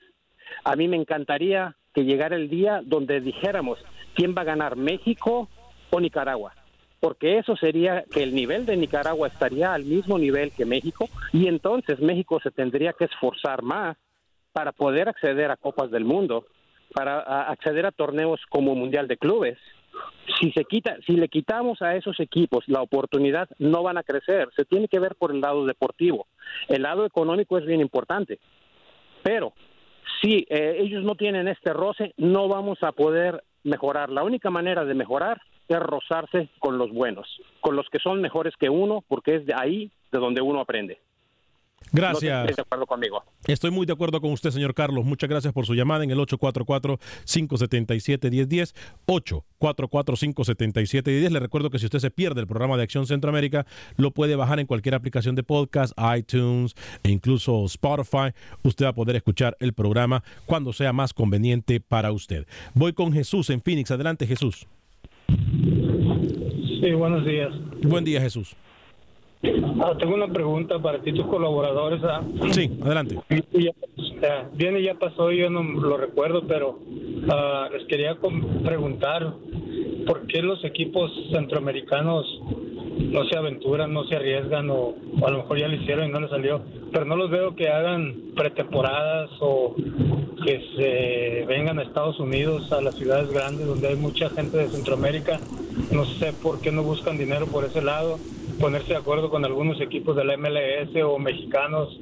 A 0.64 0.76
mí 0.76 0.88
me 0.88 0.98
encantaría 0.98 1.76
que 1.96 2.04
llegara 2.04 2.36
el 2.36 2.50
día 2.50 2.82
donde 2.86 3.22
dijéramos 3.22 3.80
quién 4.14 4.36
va 4.38 4.42
a 4.42 4.46
ganar, 4.46 4.76
México 4.76 5.50
o 5.90 6.00
Nicaragua. 6.00 6.54
Porque 7.06 7.38
eso 7.38 7.56
sería 7.56 8.04
que 8.12 8.24
el 8.24 8.34
nivel 8.34 8.66
de 8.66 8.76
Nicaragua 8.76 9.28
estaría 9.28 9.76
al 9.76 9.84
mismo 9.84 10.18
nivel 10.18 10.52
que 10.52 10.66
México 10.66 11.08
y 11.32 11.48
entonces 11.48 12.00
México 12.00 12.40
se 12.42 12.50
tendría 12.50 12.94
que 12.94 13.06
esforzar 13.06 13.62
más 13.62 13.96
para 14.54 14.72
poder 14.72 15.08
acceder 15.08 15.52
a 15.52 15.56
Copas 15.56 15.92
del 15.92 16.04
Mundo, 16.04 16.48
para 16.96 17.44
acceder 17.44 17.86
a 17.86 17.92
torneos 17.92 18.42
como 18.50 18.74
Mundial 18.74 19.08
de 19.08 19.18
Clubes. 19.18 19.60
Si 20.40 20.52
se 20.54 20.66
quita, 20.66 20.98
si 21.06 21.12
le 21.16 21.28
quitamos 21.28 21.80
a 21.84 21.96
esos 21.96 22.20
equipos 22.20 22.64
la 22.66 22.82
oportunidad, 22.82 23.50
no 23.60 23.84
van 23.84 24.00
a 24.00 24.04
crecer. 24.04 24.50
Se 24.56 24.66
tiene 24.66 24.88
que 24.88 24.98
ver 24.98 25.14
por 25.14 25.30
el 25.30 25.42
lado 25.42 25.64
deportivo. 25.68 26.26
El 26.68 26.82
lado 26.82 27.06
económico 27.06 27.60
es 27.60 27.68
bien 27.68 27.82
importante, 27.82 28.40
pero 29.22 29.54
si 30.24 30.48
eh, 30.50 30.78
ellos 30.80 31.04
no 31.04 31.14
tienen 31.14 31.48
este 31.50 31.72
roce, 31.72 32.16
no 32.18 32.48
vamos 32.48 32.82
a 32.82 32.94
poder 32.94 33.44
mejorar. 33.64 34.10
La 34.10 34.24
única 34.24 34.50
manera 34.50 34.86
de 34.86 34.96
mejorar 34.96 35.40
es 35.68 35.80
rozarse 35.80 36.50
con 36.60 36.78
los 36.78 36.92
buenos, 36.92 37.28
con 37.62 37.76
los 37.76 37.90
que 37.90 38.00
son 38.00 38.22
mejores 38.22 38.54
que 38.58 38.70
uno, 38.70 39.04
porque 39.08 39.36
es 39.36 39.46
de 39.46 39.54
ahí 39.56 39.92
de 40.12 40.20
donde 40.20 40.42
uno 40.42 40.60
aprende. 40.60 41.00
No 41.92 42.02
Gracias. 42.02 42.40
estáis 42.40 42.56
de 42.56 42.62
acuerdo 42.64 42.88
conmigo. 42.88 43.24
Estoy 43.48 43.72
muy 43.72 43.86
de 43.86 43.94
acuerdo 43.94 44.20
con 44.20 44.32
usted, 44.32 44.50
señor 44.52 44.74
Carlos. 44.74 45.06
Muchas 45.06 45.30
gracias 45.30 45.54
por 45.54 45.66
su 45.66 45.76
llamada 45.76 46.04
en 46.04 46.12
el 46.12 46.18
844-577-1010. 46.18 48.76
844-577-1010. 49.08 51.30
Le 51.30 51.40
recuerdo 51.40 51.70
que 51.70 51.80
si 51.80 51.86
usted 51.86 52.00
se 52.00 52.12
pierde 52.12 52.42
el 52.42 52.48
programa 52.48 52.76
de 52.76 52.84
Acción 52.84 53.06
Centroamérica, 53.06 53.66
lo 53.98 54.12
puede 54.12 54.36
bajar 54.36 54.60
en 54.60 54.68
cualquier 54.68 54.96
aplicación 54.96 55.36
de 55.36 55.44
podcast, 55.44 55.94
iTunes 56.18 56.76
e 57.04 57.12
incluso 57.12 57.64
Spotify. 57.66 58.34
Usted 58.64 58.86
va 58.86 58.90
a 58.90 58.94
poder 58.94 59.16
escuchar 59.16 59.56
el 59.60 59.74
programa 59.74 60.24
cuando 60.46 60.74
sea 60.74 60.92
más 60.92 61.14
conveniente 61.14 61.80
para 61.80 62.12
usted. 62.12 62.46
Voy 62.74 62.94
con 62.94 63.14
Jesús 63.14 63.50
en 63.52 63.62
Phoenix. 63.62 63.92
Adelante, 63.92 64.28
Jesús. 64.28 64.68
Sí, 65.28 66.92
buenos 66.94 67.26
días. 67.26 67.52
Buen 67.84 68.04
día, 68.04 68.22
Jesús. 68.22 68.56
Ah, 69.82 69.94
tengo 70.00 70.16
una 70.16 70.28
pregunta 70.28 70.80
para 70.80 71.00
ti, 71.02 71.14
tus 71.14 71.26
colaboradores. 71.28 72.02
ah. 72.04 72.22
Sí, 72.52 72.72
adelante. 72.84 73.20
Viene 74.54 74.82
ya 74.82 74.96
pasó, 74.96 75.32
yo 75.32 75.50
no 75.50 75.64
lo 75.64 75.98
recuerdo, 75.98 76.44
pero 76.48 76.80
ah, 77.30 77.70
les 77.72 77.86
quería 77.88 78.18
preguntar 78.64 79.34
por 80.08 80.26
qué 80.28 80.42
los 80.42 80.64
equipos 80.64 81.12
centroamericanos 81.32 82.26
no 82.98 83.26
se 83.26 83.38
aventuran, 83.38 83.94
no 83.94 84.06
se 84.06 84.16
arriesgan, 84.16 84.70
o, 84.70 84.96
a 85.26 85.32
lo 85.32 85.40
mejor 85.40 85.60
ya 85.60 85.68
lo 85.68 85.76
hicieron 85.76 86.08
y 86.08 86.12
no 86.12 86.20
les 86.20 86.30
salió, 86.30 86.62
pero 86.92 87.06
no 87.06 87.16
los 87.16 87.30
veo 87.30 87.56
que 87.56 87.70
hagan 87.70 88.14
pretemporadas 88.36 89.30
o 89.40 89.76
que 90.46 90.62
se 90.76 91.46
vengan 91.46 91.80
a 91.80 91.84
Estados 91.84 92.20
Unidos, 92.20 92.72
a 92.72 92.82
las 92.82 92.96
ciudades 92.96 93.32
grandes 93.32 93.68
donde 93.68 93.88
hay 93.88 93.96
mucha 93.96 94.30
gente 94.30 94.58
de 94.58 94.68
Centroamérica. 94.68 95.40
No 95.92 96.06
sé 96.06 96.34
por 96.34 96.62
qué 96.62 96.72
no 96.72 96.84
buscan 96.84 97.18
dinero 97.18 97.48
por 97.48 97.66
ese 97.66 97.82
lado 97.82 98.18
ponerse 98.60 98.90
de 98.90 99.00
acuerdo 99.00 99.30
con 99.30 99.44
algunos 99.46 99.80
equipos 99.82 100.16
de 100.16 100.24
la 100.24 100.38
MLS 100.38 100.96
o 101.04 101.20
mexicanos 101.20 102.00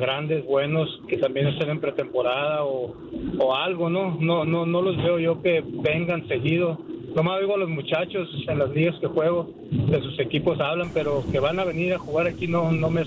grandes, 0.00 0.44
buenos, 0.44 1.00
que 1.08 1.16
también 1.16 1.48
estén 1.48 1.70
en 1.70 1.80
pretemporada 1.80 2.64
o, 2.64 2.94
o 3.38 3.54
algo, 3.54 3.88
¿no? 3.88 4.16
No, 4.20 4.44
no, 4.44 4.66
no 4.66 4.82
los 4.82 4.96
veo 4.96 5.18
yo 5.18 5.42
que 5.42 5.62
vengan 5.66 6.26
seguido. 6.28 6.78
Nomás 7.14 7.40
digo 7.40 7.54
a 7.54 7.58
los 7.58 7.68
muchachos 7.68 8.28
en 8.48 8.58
las 8.58 8.70
ligas 8.70 8.96
que 9.00 9.06
juego, 9.06 9.50
de 9.70 10.00
sus 10.00 10.18
equipos 10.18 10.58
hablan, 10.60 10.90
pero 10.94 11.24
que 11.30 11.40
van 11.40 11.58
a 11.58 11.64
venir 11.64 11.94
a 11.94 11.98
jugar 11.98 12.26
aquí 12.26 12.46
no, 12.46 12.72
no 12.72 12.90
me 12.90 13.04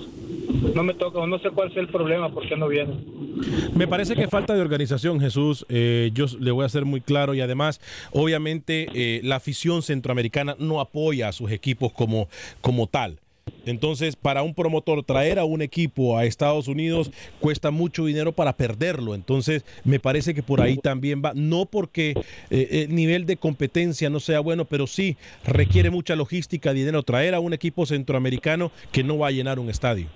no 0.74 0.82
me 0.82 0.94
toca, 0.94 1.26
no 1.26 1.38
sé 1.38 1.50
cuál 1.50 1.72
sea 1.72 1.82
el 1.82 1.88
problema, 1.88 2.30
por 2.30 2.48
qué 2.48 2.56
no 2.56 2.68
vienen. 2.68 3.04
Me 3.74 3.86
parece 3.86 4.14
que 4.14 4.28
falta 4.28 4.54
de 4.54 4.60
organización, 4.60 5.20
Jesús. 5.20 5.66
Eh, 5.68 6.10
yo 6.14 6.26
le 6.38 6.50
voy 6.50 6.64
a 6.64 6.68
ser 6.68 6.84
muy 6.84 7.00
claro 7.00 7.34
y 7.34 7.40
además, 7.40 7.80
obviamente, 8.12 8.88
eh, 8.94 9.20
la 9.22 9.36
afición 9.36 9.82
centroamericana 9.82 10.56
no 10.58 10.80
apoya 10.80 11.28
a 11.28 11.32
sus 11.32 11.50
equipos 11.50 11.92
como, 11.92 12.28
como 12.60 12.86
tal. 12.86 13.18
Entonces, 13.66 14.14
para 14.14 14.42
un 14.42 14.54
promotor 14.54 15.02
traer 15.02 15.38
a 15.38 15.44
un 15.44 15.60
equipo 15.60 16.16
a 16.16 16.24
Estados 16.24 16.68
Unidos 16.68 17.10
cuesta 17.40 17.70
mucho 17.70 18.04
dinero 18.06 18.32
para 18.32 18.56
perderlo. 18.56 19.14
Entonces, 19.14 19.64
me 19.84 19.98
parece 19.98 20.34
que 20.34 20.42
por 20.42 20.60
ahí 20.60 20.76
también 20.76 21.20
va, 21.24 21.32
no 21.34 21.66
porque 21.66 22.14
eh, 22.50 22.86
el 22.88 22.94
nivel 22.94 23.26
de 23.26 23.36
competencia 23.36 24.08
no 24.08 24.20
sea 24.20 24.40
bueno, 24.40 24.64
pero 24.64 24.86
sí 24.86 25.16
requiere 25.44 25.90
mucha 25.90 26.14
logística, 26.14 26.72
dinero, 26.72 27.02
traer 27.02 27.34
a 27.34 27.40
un 27.40 27.52
equipo 27.52 27.86
centroamericano 27.86 28.70
que 28.92 29.02
no 29.02 29.18
va 29.18 29.28
a 29.28 29.32
llenar 29.32 29.58
un 29.58 29.68
estadio. 29.68 30.06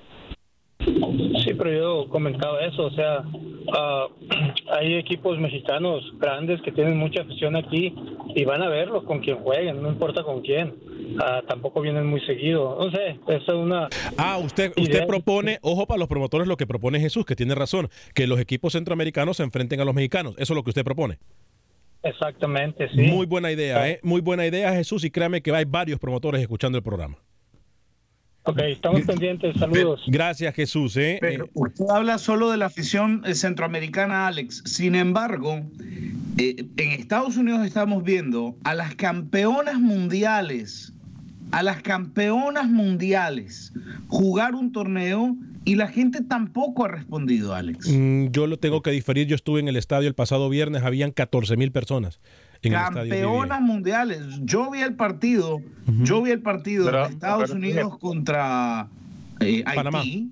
Sí, 0.79 1.55
pero 1.57 1.73
yo 1.73 2.09
comentaba 2.09 2.65
eso, 2.65 2.85
o 2.85 2.91
sea, 2.91 3.25
ah, 3.73 4.09
hay 4.79 4.95
equipos 4.95 5.39
mexicanos 5.39 6.03
grandes 6.19 6.61
que 6.63 6.73
tienen 6.73 6.97
mucha 6.97 7.23
afición 7.23 7.57
aquí 7.57 7.95
y 8.35 8.45
van 8.45 8.63
a 8.63 8.69
verlos 8.69 9.05
con 9.05 9.21
quien 9.21 9.39
jueguen, 9.39 9.83
no 9.83 9.89
importa 9.89 10.23
con 10.23 10.41
quién. 10.43 10.75
Ah, 11.21 11.43
tampoco 11.49 11.81
vienen 11.81 12.07
muy 12.07 12.21
seguido. 12.21 12.77
No 12.79 12.91
sé, 12.91 13.19
eso 13.29 13.47
es 13.47 13.55
una... 13.55 13.89
Ah, 14.17 14.39
usted, 14.39 14.73
usted 14.77 15.07
propone, 15.07 15.59
ojo 15.63 15.87
para 15.87 15.99
los 15.99 16.09
promotores, 16.09 16.47
lo 16.47 16.57
que 16.57 16.67
propone 16.67 17.01
Jesús, 17.01 17.25
que 17.25 17.37
tiene 17.37 17.55
razón, 17.55 17.89
que 18.15 18.27
los 18.27 18.39
equipos 18.39 18.73
centroamericanos 18.73 19.39
se 19.39 19.43
enfrenten 19.43 19.81
a 19.81 19.85
los 19.85 19.95
mexicanos. 19.95 20.35
Eso 20.39 20.53
es 20.53 20.57
lo 20.57 20.63
que 20.63 20.71
usted 20.71 20.85
propone. 20.85 21.19
Exactamente, 22.03 22.89
sí. 22.95 23.03
Muy 23.03 23.27
buena 23.27 23.51
idea, 23.51 23.89
¿eh? 23.89 24.01
Muy 24.03 24.21
buena 24.21 24.47
idea, 24.47 24.73
Jesús, 24.73 25.05
y 25.05 25.11
créame 25.11 25.43
que 25.43 25.55
hay 25.55 25.65
varios 25.67 25.99
promotores 25.99 26.41
escuchando 26.41 26.79
el 26.79 26.85
programa. 26.85 27.19
Ok, 28.51 28.59
estamos 28.63 29.03
pendientes. 29.03 29.57
Saludos. 29.57 30.03
Gracias, 30.07 30.55
Jesús. 30.55 30.97
¿eh? 30.97 31.19
Pero 31.21 31.49
usted 31.55 31.85
habla 31.89 32.19
solo 32.19 32.51
de 32.51 32.57
la 32.57 32.67
afición 32.67 33.23
eh, 33.25 33.35
centroamericana, 33.35 34.27
Alex. 34.27 34.63
Sin 34.67 34.95
embargo, 34.95 35.61
eh, 36.37 36.65
en 36.77 36.91
Estados 36.93 37.37
Unidos 37.37 37.65
estamos 37.65 38.03
viendo 38.03 38.57
a 38.65 38.75
las 38.75 38.97
campeonas 38.97 39.79
mundiales, 39.79 40.93
a 41.53 41.63
las 41.63 41.81
campeonas 41.83 42.69
mundiales 42.69 43.73
jugar 44.09 44.55
un 44.55 44.73
torneo 44.73 45.37
y 45.65 45.77
la 45.77 45.89
gente 45.89 46.23
tampoco 46.23 46.87
ha 46.87 46.89
respondido, 46.89 47.55
Alex. 47.55 47.89
Mm, 47.89 48.29
yo 48.31 48.47
lo 48.47 48.59
tengo 48.59 48.83
que 48.83 48.91
diferir. 48.91 49.27
Yo 49.27 49.37
estuve 49.37 49.61
en 49.61 49.69
el 49.69 49.77
estadio 49.77 50.09
el 50.09 50.15
pasado 50.15 50.49
viernes, 50.49 50.83
habían 50.83 51.13
14 51.13 51.57
mil 51.57 51.71
personas. 51.71 52.21
En 52.63 52.73
campeonas 52.73 53.61
mundiales. 53.61 54.21
Yo 54.43 54.71
vi 54.71 54.81
el 54.81 54.95
partido, 54.95 55.61
yo 56.03 56.23
vi 56.23 56.31
el 56.31 56.41
partido 56.41 56.91
de 56.91 57.07
Estados 57.09 57.51
Unidos 57.51 57.99
contra 57.99 58.89
eh, 59.41 59.63
Haití. 59.67 60.31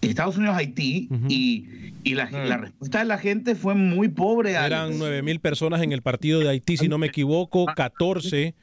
Estados 0.00 0.36
Unidos, 0.36 0.56
Haití, 0.56 1.08
y, 1.28 1.64
y 2.04 2.14
la, 2.14 2.30
la, 2.30 2.58
respuesta 2.58 3.00
de 3.00 3.06
la 3.06 3.18
gente 3.18 3.54
fue 3.54 3.74
muy 3.74 4.08
pobre. 4.08 4.52
Eran 4.52 4.98
9 4.98 5.22
mil 5.22 5.40
personas 5.40 5.82
en 5.82 5.92
el 5.92 6.02
partido 6.02 6.40
de 6.40 6.48
Haití, 6.48 6.76
si 6.76 6.88
no 6.88 6.98
me 6.98 7.08
equivoco, 7.08 7.66
14 7.66 8.54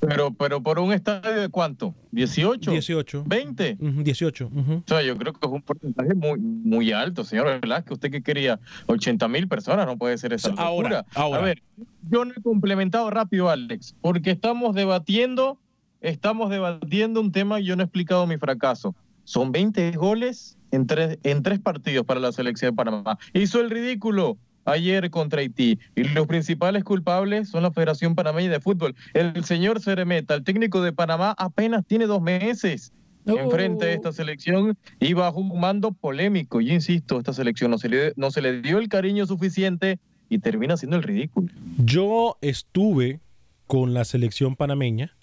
pero, 0.00 0.32
pero 0.32 0.62
por 0.62 0.78
un 0.78 0.92
estadio 0.92 1.40
de 1.40 1.48
cuánto? 1.48 1.94
¿18? 2.12 2.70
18. 2.70 3.24
¿20? 3.24 4.02
18. 4.02 4.50
O 4.52 4.82
sea, 4.86 5.02
yo 5.02 5.16
creo 5.16 5.32
que 5.32 5.46
es 5.46 5.52
un 5.52 5.62
porcentaje 5.62 6.14
muy, 6.14 6.38
muy 6.38 6.92
alto, 6.92 7.24
señor 7.24 7.60
que 7.60 7.92
¿Usted 7.92 8.10
que 8.10 8.22
quería 8.22 8.58
80 8.86 9.28
mil 9.28 9.48
personas, 9.48 9.86
no 9.86 9.96
puede 9.96 10.16
ser 10.18 10.32
esa 10.32 10.52
ahora, 10.56 11.04
Ahora. 11.14 11.40
A 11.40 11.44
ver, 11.44 11.62
yo 12.08 12.24
no 12.24 12.32
he 12.36 12.42
complementado 12.42 13.10
rápido, 13.10 13.50
Alex, 13.50 13.94
porque 14.00 14.30
estamos 14.30 14.74
debatiendo, 14.74 15.58
estamos 16.00 16.50
debatiendo 16.50 17.20
un 17.20 17.32
tema 17.32 17.60
y 17.60 17.64
yo 17.64 17.76
no 17.76 17.82
he 17.82 17.84
explicado 17.84 18.26
mi 18.26 18.38
fracaso. 18.38 18.94
Son 19.24 19.52
20 19.52 19.92
goles 19.92 20.56
en 20.70 20.86
tres, 20.86 21.18
en 21.22 21.42
tres 21.42 21.60
partidos 21.60 22.06
para 22.06 22.20
la 22.20 22.32
selección 22.32 22.72
de 22.72 22.76
Panamá. 22.76 23.18
Hizo 23.32 23.60
el 23.60 23.70
ridículo 23.70 24.38
ayer 24.64 25.10
contra 25.10 25.40
Haití. 25.40 25.78
Y 25.96 26.04
los 26.04 26.26
principales 26.26 26.84
culpables 26.84 27.48
son 27.48 27.62
la 27.62 27.70
Federación 27.70 28.14
Panameña 28.14 28.50
de 28.50 28.60
Fútbol. 28.60 28.94
El 29.14 29.44
señor 29.44 29.80
Ceremeta, 29.80 30.34
el 30.34 30.44
técnico 30.44 30.82
de 30.82 30.92
Panamá, 30.92 31.34
apenas 31.38 31.86
tiene 31.86 32.06
dos 32.06 32.22
meses. 32.22 32.92
Enfrente 33.26 33.84
de 33.84 33.92
esta 33.92 34.12
selección 34.12 34.76
y 34.98 35.12
bajo 35.12 35.40
un 35.40 35.60
mando 35.60 35.92
polémico. 35.92 36.60
Yo 36.60 36.72
insisto, 36.72 37.18
esta 37.18 37.32
selección 37.32 37.70
no 37.70 37.78
se, 37.78 37.88
le, 37.88 38.12
no 38.16 38.30
se 38.30 38.40
le 38.40 38.62
dio 38.62 38.78
el 38.78 38.88
cariño 38.88 39.26
suficiente 39.26 39.98
y 40.28 40.38
termina 40.38 40.76
siendo 40.76 40.96
el 40.96 41.02
ridículo. 41.02 41.48
Yo 41.78 42.38
estuve 42.40 43.20
con 43.66 43.92
la 43.94 44.04
selección 44.04 44.56
panameña 44.56 45.14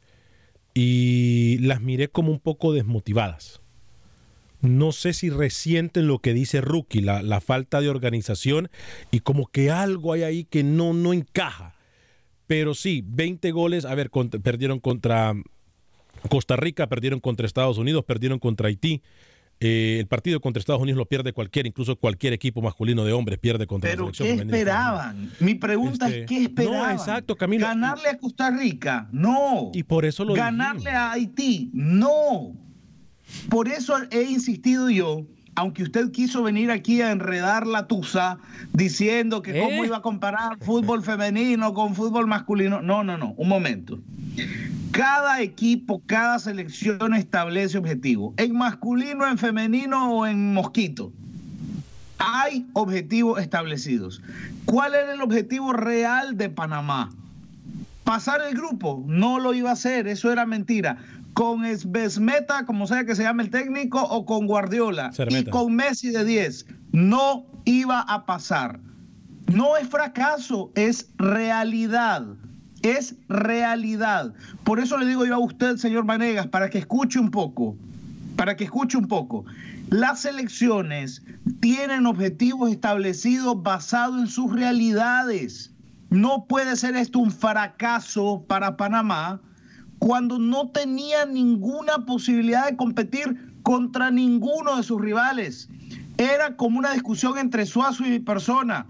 y 0.73 1.57
las 1.59 1.81
miré 1.81 2.07
como 2.07 2.31
un 2.31 2.39
poco 2.39 2.71
desmotivadas 2.71 3.61
no 4.62 4.91
sé 4.91 5.14
si 5.14 5.30
resienten 5.30 6.08
lo 6.08 6.20
que 6.20 6.34
dice 6.34 6.62
Rookie, 6.62 7.01
la, 7.01 7.41
falta 7.41 7.82
de 7.82 7.89
organización 7.89 8.70
y 9.12 9.20
como 9.20 9.47
que 9.47 9.72
algo 9.72 10.14
hay 10.14 10.24
ahí 10.24 10.43
que 10.43 10.64
no, 10.64 10.93
no 10.93 11.14
encaja. 11.14 11.76
Pero 12.47 12.74
sí, 12.74 13.03
20 13.05 13.51
goles, 13.51 13.86
a 13.86 13.93
ver, 13.93 14.10
perdieron 14.41 14.80
contra 14.80 15.34
Costa 16.30 16.55
Rica, 16.55 16.88
perdieron 16.88 17.20
contra 17.20 17.45
Estados 17.45 17.78
Unidos, 17.78 18.05
perdieron 18.05 18.39
contra 18.39 18.70
Haití. 18.70 19.03
Eh, 19.60 19.97
el 19.99 20.08
partido 20.08 20.39
contra 20.39 20.60
Estados 20.60 20.82
Unidos 20.82 20.97
lo 20.99 21.08
pierde 21.08 21.34
cualquier, 21.34 21.66
incluso 21.66 21.95
cualquier 21.95 22.32
equipo 22.32 22.62
masculino 22.62 23.03
de 23.05 23.14
hombres 23.14 23.39
pierde 23.39 23.66
contra 23.66 23.89
la 23.89 23.95
selección 23.95 24.38
¿qué 24.38 24.43
esperaban? 24.43 25.32
Mi 25.39 25.55
pregunta 25.55 26.08
es 26.08 26.14
este, 26.14 26.26
¿qué 26.28 26.43
esperaban? 26.43 26.95
No, 26.95 27.01
exacto, 27.01 27.36
Camilo. 27.36 27.66
Ganarle 27.66 28.10
a 28.10 28.18
Costa 28.18 28.51
Rica, 28.51 29.10
no. 29.12 29.72
Y 29.74 29.82
por 29.82 30.05
eso 30.05 30.24
lo 30.26 30.36
Ganarle 30.36 30.91
a 30.91 31.12
Haití, 31.12 31.72
no. 31.74 32.66
Por 33.49 33.67
eso 33.67 33.95
he 34.11 34.23
insistido 34.23 34.89
yo, 34.89 35.25
aunque 35.55 35.84
usted 35.84 36.11
quiso 36.11 36.43
venir 36.43 36.69
aquí 36.69 37.01
a 37.01 37.11
enredar 37.11 37.65
la 37.65 37.88
tusa 37.88 38.38
diciendo 38.73 39.41
que 39.41 39.59
cómo 39.59 39.84
¿Eh? 39.84 39.88
iba 39.88 39.97
a 39.97 40.01
comparar 40.01 40.57
fútbol 40.59 41.03
femenino 41.03 41.73
con 41.73 41.95
fútbol 41.95 42.28
masculino. 42.28 42.82
No, 42.82 43.03
no, 43.03 43.17
no, 43.17 43.34
un 43.38 43.49
momento. 43.49 43.99
Cada 44.91 45.41
equipo, 45.41 46.01
cada 46.05 46.39
selección 46.39 47.13
establece 47.13 47.78
objetivos. 47.78 48.34
En 48.38 48.55
masculino, 48.55 49.28
en 49.28 49.38
femenino 49.38 50.11
o 50.11 50.28
en 50.28 50.53
mosquito. 50.53 51.11
Hay 52.19 52.67
objetivos 52.73 53.41
establecidos. 53.41 54.21
¿Cuál 54.65 54.95
era 54.95 55.13
el 55.13 55.21
objetivo 55.21 55.73
real 55.73 56.38
de 56.38 56.49
Panamá? 56.49 57.11
Pasar 58.03 58.41
el 58.47 58.55
grupo. 58.55 59.03
No 59.07 59.39
lo 59.39 59.53
iba 59.53 59.71
a 59.71 59.73
hacer, 59.73 60.07
eso 60.07 60.32
era 60.32 60.45
mentira 60.45 60.97
con 61.38 61.65
Esbesmeta, 61.65 62.65
como 62.65 62.88
sea 62.88 63.05
que 63.05 63.13
se 63.15 63.21
llame 63.21 63.43
el 63.43 63.51
técnico, 63.51 64.01
o 64.01 64.25
con 64.25 64.47
Guardiola, 64.47 65.11
y 65.29 65.45
con 65.45 65.75
Messi 65.75 66.09
de 66.09 66.25
10. 66.25 66.65
No 66.93 67.45
iba 67.63 67.99
a 67.99 68.25
pasar. 68.25 68.79
No 69.45 69.77
es 69.77 69.88
fracaso, 69.88 70.71
es 70.73 71.11
realidad. 71.17 72.25
Es 72.81 73.13
realidad. 73.29 74.33
Por 74.63 74.79
eso 74.79 74.97
le 74.97 75.05
digo 75.05 75.27
yo 75.27 75.35
a 75.35 75.38
usted, 75.38 75.77
señor 75.77 76.05
Manegas, 76.05 76.47
para 76.47 76.71
que 76.71 76.79
escuche 76.79 77.19
un 77.19 77.29
poco, 77.29 77.75
para 78.35 78.57
que 78.57 78.63
escuche 78.63 78.97
un 78.97 79.07
poco. 79.07 79.45
Las 79.91 80.25
elecciones 80.25 81.21
tienen 81.59 82.07
objetivos 82.07 82.71
establecidos 82.71 83.61
basados 83.61 84.19
en 84.21 84.27
sus 84.27 84.51
realidades. 84.51 85.71
No 86.09 86.47
puede 86.47 86.75
ser 86.77 86.95
esto 86.95 87.19
un 87.19 87.29
fracaso 87.29 88.43
para 88.47 88.75
Panamá 88.75 89.39
cuando 89.99 90.39
no 90.39 90.69
tenía 90.69 91.25
ninguna 91.25 92.05
posibilidad 92.05 92.69
de 92.69 92.75
competir 92.75 93.51
contra 93.63 94.11
ninguno 94.11 94.77
de 94.77 94.83
sus 94.83 95.01
rivales. 95.01 95.69
Era 96.17 96.55
como 96.55 96.79
una 96.79 96.93
discusión 96.93 97.37
entre 97.37 97.65
Suazo 97.65 98.05
y 98.05 98.09
mi 98.09 98.19
persona. 98.19 98.85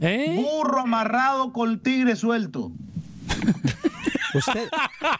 ¿Eh? 0.00 0.42
Burro 0.42 0.80
amarrado 0.80 1.52
con 1.52 1.78
tigre 1.78 2.16
suelto. 2.16 2.72
Usted, 4.34 4.68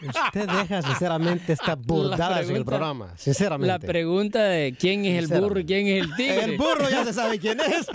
usted 0.01 0.49
deja 0.49 0.81
sinceramente 0.81 1.53
estas 1.53 1.79
burdadas 1.79 2.49
en 2.49 2.55
el 2.55 2.65
programa, 2.65 3.13
sinceramente. 3.17 3.67
La 3.67 3.79
pregunta 3.79 4.43
de 4.43 4.75
quién 4.77 5.05
es 5.05 5.29
el 5.29 5.39
burro 5.39 5.59
y 5.59 5.65
quién 5.65 5.87
es 5.87 6.03
el 6.03 6.15
tigre. 6.15 6.43
El 6.43 6.57
burro 6.57 6.89
ya 6.89 7.05
se 7.05 7.13
sabe 7.13 7.39
quién 7.39 7.59
es. 7.59 7.87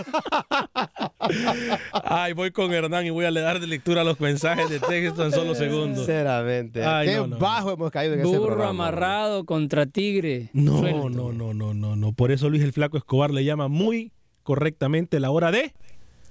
Ay, 2.03 2.33
voy 2.33 2.51
con 2.51 2.73
Hernán 2.73 3.05
y 3.05 3.09
voy 3.09 3.25
a 3.25 3.31
dar 3.31 3.59
de 3.59 3.67
lectura 3.67 4.03
los 4.03 4.19
mensajes 4.19 4.69
de 4.69 4.79
texto 4.79 5.25
en 5.25 5.31
solo 5.31 5.55
segundos. 5.55 6.05
Sinceramente. 6.05 6.81
Qué 6.81 7.19
bajo 7.39 7.71
hemos 7.71 7.91
caído 7.91 8.13
en 8.13 8.23
burro 8.23 8.37
ese 8.37 8.45
programa. 8.45 8.69
amarrado 8.69 9.45
contra 9.45 9.85
tigre. 9.85 10.49
No, 10.53 10.81
no, 10.81 11.33
no, 11.33 11.53
no, 11.53 11.73
no, 11.73 11.95
no. 11.95 12.13
Por 12.13 12.31
eso 12.31 12.49
Luis 12.49 12.63
el 12.63 12.73
Flaco 12.73 12.97
Escobar 12.97 13.31
le 13.31 13.43
llama 13.43 13.67
muy 13.67 14.11
correctamente 14.43 15.19
la 15.19 15.31
hora 15.31 15.51
de 15.51 15.73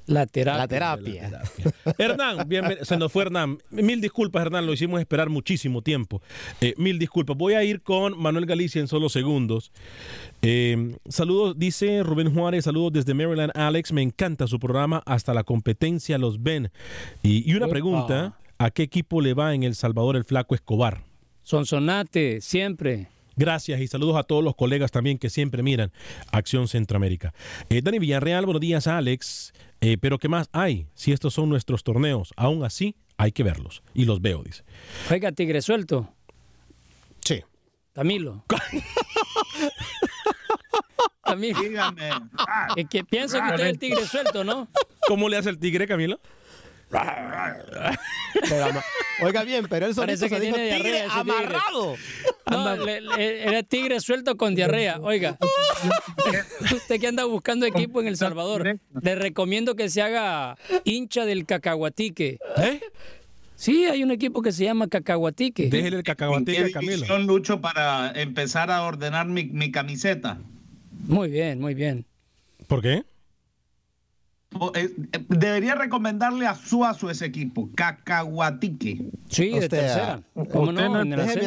La 0.08 0.26
terapia. 0.26 0.58
La 0.58 0.68
terapia. 0.68 1.42
Hernán, 1.98 2.38
bienven- 2.48 2.82
se 2.82 2.96
nos 2.96 3.12
fue 3.12 3.24
Hernán. 3.24 3.58
Mil 3.70 4.00
disculpas, 4.00 4.42
Hernán, 4.46 4.64
lo 4.66 4.72
hicimos 4.72 5.00
esperar 5.00 5.28
muchísimo 5.28 5.82
tiempo. 5.82 6.22
Eh, 6.62 6.74
mil 6.78 6.98
disculpas. 6.98 7.36
Voy 7.36 7.52
a 7.54 7.62
ir 7.62 7.82
con 7.82 8.18
Manuel 8.18 8.46
Galicia 8.46 8.80
en 8.80 8.88
solo 8.88 9.10
segundos. 9.10 9.70
Eh, 10.42 10.96
saludos, 11.08 11.58
dice 11.58 12.02
Rubén 12.02 12.32
Juárez, 12.34 12.64
saludos 12.64 12.92
desde 12.94 13.12
Maryland, 13.12 13.52
Alex. 13.54 13.92
Me 13.92 14.02
encanta 14.02 14.46
su 14.46 14.58
programa, 14.58 15.02
hasta 15.04 15.34
la 15.34 15.44
competencia 15.44 16.16
los 16.18 16.42
ven. 16.42 16.70
Y, 17.22 17.48
y 17.50 17.54
una 17.54 17.68
pregunta: 17.68 18.38
¿a 18.58 18.70
qué 18.70 18.82
equipo 18.84 19.20
le 19.20 19.34
va 19.34 19.54
en 19.54 19.62
El 19.62 19.74
Salvador 19.74 20.16
el 20.16 20.24
Flaco 20.24 20.54
Escobar? 20.54 21.02
Sonsonate, 21.42 22.40
siempre. 22.40 23.08
Gracias 23.38 23.80
y 23.80 23.86
saludos 23.86 24.16
a 24.16 24.24
todos 24.24 24.42
los 24.42 24.56
colegas 24.56 24.90
también 24.90 25.16
que 25.16 25.30
siempre 25.30 25.62
miran 25.62 25.92
Acción 26.32 26.66
Centroamérica. 26.66 27.32
Eh, 27.70 27.80
Dani 27.82 28.00
Villarreal, 28.00 28.44
buenos 28.44 28.60
días, 28.60 28.88
Alex. 28.88 29.52
Eh, 29.80 29.96
pero 29.96 30.18
¿qué 30.18 30.28
más 30.28 30.48
hay? 30.52 30.88
Si 30.94 31.12
estos 31.12 31.34
son 31.34 31.48
nuestros 31.48 31.84
torneos, 31.84 32.32
aún 32.36 32.64
así 32.64 32.96
hay 33.16 33.30
que 33.30 33.44
verlos. 33.44 33.84
Y 33.94 34.06
los 34.06 34.20
veo, 34.20 34.42
dice. 34.42 34.64
Oiga, 35.08 35.30
tigre 35.30 35.62
suelto. 35.62 36.12
Sí. 37.24 37.44
Camilo. 37.92 38.44
Camilo. 41.22 41.60
Dígame. 41.60 42.10
Es 42.74 42.88
que 42.88 43.04
pienso 43.04 43.38
que 43.38 43.44
usted 43.44 43.66
es 43.66 43.70
el 43.70 43.78
tigre 43.78 44.04
suelto, 44.04 44.42
¿no? 44.42 44.66
¿Cómo 45.06 45.28
le 45.28 45.36
hace 45.36 45.50
el 45.50 45.60
tigre, 45.60 45.86
Camilo? 45.86 46.20
Pero 46.90 48.66
Oiga 49.20 49.42
bien, 49.42 49.66
pero 49.68 49.86
él 49.86 49.94
solito 49.94 50.20
se 50.20 50.28
que 50.28 50.38
dijo 50.40 50.54
tiene 50.54 50.76
tigre 50.76 50.90
diarrea 50.92 51.22
tigre. 51.22 51.34
amarrado. 51.34 51.96
No, 52.50 52.76
le- 52.76 53.00
le- 53.00 53.42
era 53.48 53.62
tigre 53.64 54.00
suelto 54.00 54.36
con 54.36 54.54
diarrea. 54.54 55.00
Oiga, 55.00 55.36
usted 56.72 57.00
que 57.00 57.06
anda 57.08 57.24
buscando 57.24 57.66
equipo 57.66 58.00
en 58.00 58.06
El 58.06 58.16
Salvador, 58.16 58.78
le 59.02 59.14
recomiendo 59.16 59.74
que 59.74 59.88
se 59.90 60.02
haga 60.02 60.56
hincha 60.84 61.24
del 61.24 61.46
cacahuatique. 61.46 62.38
¿Eh? 62.58 62.80
Sí, 63.56 63.86
hay 63.86 64.04
un 64.04 64.12
equipo 64.12 64.40
que 64.40 64.52
se 64.52 64.62
llama 64.64 64.86
Cacahuatique. 64.86 65.64
Déjele 65.68 65.88
el 65.88 65.94
¿En 65.94 66.02
qué 66.04 66.12
cacahuatique 66.12 66.64
a 66.66 66.70
Camilo. 66.70 67.18
lucho 67.18 67.60
para 67.60 68.12
empezar 68.14 68.70
a 68.70 68.82
ordenar 68.84 69.26
mi, 69.26 69.46
mi 69.46 69.72
camiseta? 69.72 70.38
Muy 71.08 71.28
bien, 71.28 71.60
muy 71.60 71.74
bien. 71.74 72.04
¿Por 72.68 72.82
qué? 72.82 73.02
Eh, 74.74 74.94
eh, 75.12 75.26
Debería 75.28 75.74
recomendarle 75.74 76.46
a 76.46 76.54
Suazo 76.54 77.10
ese 77.10 77.26
equipo, 77.26 77.68
Cacahuatique. 77.74 79.10
Sí, 79.28 79.50
de 79.50 79.54
Usted, 79.58 79.68
tercera. 79.68 80.22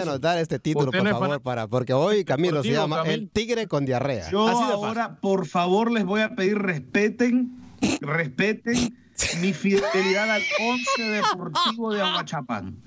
anotar 0.03 0.37
este 0.37 0.59
título, 0.59 0.91
por 0.91 1.07
favor, 1.09 1.41
para, 1.41 1.67
porque 1.67 1.93
hoy 1.93 2.23
Camilo 2.23 2.61
se 2.63 2.71
llama. 2.71 3.01
El 3.05 3.29
Tigre 3.29 3.67
con 3.67 3.85
Diarrea. 3.85 4.29
Yo 4.29 4.47
Así 4.47 4.59
de 4.59 4.69
fácil. 4.71 4.85
ahora, 4.85 5.15
por 5.19 5.47
favor, 5.47 5.91
les 5.91 6.05
voy 6.05 6.21
a 6.21 6.35
pedir 6.35 6.57
respeten, 6.59 7.51
respeten 8.01 8.95
mi 9.41 9.53
fidelidad 9.53 10.29
al 10.31 10.41
11 10.61 11.03
Deportivo 11.03 11.93
de 11.93 12.01
Aguachapán. 12.01 12.77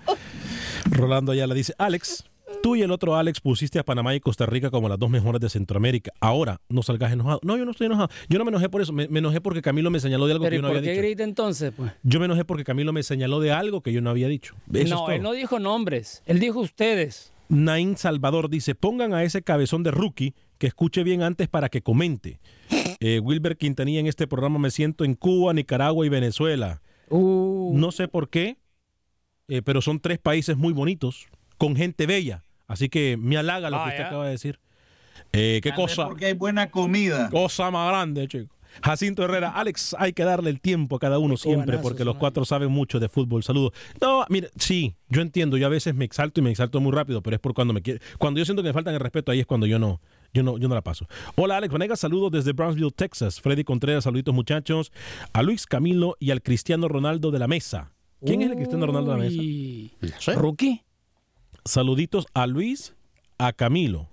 Rolando 0.90 1.32
Ayala 1.32 1.54
dice, 1.54 1.74
Alex, 1.78 2.24
tú 2.64 2.76
y 2.76 2.80
el 2.80 2.90
otro 2.92 3.14
Alex 3.14 3.42
pusiste 3.42 3.78
a 3.78 3.84
Panamá 3.84 4.14
y 4.14 4.20
Costa 4.20 4.46
Rica 4.46 4.70
como 4.70 4.88
las 4.88 4.98
dos 4.98 5.10
mejores 5.10 5.38
de 5.38 5.50
Centroamérica. 5.50 6.12
Ahora, 6.18 6.62
no 6.70 6.82
salgas 6.82 7.12
enojado. 7.12 7.38
No, 7.42 7.58
yo 7.58 7.66
no 7.66 7.72
estoy 7.72 7.88
enojado. 7.88 8.08
Yo 8.30 8.38
no 8.38 8.46
me 8.46 8.48
enojé 8.48 8.70
por 8.70 8.80
eso. 8.80 8.90
Me, 8.90 9.06
me 9.06 9.18
enojé 9.18 9.42
porque 9.42 9.60
Camilo 9.60 9.90
me 9.90 10.00
señaló 10.00 10.24
de 10.26 10.32
algo 10.32 10.44
que 10.46 10.50
¿y 10.50 10.54
yo 10.56 10.62
no 10.62 10.68
por 10.68 10.78
había 10.78 10.88
qué 10.88 10.92
dicho. 10.92 11.02
grita 11.02 11.24
entonces? 11.24 11.74
Pues? 11.76 11.92
Yo 12.04 12.20
me 12.20 12.24
enojé 12.24 12.46
porque 12.46 12.64
Camilo 12.64 12.94
me 12.94 13.02
señaló 13.02 13.38
de 13.40 13.52
algo 13.52 13.82
que 13.82 13.92
yo 13.92 14.00
no 14.00 14.08
había 14.08 14.28
dicho. 14.28 14.54
Eso 14.72 14.94
no, 14.94 15.10
él 15.10 15.20
no 15.20 15.32
dijo 15.32 15.58
nombres, 15.58 16.22
él 16.24 16.40
dijo 16.40 16.60
ustedes. 16.60 17.34
Nain 17.50 17.98
Salvador 17.98 18.48
dice, 18.48 18.74
pongan 18.74 19.12
a 19.12 19.24
ese 19.24 19.42
cabezón 19.42 19.82
de 19.82 19.90
rookie 19.90 20.32
que 20.56 20.66
escuche 20.66 21.02
bien 21.04 21.22
antes 21.22 21.48
para 21.48 21.68
que 21.68 21.82
comente. 21.82 22.40
Eh, 23.00 23.18
Wilber 23.18 23.58
Quintanilla 23.58 24.00
en 24.00 24.06
este 24.06 24.26
programa 24.26 24.58
me 24.58 24.70
siento 24.70 25.04
en 25.04 25.14
Cuba, 25.16 25.52
Nicaragua 25.52 26.06
y 26.06 26.08
Venezuela. 26.08 26.80
Uh, 27.10 27.76
No 27.76 27.92
sé 27.92 28.08
por 28.08 28.30
qué, 28.30 28.56
eh, 29.48 29.60
pero 29.60 29.82
son 29.82 30.00
tres 30.00 30.18
países 30.18 30.56
muy 30.56 30.72
bonitos, 30.72 31.26
con 31.58 31.76
gente 31.76 32.06
bella. 32.06 32.43
Así 32.66 32.88
que 32.88 33.16
me 33.16 33.36
halaga 33.36 33.70
lo 33.70 33.76
Ah, 33.76 33.84
que 33.84 33.88
usted 33.90 34.02
ya. 34.02 34.06
acaba 34.08 34.24
de 34.24 34.30
decir. 34.30 34.58
Eh, 35.32 35.60
¿Qué 35.62 35.72
cosa? 35.72 36.06
Porque 36.08 36.26
hay 36.26 36.32
buena 36.34 36.70
comida. 36.70 37.28
Cosa 37.30 37.70
más 37.70 37.88
grande, 37.90 38.26
chico. 38.28 38.54
Jacinto 38.82 39.22
Herrera, 39.22 39.50
Alex, 39.50 39.94
hay 40.00 40.12
que 40.12 40.24
darle 40.24 40.50
el 40.50 40.60
tiempo 40.60 40.96
a 40.96 40.98
cada 40.98 41.20
uno 41.20 41.36
siempre 41.36 41.66
buenazo, 41.76 41.82
porque 41.82 42.04
los 42.04 42.16
cuatro 42.16 42.44
saben 42.44 42.72
mucho 42.72 42.98
de 42.98 43.08
fútbol. 43.08 43.44
Saludos. 43.44 43.70
No, 44.00 44.24
mire, 44.28 44.50
sí, 44.56 44.96
yo 45.08 45.22
entiendo, 45.22 45.56
yo 45.56 45.66
a 45.66 45.68
veces 45.70 45.94
me 45.94 46.04
exalto 46.04 46.40
y 46.40 46.42
me 46.42 46.50
exalto 46.50 46.80
muy 46.80 46.90
rápido, 46.90 47.22
pero 47.22 47.36
es 47.36 47.40
por 47.40 47.54
cuando 47.54 47.72
me 47.72 47.82
quiere. 47.82 48.00
Cuando 48.18 48.38
yo 48.38 48.44
siento 48.44 48.62
que 48.64 48.70
me 48.70 48.72
faltan 48.72 48.92
el 48.94 48.98
respeto, 49.00 49.30
ahí 49.30 49.38
es 49.38 49.46
cuando 49.46 49.66
yo 49.66 49.78
no, 49.78 50.00
yo 50.32 50.42
no, 50.42 50.58
yo 50.58 50.66
no 50.68 50.74
la 50.74 50.82
paso. 50.82 51.06
Hola, 51.36 51.58
Alex 51.58 51.72
Vanegas, 51.72 52.00
saludos 52.00 52.32
desde 52.32 52.52
Brownsville, 52.52 52.90
Texas. 52.90 53.40
Freddy 53.40 53.62
Contreras, 53.62 54.02
saluditos 54.04 54.34
muchachos. 54.34 54.90
A 55.32 55.42
Luis 55.44 55.66
Camilo 55.66 56.16
y 56.18 56.32
al 56.32 56.42
Cristiano 56.42 56.88
Ronaldo 56.88 57.30
de 57.30 57.38
la 57.38 57.46
mesa. 57.46 57.92
¿Quién 58.26 58.42
es 58.42 58.50
el 58.50 58.56
Cristiano 58.56 58.86
Ronaldo 58.86 59.12
de 59.12 59.18
la 59.18 59.24
mesa? 59.24 59.42
No 60.16 60.20
sé. 60.20 60.32
¿Rookie? 60.34 60.82
Saluditos 61.64 62.26
a 62.34 62.46
Luis, 62.46 62.94
a 63.38 63.52
Camilo, 63.52 64.08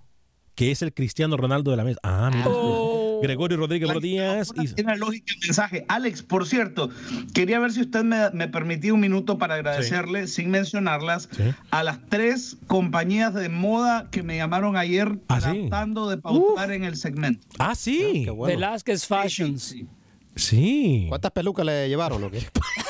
que 0.55 0.71
es 0.71 0.81
el 0.81 0.93
Cristiano 0.93 1.35
Ronaldo 1.37 1.71
de 1.71 1.77
la 1.77 1.83
mesa. 1.83 1.99
Ah, 2.03 2.29
mira. 2.33 2.45
Oh. 2.47 3.19
Gregorio 3.21 3.57
Rodríguez, 3.57 3.85
buenos 3.87 4.01
días. 4.01 4.51
Y- 4.55 4.73
Tiene 4.73 4.97
lógica 4.97 5.31
el 5.33 5.47
mensaje. 5.47 5.85
Alex, 5.89 6.23
por 6.23 6.47
cierto, 6.47 6.89
quería 7.35 7.59
ver 7.59 7.71
si 7.71 7.81
usted 7.81 8.03
me, 8.03 8.31
me 8.31 8.47
permitía 8.47 8.93
un 8.95 8.99
minuto 8.99 9.37
para 9.37 9.55
agradecerle, 9.55 10.27
sin 10.27 10.49
mencionarlas, 10.49 11.29
Sí. 11.31 11.43
a 11.69 11.83
las 11.83 11.99
tres 12.09 12.57
compañías 12.65 13.33
de 13.35 13.47
moda 13.49 14.07
que 14.09 14.23
me 14.23 14.37
llamaron 14.37 14.75
ayer 14.75 15.19
Ah, 15.27 15.39
sí. 15.39 15.67
tratando 15.69 16.09
de 16.09 16.17
pautar 16.17 16.71
en 16.71 16.83
el 16.83 16.95
segmento. 16.95 17.45
Ah, 17.59 17.75
sí. 17.75 18.23
Qué 18.25 18.31
bueno. 18.31 18.55
Velázquez 18.55 19.05
Fashions. 19.05 19.61
Sí. 19.61 19.87
Sí. 20.35 21.05
¿Cuántas 21.09 21.31
pelucas 21.31 21.65
le 21.65 21.89
llevaron 21.89 22.23
o 22.23 22.31
qué? 22.31 22.39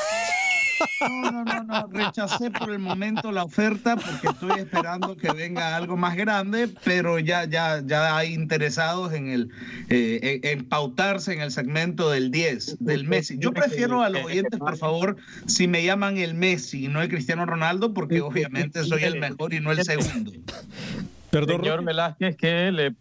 No, 1.01 1.31
no, 1.31 1.43
no, 1.43 1.63
no, 1.63 1.87
rechacé 1.91 2.51
por 2.51 2.71
el 2.71 2.79
momento 2.79 3.31
la 3.31 3.43
oferta 3.43 3.95
porque 3.95 4.27
estoy 4.27 4.59
esperando 4.59 5.15
que 5.17 5.31
venga 5.31 5.75
algo 5.75 5.97
más 5.97 6.15
grande, 6.15 6.69
pero 6.83 7.19
ya, 7.19 7.45
ya, 7.45 7.81
ya 7.85 8.17
hay 8.17 8.33
interesados 8.33 9.13
en 9.13 9.29
el 9.29 9.49
eh, 9.89 10.39
en, 10.43 10.59
en 10.59 10.65
pautarse 10.65 11.33
en 11.33 11.41
el 11.41 11.51
segmento 11.51 12.09
del 12.11 12.31
10, 12.31 12.77
del 12.79 13.05
Messi. 13.05 13.37
Yo 13.39 13.51
prefiero 13.51 14.03
a 14.03 14.09
los 14.09 14.25
oyentes, 14.25 14.59
por 14.59 14.77
favor, 14.77 15.17
si 15.47 15.67
me 15.67 15.83
llaman 15.83 16.17
el 16.17 16.33
Messi 16.33 16.85
y 16.85 16.87
no 16.87 17.01
el 17.01 17.09
Cristiano 17.09 17.45
Ronaldo, 17.45 17.93
porque 17.93 18.21
obviamente 18.21 18.83
soy 18.83 19.03
el 19.03 19.19
mejor 19.19 19.53
y 19.53 19.59
no 19.59 19.71
el 19.71 19.83
segundo. 19.83 20.31
Perdón, 21.31 21.61
Señor. 21.61 21.83
Velázquez, 21.85 22.35
que 22.35 22.71
le 22.71 22.91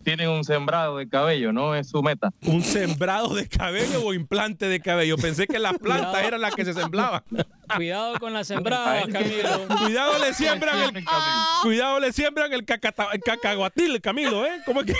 patrocinen 0.00 0.30
un 0.30 0.44
sembrado 0.44 0.96
de 0.96 1.08
cabello, 1.08 1.52
¿no? 1.52 1.74
Es 1.74 1.88
su 1.90 2.02
meta. 2.02 2.30
¿Un 2.46 2.62
sembrado 2.62 3.34
de 3.34 3.48
cabello 3.48 4.02
o 4.04 4.14
implante 4.14 4.66
de 4.66 4.80
cabello? 4.80 5.16
Pensé 5.16 5.46
que 5.46 5.58
la 5.58 5.72
planta 5.74 6.08
Cuidado. 6.10 6.28
era 6.28 6.38
la 6.38 6.50
que 6.50 6.64
se 6.64 6.72
sembraba. 6.74 7.22
Cuidado 7.76 8.18
con 8.18 8.32
las 8.32 8.48
sembradas, 8.48 9.06
Camilo. 9.12 9.68
Cuidado 9.84 10.18
le 10.18 10.34
siembran 10.34 10.96
el 10.96 11.04
cuidado 11.62 12.00
le 12.00 12.12
siembran 12.12 12.52
el, 12.52 12.64
cacata- 12.64 13.10
el 13.12 13.20
cacahuatil, 13.20 14.00
Camilo, 14.00 14.44
¿eh? 14.46 14.60
¿Cómo 14.66 14.80
es 14.80 14.86
que? 14.86 14.94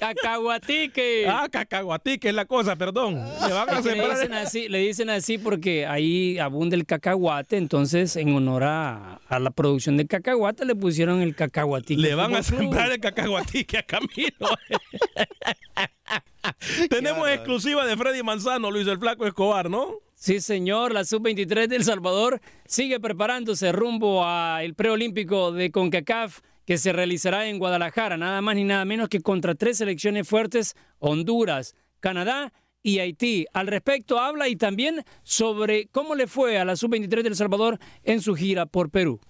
Cacahuatique. 0.00 1.26
Ah, 1.28 1.48
cacahuatí, 1.50 2.18
que 2.18 2.28
es 2.30 2.34
la 2.34 2.44
cosa, 2.46 2.76
perdón. 2.76 3.16
Le 3.46 3.52
van 3.52 3.68
a 3.68 3.74
le 3.76 3.82
sembrar 3.82 4.10
dicen 4.12 4.34
así, 4.34 4.68
le 4.68 4.78
dicen 4.78 5.10
así 5.10 5.38
porque 5.38 5.86
ahí 5.86 6.38
abunda 6.38 6.76
el 6.76 6.86
cacahuate, 6.86 7.56
entonces 7.56 8.16
en 8.16 8.34
honor 8.34 8.64
a, 8.64 9.20
a 9.28 9.38
la 9.38 9.50
producción 9.50 9.96
de 9.96 10.06
cacahuate 10.06 10.64
le 10.64 10.74
pusieron 10.74 11.20
el 11.20 11.34
cacahuatique. 11.34 12.00
le 12.00 12.14
van 12.14 12.34
a 12.34 12.42
sembrar 12.42 12.90
el 12.92 13.00
cacahuatique 13.00 13.76
a 13.78 13.82
Camilo. 13.82 14.19
Tenemos 16.90 17.28
exclusiva 17.28 17.86
de 17.86 17.96
Freddy 17.96 18.22
Manzano, 18.22 18.70
Luis 18.70 18.86
el 18.86 18.98
Flaco 18.98 19.26
Escobar, 19.26 19.70
¿no? 19.70 19.94
Sí, 20.14 20.40
señor, 20.40 20.92
la 20.92 21.04
sub-23 21.04 21.66
de 21.66 21.76
El 21.76 21.84
Salvador 21.84 22.40
sigue 22.66 23.00
preparándose 23.00 23.72
rumbo 23.72 24.24
al 24.24 24.74
preolímpico 24.74 25.52
de 25.52 25.70
CONCACAF 25.70 26.40
que 26.66 26.78
se 26.78 26.92
realizará 26.92 27.48
en 27.48 27.58
Guadalajara, 27.58 28.16
nada 28.16 28.40
más 28.42 28.54
ni 28.54 28.64
nada 28.64 28.84
menos 28.84 29.08
que 29.08 29.20
contra 29.20 29.54
tres 29.54 29.78
selecciones 29.78 30.28
fuertes, 30.28 30.76
Honduras, 30.98 31.74
Canadá 32.00 32.52
y 32.82 32.98
Haití. 32.98 33.46
Al 33.52 33.66
respecto 33.66 34.18
habla 34.18 34.48
y 34.48 34.56
también 34.56 35.04
sobre 35.22 35.88
cómo 35.88 36.14
le 36.14 36.26
fue 36.26 36.58
a 36.58 36.64
la 36.64 36.76
sub-23 36.76 37.22
de 37.22 37.28
El 37.28 37.36
Salvador 37.36 37.78
en 38.04 38.20
su 38.20 38.34
gira 38.34 38.66
por 38.66 38.90
Perú. 38.90 39.20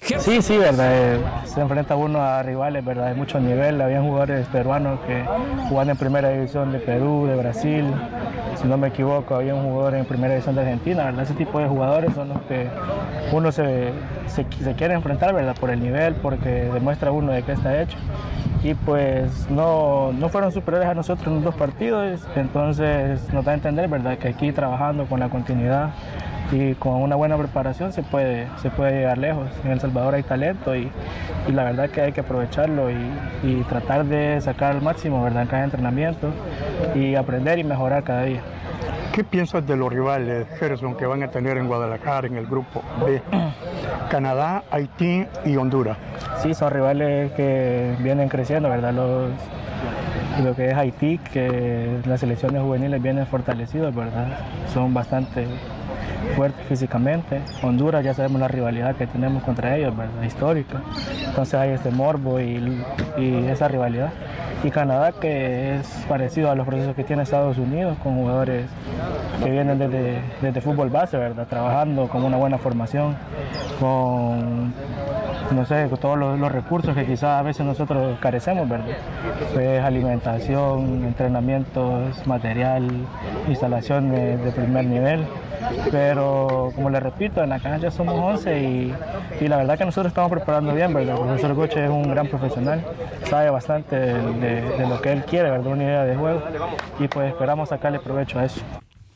Sí, 0.00 0.42
sí, 0.42 0.56
verdad. 0.58 0.88
eh, 0.92 1.20
Se 1.44 1.60
enfrenta 1.60 1.94
uno 1.94 2.20
a 2.22 2.42
rivales, 2.42 2.84
verdad, 2.84 3.08
de 3.08 3.14
mucho 3.14 3.38
nivel. 3.38 3.80
Habían 3.80 4.02
jugadores 4.04 4.46
peruanos 4.48 4.98
que 5.06 5.24
jugaban 5.68 5.90
en 5.90 5.96
primera 5.96 6.30
división 6.30 6.72
de 6.72 6.78
Perú, 6.78 7.26
de 7.26 7.36
Brasil. 7.36 7.84
Si 8.60 8.66
no 8.66 8.76
me 8.76 8.88
equivoco, 8.88 9.34
había 9.36 9.54
un 9.54 9.64
jugador 9.64 9.94
en 9.94 10.04
primera 10.06 10.34
división 10.34 10.54
de 10.54 10.62
Argentina. 10.62 11.04
¿verdad? 11.04 11.22
Ese 11.24 11.34
tipo 11.34 11.58
de 11.60 11.68
jugadores 11.68 12.14
son 12.14 12.30
los 12.30 12.40
que 12.42 12.66
uno 13.32 13.52
se, 13.52 13.90
se, 14.26 14.46
se 14.62 14.74
quiere 14.74 14.94
enfrentar, 14.94 15.34
verdad, 15.34 15.54
por 15.58 15.70
el 15.70 15.80
nivel, 15.80 16.14
porque 16.16 16.48
demuestra 16.48 17.12
uno 17.12 17.32
de 17.32 17.42
qué 17.42 17.52
está 17.52 17.80
hecho. 17.80 17.96
Y 18.62 18.74
pues 18.74 19.48
no, 19.50 20.12
no 20.12 20.28
fueron 20.28 20.52
superiores 20.52 20.88
a 20.88 20.94
nosotros 20.94 21.26
en 21.28 21.36
los 21.36 21.44
dos 21.44 21.54
partidos, 21.54 22.20
entonces 22.36 23.32
nos 23.32 23.44
da 23.44 23.52
a 23.52 23.54
entender, 23.54 23.88
verdad, 23.88 24.18
que 24.18 24.28
aquí 24.28 24.52
trabajando 24.52 25.06
con 25.06 25.20
la 25.20 25.30
continuidad 25.30 25.90
y 26.52 26.74
con 26.74 26.94
una 26.94 27.16
buena 27.16 27.38
preparación 27.38 27.92
se 27.92 28.02
puede, 28.02 28.48
se 28.60 28.70
puede 28.70 28.92
llegar 28.92 29.16
lejos. 29.16 29.48
En 29.64 29.70
El 29.70 29.80
Salvador 29.80 30.14
hay 30.14 30.22
talento 30.22 30.76
y, 30.76 30.90
la 31.48 31.64
verdad 31.64 31.88
que 31.88 32.02
hay 32.02 32.12
que 32.12 32.20
aprovecharlo 32.20 32.90
y, 32.90 32.96
y 33.42 33.62
tratar 33.68 34.04
de 34.04 34.40
sacar 34.40 34.72
al 34.72 34.82
máximo 34.82 35.22
¿verdad? 35.22 35.42
en 35.42 35.48
cada 35.48 35.64
entrenamiento 35.64 36.28
y 36.94 37.14
aprender 37.14 37.58
y 37.58 37.64
mejorar 37.64 38.04
cada 38.04 38.24
día. 38.24 38.42
¿Qué 39.20 39.24
piensas 39.24 39.66
de 39.66 39.76
los 39.76 39.92
rivales, 39.92 40.46
Gerson, 40.58 40.96
que 40.96 41.04
van 41.04 41.22
a 41.22 41.28
tener 41.28 41.58
en 41.58 41.66
Guadalajara 41.66 42.26
en 42.26 42.38
el 42.38 42.46
grupo 42.46 42.82
B? 43.04 43.20
Canadá, 44.10 44.64
Haití 44.70 45.26
y 45.44 45.56
Honduras. 45.56 45.98
Sí, 46.42 46.54
son 46.54 46.70
rivales 46.70 47.30
que 47.32 47.96
vienen 47.98 48.30
creciendo, 48.30 48.70
¿verdad? 48.70 48.94
Lo 48.94 50.56
que 50.56 50.70
es 50.70 50.74
Haití, 50.74 51.18
que 51.18 51.98
las 52.06 52.20
selecciones 52.20 52.62
juveniles 52.62 53.02
vienen 53.02 53.26
fortalecidos, 53.26 53.94
¿verdad? 53.94 54.38
Son 54.72 54.94
bastante 54.94 55.44
fuertes 56.34 56.64
físicamente. 56.66 57.42
Honduras 57.62 58.02
ya 58.02 58.14
sabemos 58.14 58.40
la 58.40 58.48
rivalidad 58.48 58.96
que 58.96 59.06
tenemos 59.06 59.42
contra 59.42 59.76
ellos, 59.76 59.94
¿verdad? 59.94 60.22
Histórica. 60.22 60.80
Entonces 61.26 61.54
hay 61.56 61.72
este 61.72 61.90
morbo 61.90 62.40
y 62.40 62.82
esa 63.50 63.68
rivalidad. 63.68 64.12
Y 64.62 64.70
Canadá 64.70 65.12
que 65.12 65.76
es 65.76 65.86
parecido 66.08 66.50
a 66.50 66.54
los 66.54 66.66
procesos 66.66 66.94
que 66.94 67.02
tiene 67.02 67.22
Estados 67.22 67.56
Unidos 67.56 67.96
con 68.02 68.14
jugadores 68.14 68.66
que 69.42 69.50
vienen 69.50 69.78
desde, 69.78 70.20
desde 70.42 70.60
fútbol 70.60 70.90
base, 70.90 71.16
¿verdad? 71.16 71.46
Trabajando 71.48 72.08
con 72.08 72.22
una 72.24 72.36
buena 72.36 72.58
formación, 72.58 73.16
con 73.78 74.74
no 75.52 75.64
sé, 75.66 75.88
todos 76.00 76.16
los, 76.18 76.38
los 76.38 76.52
recursos 76.52 76.94
que 76.94 77.04
quizás 77.04 77.40
a 77.40 77.42
veces 77.42 77.66
nosotros 77.66 78.16
carecemos, 78.20 78.68
¿verdad? 78.68 78.86
Pues 79.52 79.82
alimentación, 79.82 81.04
entrenamientos, 81.04 82.26
material, 82.26 82.88
instalaciones 83.48 84.42
de 84.44 84.52
primer 84.52 84.84
nivel. 84.84 85.24
Pero 85.90 86.72
como 86.74 86.88
les 86.90 87.02
repito, 87.02 87.42
en 87.42 87.50
la 87.50 87.58
cancha 87.58 87.90
somos 87.90 88.14
11 88.14 88.60
y, 88.62 88.94
y 89.40 89.48
la 89.48 89.58
verdad 89.58 89.76
que 89.76 89.84
nosotros 89.84 90.10
estamos 90.10 90.30
preparando 90.30 90.72
bien, 90.72 90.92
¿verdad? 90.94 91.16
El 91.16 91.20
profesor 91.22 91.54
Goche 91.54 91.84
es 91.84 91.90
un 91.90 92.08
gran 92.10 92.26
profesional, 92.28 92.82
sabe 93.24 93.50
bastante 93.50 93.96
de- 93.96 94.62
de 94.62 94.86
lo 94.88 95.00
que 95.02 95.12
él 95.12 95.24
quiere, 95.24 95.50
¿verdad? 95.50 95.66
Una 95.72 95.84
idea 95.84 96.04
de 96.04 96.16
juego 96.16 96.42
y 96.98 97.08
pues 97.08 97.28
esperamos 97.32 97.68
sacarle 97.68 97.98
provecho 97.98 98.38
a 98.38 98.44
eso. 98.44 98.62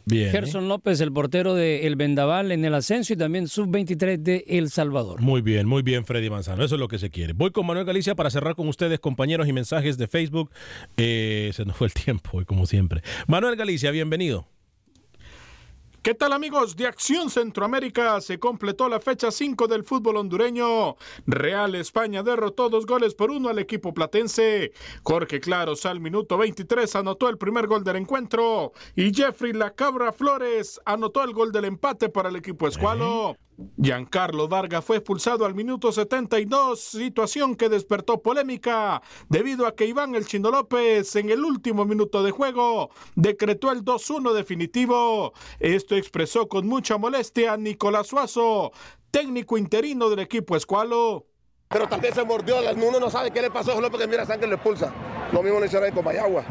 Bien. 0.04 0.28
¿eh? 0.28 0.30
Gerson 0.30 0.68
López, 0.68 1.00
el 1.00 1.12
portero 1.12 1.54
de 1.54 1.86
El 1.86 1.96
Vendaval 1.96 2.52
en 2.52 2.64
el 2.64 2.74
ascenso 2.74 3.12
y 3.12 3.16
también 3.16 3.48
sub-23 3.48 4.18
de 4.18 4.44
El 4.46 4.70
Salvador. 4.70 5.20
Muy 5.20 5.40
bien, 5.40 5.66
muy 5.66 5.82
bien, 5.82 6.04
Freddy 6.04 6.30
Manzano. 6.30 6.64
Eso 6.64 6.74
es 6.74 6.80
lo 6.80 6.88
que 6.88 6.98
se 6.98 7.10
quiere. 7.10 7.32
Voy 7.32 7.50
con 7.50 7.66
Manuel 7.66 7.86
Galicia 7.86 8.14
para 8.14 8.30
cerrar 8.30 8.54
con 8.54 8.68
ustedes, 8.68 9.00
compañeros, 9.00 9.48
y 9.48 9.52
mensajes 9.52 9.96
de 9.98 10.06
Facebook. 10.06 10.50
Eh, 10.96 11.50
se 11.54 11.64
nos 11.64 11.76
fue 11.76 11.86
el 11.86 11.92
tiempo, 12.04 12.30
hoy, 12.34 12.44
como 12.44 12.66
siempre. 12.66 13.02
Manuel 13.26 13.56
Galicia, 13.56 13.90
bienvenido. 13.90 14.46
¿Qué 16.04 16.12
tal 16.12 16.34
amigos 16.34 16.76
de 16.76 16.86
Acción 16.86 17.30
Centroamérica? 17.30 18.20
Se 18.20 18.38
completó 18.38 18.90
la 18.90 19.00
fecha 19.00 19.30
5 19.30 19.66
del 19.68 19.84
fútbol 19.84 20.18
hondureño. 20.18 20.96
Real 21.26 21.74
España 21.76 22.22
derrotó 22.22 22.68
dos 22.68 22.84
goles 22.84 23.14
por 23.14 23.30
uno 23.30 23.48
al 23.48 23.58
equipo 23.58 23.94
platense. 23.94 24.72
Jorge 25.02 25.40
Claros 25.40 25.86
al 25.86 26.00
minuto 26.00 26.36
23 26.36 26.94
anotó 26.96 27.30
el 27.30 27.38
primer 27.38 27.66
gol 27.68 27.84
del 27.84 27.96
encuentro 27.96 28.72
y 28.94 29.14
Jeffrey 29.14 29.54
La 29.54 29.70
Cabra 29.70 30.12
Flores 30.12 30.78
anotó 30.84 31.24
el 31.24 31.32
gol 31.32 31.52
del 31.52 31.64
empate 31.64 32.10
para 32.10 32.28
el 32.28 32.36
equipo 32.36 32.68
escualo. 32.68 33.38
Giancarlo 33.76 34.48
Darga 34.48 34.82
fue 34.82 34.96
expulsado 34.96 35.44
al 35.44 35.54
minuto 35.54 35.92
72, 35.92 36.80
situación 36.80 37.54
que 37.54 37.68
despertó 37.68 38.20
polémica 38.20 39.02
debido 39.28 39.66
a 39.66 39.74
que 39.74 39.86
Iván 39.86 40.14
El 40.14 40.26
Chino 40.26 40.50
López 40.50 41.14
en 41.16 41.30
el 41.30 41.44
último 41.44 41.84
minuto 41.84 42.22
de 42.22 42.30
juego 42.30 42.90
decretó 43.14 43.70
el 43.70 43.84
2-1 43.84 44.32
definitivo. 44.32 45.32
Esto 45.60 45.96
expresó 45.96 46.48
con 46.48 46.66
mucha 46.66 46.98
molestia 46.98 47.56
Nicolás 47.56 48.08
Suazo, 48.08 48.72
técnico 49.10 49.56
interino 49.56 50.10
del 50.10 50.20
equipo 50.20 50.56
escualo. 50.56 51.26
Pero 51.68 51.88
también 51.88 52.14
se 52.14 52.24
mordió, 52.24 52.56
uno 52.76 53.00
no 53.00 53.10
sabe 53.10 53.30
qué 53.30 53.42
le 53.42 53.50
pasó 53.50 53.72
solo 53.72 53.90
porque 53.90 54.06
mira 54.06 54.26
sangre 54.26 54.48
le 54.48 54.54
expulsa. 54.54 54.92
Lo 55.32 55.42
mismo 55.42 55.60
le 55.60 55.66
hicieron 55.66 55.90
con 55.92 56.04
Mayagua. 56.04 56.44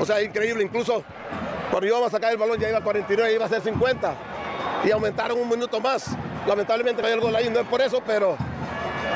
O 0.00 0.06
sea, 0.06 0.22
increíble, 0.22 0.62
incluso 0.64 1.02
cuando 1.70 1.86
íbamos 1.86 2.08
a 2.08 2.10
sacar 2.10 2.32
el 2.32 2.38
balón 2.38 2.58
ya 2.58 2.68
iba 2.68 2.78
a 2.78 2.84
49, 2.84 3.34
iba 3.34 3.44
a 3.44 3.48
ser 3.48 3.62
50 3.62 4.16
y 4.84 4.90
aumentaron 4.90 5.38
un 5.38 5.48
minuto 5.48 5.80
más. 5.80 6.16
Lamentablemente 6.46 7.02
cayó 7.02 7.14
el 7.14 7.20
gol 7.20 7.36
ahí, 7.36 7.50
no 7.50 7.60
es 7.60 7.66
por 7.66 7.80
eso, 7.80 8.02
pero 8.06 8.36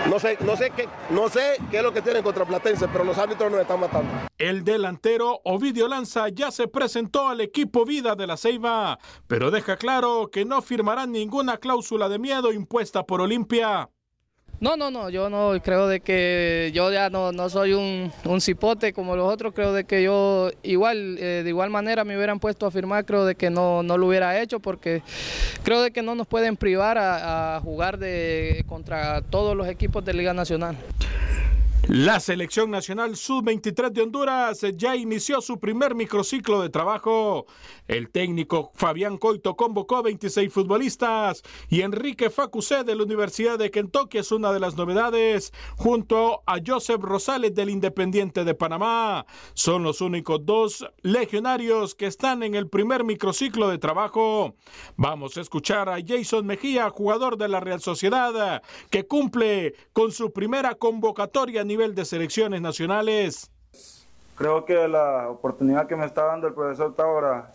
no 0.08 0.18
sé, 0.18 0.36
no 0.40 0.56
sé 0.56 0.70
qué, 0.70 0.88
no 1.10 1.28
sé 1.28 1.56
qué 1.70 1.76
es 1.78 1.82
lo 1.82 1.92
que 1.92 2.02
tienen 2.02 2.22
contra 2.22 2.44
Platense, 2.44 2.88
pero 2.88 3.04
los 3.04 3.16
árbitros 3.18 3.50
nos 3.50 3.60
están 3.60 3.80
matando. 3.80 4.10
El 4.36 4.64
delantero 4.64 5.40
Ovidio 5.44 5.86
Lanza 5.86 6.28
ya 6.28 6.50
se 6.50 6.66
presentó 6.66 7.28
al 7.28 7.40
equipo 7.40 7.84
Vida 7.84 8.16
de 8.16 8.26
la 8.26 8.36
Ceiba, 8.36 8.98
pero 9.28 9.50
deja 9.50 9.76
claro 9.76 10.30
que 10.32 10.44
no 10.44 10.60
firmará 10.60 11.06
ninguna 11.06 11.58
cláusula 11.58 12.08
de 12.08 12.18
miedo 12.18 12.52
impuesta 12.52 13.04
por 13.04 13.20
Olimpia. 13.20 13.91
No, 14.62 14.76
no, 14.76 14.92
no, 14.92 15.10
yo 15.10 15.28
no 15.28 15.60
creo 15.60 15.88
de 15.88 15.98
que 15.98 16.70
yo 16.72 16.92
ya 16.92 17.10
no, 17.10 17.32
no 17.32 17.50
soy 17.50 17.72
un, 17.72 18.12
un 18.24 18.40
cipote 18.40 18.92
como 18.92 19.16
los 19.16 19.28
otros, 19.28 19.52
creo 19.54 19.72
de 19.72 19.82
que 19.82 20.04
yo 20.04 20.52
igual, 20.62 21.18
eh, 21.18 21.42
de 21.42 21.48
igual 21.48 21.68
manera 21.68 22.04
me 22.04 22.16
hubieran 22.16 22.38
puesto 22.38 22.64
a 22.64 22.70
firmar, 22.70 23.04
creo 23.04 23.24
de 23.24 23.34
que 23.34 23.50
no, 23.50 23.82
no 23.82 23.98
lo 23.98 24.06
hubiera 24.06 24.40
hecho 24.40 24.60
porque 24.60 25.02
creo 25.64 25.82
de 25.82 25.90
que 25.90 26.02
no 26.02 26.14
nos 26.14 26.28
pueden 26.28 26.56
privar 26.56 26.96
a, 26.96 27.56
a 27.56 27.60
jugar 27.60 27.98
de, 27.98 28.64
contra 28.68 29.20
todos 29.20 29.56
los 29.56 29.66
equipos 29.66 30.04
de 30.04 30.14
Liga 30.14 30.32
Nacional. 30.32 30.76
La 31.88 32.20
selección 32.20 32.70
nacional 32.70 33.16
sub-23 33.16 33.90
de 33.90 34.02
Honduras 34.02 34.64
ya 34.76 34.94
inició 34.94 35.40
su 35.40 35.58
primer 35.58 35.96
microciclo 35.96 36.62
de 36.62 36.70
trabajo. 36.70 37.46
El 37.88 38.08
técnico 38.08 38.70
Fabián 38.74 39.18
Coito 39.18 39.56
convocó 39.56 39.96
a 39.96 40.02
26 40.02 40.52
futbolistas 40.52 41.42
y 41.68 41.80
Enrique 41.80 42.30
Facusé 42.30 42.84
de 42.84 42.94
la 42.94 43.02
Universidad 43.02 43.58
de 43.58 43.72
Kentucky 43.72 44.18
es 44.18 44.30
una 44.30 44.52
de 44.52 44.60
las 44.60 44.76
novedades, 44.76 45.52
junto 45.76 46.44
a 46.46 46.58
Joseph 46.64 47.02
Rosales 47.02 47.52
del 47.52 47.68
Independiente 47.68 48.44
de 48.44 48.54
Panamá. 48.54 49.26
Son 49.54 49.82
los 49.82 50.00
únicos 50.00 50.46
dos 50.46 50.86
legionarios 51.02 51.96
que 51.96 52.06
están 52.06 52.44
en 52.44 52.54
el 52.54 52.68
primer 52.68 53.02
microciclo 53.02 53.68
de 53.68 53.78
trabajo. 53.78 54.54
Vamos 54.96 55.36
a 55.36 55.40
escuchar 55.40 55.88
a 55.88 55.98
Jason 56.00 56.46
Mejía, 56.46 56.88
jugador 56.90 57.36
de 57.36 57.48
la 57.48 57.58
Real 57.58 57.80
Sociedad, 57.80 58.62
que 58.88 59.04
cumple 59.04 59.74
con 59.92 60.12
su 60.12 60.32
primera 60.32 60.76
convocatoria 60.76 61.64
nivel 61.72 61.94
de 61.94 62.04
selecciones 62.04 62.60
nacionales. 62.60 63.50
Creo 64.36 64.64
que 64.64 64.88
la 64.88 65.30
oportunidad 65.30 65.86
que 65.86 65.96
me 65.96 66.04
está 66.04 66.24
dando 66.24 66.46
el 66.46 66.54
profesor 66.54 66.94
Taura 66.94 67.50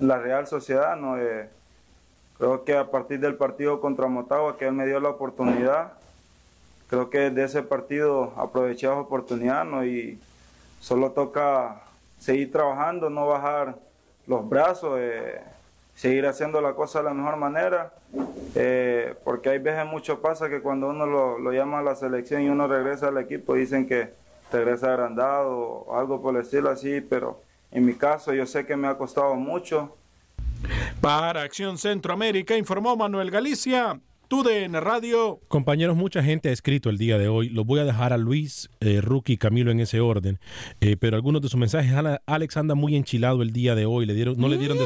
en 0.00 0.08
la 0.08 0.18
Real 0.18 0.46
Sociedad, 0.46 0.96
¿no? 0.96 1.16
Eh, 1.18 1.48
creo 2.36 2.64
que 2.64 2.76
a 2.76 2.90
partir 2.90 3.20
del 3.20 3.36
partido 3.36 3.80
contra 3.80 4.08
Motagua, 4.08 4.56
que 4.58 4.66
él 4.66 4.72
me 4.72 4.86
dio 4.86 4.98
la 4.98 5.10
oportunidad, 5.10 5.92
creo 6.88 7.10
que 7.10 7.30
de 7.30 7.44
ese 7.44 7.62
partido 7.62 8.32
aproveché 8.36 8.86
esa 8.86 8.96
oportunidad 8.96 9.64
¿no? 9.64 9.84
y 9.84 10.18
solo 10.80 11.12
toca 11.12 11.82
seguir 12.18 12.50
trabajando, 12.50 13.08
no 13.08 13.28
bajar 13.28 13.76
los 14.26 14.48
brazos, 14.48 14.98
eh, 14.98 15.40
seguir 16.00 16.24
haciendo 16.24 16.62
la 16.62 16.72
cosa 16.72 17.00
de 17.00 17.04
la 17.04 17.12
mejor 17.12 17.36
manera, 17.36 17.92
eh, 18.54 19.14
porque 19.22 19.50
hay 19.50 19.58
veces 19.58 19.84
mucho 19.84 20.22
pasa 20.22 20.48
que 20.48 20.62
cuando 20.62 20.88
uno 20.88 21.04
lo, 21.04 21.38
lo 21.38 21.52
llama 21.52 21.80
a 21.80 21.82
la 21.82 21.94
selección 21.94 22.40
y 22.40 22.48
uno 22.48 22.66
regresa 22.66 23.08
al 23.08 23.18
equipo 23.18 23.52
dicen 23.52 23.86
que 23.86 24.14
regresa 24.50 24.94
agrandado 24.94 25.50
o 25.50 25.98
algo 25.98 26.22
por 26.22 26.34
el 26.34 26.40
estilo 26.40 26.70
así, 26.70 27.02
pero 27.02 27.42
en 27.70 27.84
mi 27.84 27.92
caso 27.92 28.32
yo 28.32 28.46
sé 28.46 28.64
que 28.64 28.78
me 28.78 28.88
ha 28.88 28.96
costado 28.96 29.34
mucho. 29.34 29.94
Para 31.02 31.42
Acción 31.42 31.76
Centroamérica 31.76 32.56
informó 32.56 32.96
Manuel 32.96 33.30
Galicia, 33.30 34.00
TUDN 34.30 34.80
Radio. 34.80 35.40
Compañeros, 35.48 35.96
mucha 35.96 36.22
gente 36.22 36.50
ha 36.50 36.52
escrito 36.52 36.88
el 36.88 36.98
día 36.98 37.18
de 37.18 37.26
hoy. 37.26 37.48
Los 37.48 37.66
voy 37.66 37.80
a 37.80 37.84
dejar 37.84 38.12
a 38.12 38.16
Luis, 38.16 38.70
eh, 38.78 39.00
Rookie 39.00 39.32
y 39.32 39.36
Camilo 39.36 39.72
en 39.72 39.80
ese 39.80 39.98
orden. 39.98 40.38
Eh, 40.80 40.96
pero 40.96 41.16
algunos 41.16 41.42
de 41.42 41.48
sus 41.48 41.58
mensajes, 41.58 41.92
Alex 42.26 42.56
anda 42.56 42.76
muy 42.76 42.94
enchilado 42.94 43.42
el 43.42 43.52
día 43.52 43.74
de 43.74 43.86
hoy. 43.86 44.06
Le 44.06 44.14
dieron, 44.14 44.36
no, 44.38 44.46
le 44.46 44.56
dieron 44.56 44.78
de, 44.78 44.84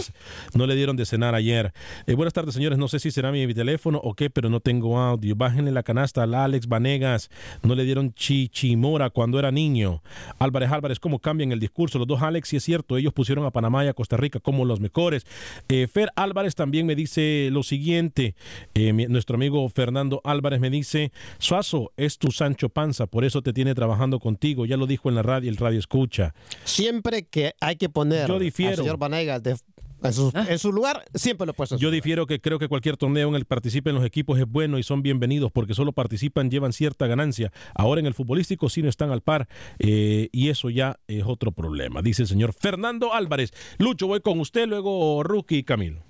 no 0.55 0.67
le 0.67 0.75
dieron 0.75 0.97
de 0.97 1.05
cenar 1.05 1.35
ayer. 1.35 1.75
Eh, 2.07 2.15
buenas 2.15 2.33
tardes, 2.33 2.55
señores. 2.55 2.79
No 2.79 2.89
sé 2.89 2.99
si 2.99 3.11
será 3.11 3.33
mi, 3.33 3.53
teléfono 3.53 4.01
o 4.03 4.15
qué, 4.15 4.31
pero 4.31 4.49
no 4.49 4.61
tengo 4.61 4.99
audio. 4.99 5.37
Bájenle 5.37 5.73
la 5.73 5.83
canasta 5.83 6.23
al 6.23 6.33
Alex 6.33 6.67
Vanegas. 6.67 7.29
No 7.63 7.75
le 7.75 7.85
dieron 7.85 8.15
chichimora 8.15 9.11
cuando 9.11 9.39
era 9.39 9.53
niño. 9.53 10.03
Álvarez 10.39 10.73
Álvarez, 10.73 10.99
¿cómo 10.99 11.19
cambian 11.19 11.53
el 11.53 11.61
discurso? 11.61 11.99
Los 11.99 12.09
dos 12.09 12.23
Alex, 12.23 12.49
sí 12.49 12.57
es 12.57 12.65
cierto, 12.65 12.97
ellos 12.97 13.13
pusieron 13.13 13.45
a 13.45 13.51
Panamá 13.51 13.85
y 13.85 13.89
a 13.89 13.93
Costa 13.93 14.17
Rica 14.17 14.41
como 14.41 14.65
los 14.65 14.81
mejores. 14.81 15.27
Eh, 15.69 15.87
Fer 15.87 16.09
Álvarez 16.17 16.55
también 16.55 16.87
me 16.87 16.95
dice 16.97 17.51
lo 17.53 17.63
siguiente. 17.63 18.35
Eh, 18.73 18.95
mi- 18.95 19.07
nuestro 19.35 19.57
amigo 19.59 19.69
Fernando 19.69 20.21
Álvarez 20.25 20.61
me 20.61 20.71
dice, 20.71 21.13
Suazo 21.39 21.93
es 21.97 22.19
tu 22.19 22.31
Sancho 22.31 22.69
Panza, 22.69 23.07
por 23.07 23.25
eso 23.25 23.43
te 23.43 23.53
tiene 23.53 23.75
trabajando 23.75 24.21
contigo. 24.21 24.65
Ya 24.67 24.77
lo 24.77 24.87
dijo 24.87 25.09
en 25.09 25.17
la 25.17 25.23
radio, 25.23 25.51
el 25.51 25.57
radio 25.57 25.79
escucha. 25.79 26.35
Siempre 26.65 27.25
que 27.27 27.55
hay 27.61 27.77
que 27.77 27.89
poner 27.89 28.29
Yo 28.29 28.39
difiero. 28.39 28.71
al 28.73 28.77
señor 28.79 28.99
Vanegas 28.99 29.43
de- 29.43 29.57
en, 30.03 30.13
su, 30.13 30.31
en 30.35 30.59
su 30.59 30.71
lugar, 30.71 31.03
siempre 31.15 31.47
lo 31.47 31.53
he 31.53 31.55
puesto. 31.55 31.79
Yo 31.79 31.91
difiero 31.91 32.27
que 32.27 32.39
creo 32.39 32.59
que 32.59 32.69
cualquier 32.69 32.97
torneo 32.99 33.29
en 33.31 33.35
el 33.37 33.41
que 33.43 33.47
participen 33.47 33.95
los 33.95 34.05
equipos 34.05 34.39
es 34.39 34.47
bueno 34.47 34.79
y 34.79 34.83
son 34.83 35.03
bienvenidos 35.03 35.51
porque 35.51 35.73
solo 35.73 35.93
participan, 35.93 36.51
llevan 36.51 36.75
cierta 36.75 37.07
ganancia. 37.07 37.51
Ahora 37.75 38.01
en 38.01 38.07
el 38.07 38.13
futbolístico 38.13 38.69
sí 38.69 38.83
no 38.83 38.89
están 38.91 39.11
al 39.11 39.23
par 39.23 39.49
eh, 39.79 40.29
y 40.31 40.51
eso 40.51 40.69
ya 40.69 40.99
es 41.09 41.25
otro 41.27 41.53
problema, 41.53 42.03
dice 42.03 42.23
el 42.23 42.29
señor 42.29 42.53
Fernando 42.53 43.15
Álvarez. 43.15 43.53
Lucho, 43.79 44.07
voy 44.07 44.21
con 44.21 44.39
usted, 44.41 44.69
luego 44.69 45.23
Rookie 45.23 45.57
y 45.59 45.63
Camilo. 45.65 46.03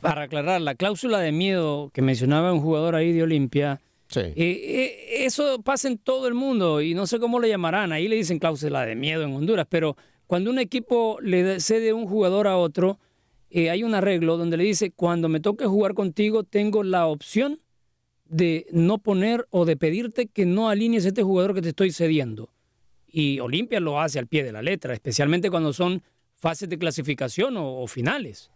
Para 0.00 0.22
aclarar, 0.22 0.60
la 0.60 0.74
cláusula 0.74 1.20
de 1.20 1.32
miedo 1.32 1.90
que 1.92 2.02
mencionaba 2.02 2.52
un 2.52 2.60
jugador 2.60 2.94
ahí 2.94 3.12
de 3.12 3.22
Olimpia, 3.22 3.80
eh, 4.14 4.32
eh, 4.36 5.24
eso 5.24 5.60
pasa 5.62 5.88
en 5.88 5.98
todo 5.98 6.28
el 6.28 6.34
mundo 6.34 6.80
y 6.80 6.94
no 6.94 7.06
sé 7.06 7.18
cómo 7.18 7.40
le 7.40 7.48
llamarán, 7.48 7.92
ahí 7.92 8.08
le 8.08 8.16
dicen 8.16 8.38
cláusula 8.38 8.86
de 8.86 8.94
miedo 8.94 9.22
en 9.22 9.34
Honduras, 9.34 9.66
pero 9.68 9.96
cuando 10.26 10.50
un 10.50 10.58
equipo 10.58 11.18
le 11.20 11.60
cede 11.60 11.92
un 11.92 12.06
jugador 12.06 12.46
a 12.46 12.56
otro, 12.56 12.98
eh, 13.50 13.70
hay 13.70 13.82
un 13.82 13.94
arreglo 13.94 14.36
donde 14.36 14.56
le 14.56 14.64
dice, 14.64 14.90
cuando 14.90 15.28
me 15.28 15.40
toque 15.40 15.66
jugar 15.66 15.94
contigo, 15.94 16.44
tengo 16.44 16.82
la 16.82 17.06
opción 17.06 17.60
de 18.24 18.66
no 18.72 18.98
poner 18.98 19.46
o 19.50 19.64
de 19.64 19.76
pedirte 19.76 20.26
que 20.26 20.46
no 20.46 20.68
alinees 20.68 21.04
a 21.04 21.08
este 21.08 21.22
jugador 21.22 21.54
que 21.54 21.62
te 21.62 21.68
estoy 21.68 21.92
cediendo. 21.92 22.50
Y 23.06 23.38
Olimpia 23.38 23.78
lo 23.78 24.00
hace 24.00 24.18
al 24.18 24.26
pie 24.26 24.42
de 24.42 24.52
la 24.52 24.62
letra, 24.62 24.94
especialmente 24.94 25.48
cuando 25.48 25.72
son 25.72 26.02
fases 26.34 26.68
de 26.68 26.78
clasificación 26.78 27.56
o, 27.56 27.80
o 27.80 27.86
finales. 27.86 28.50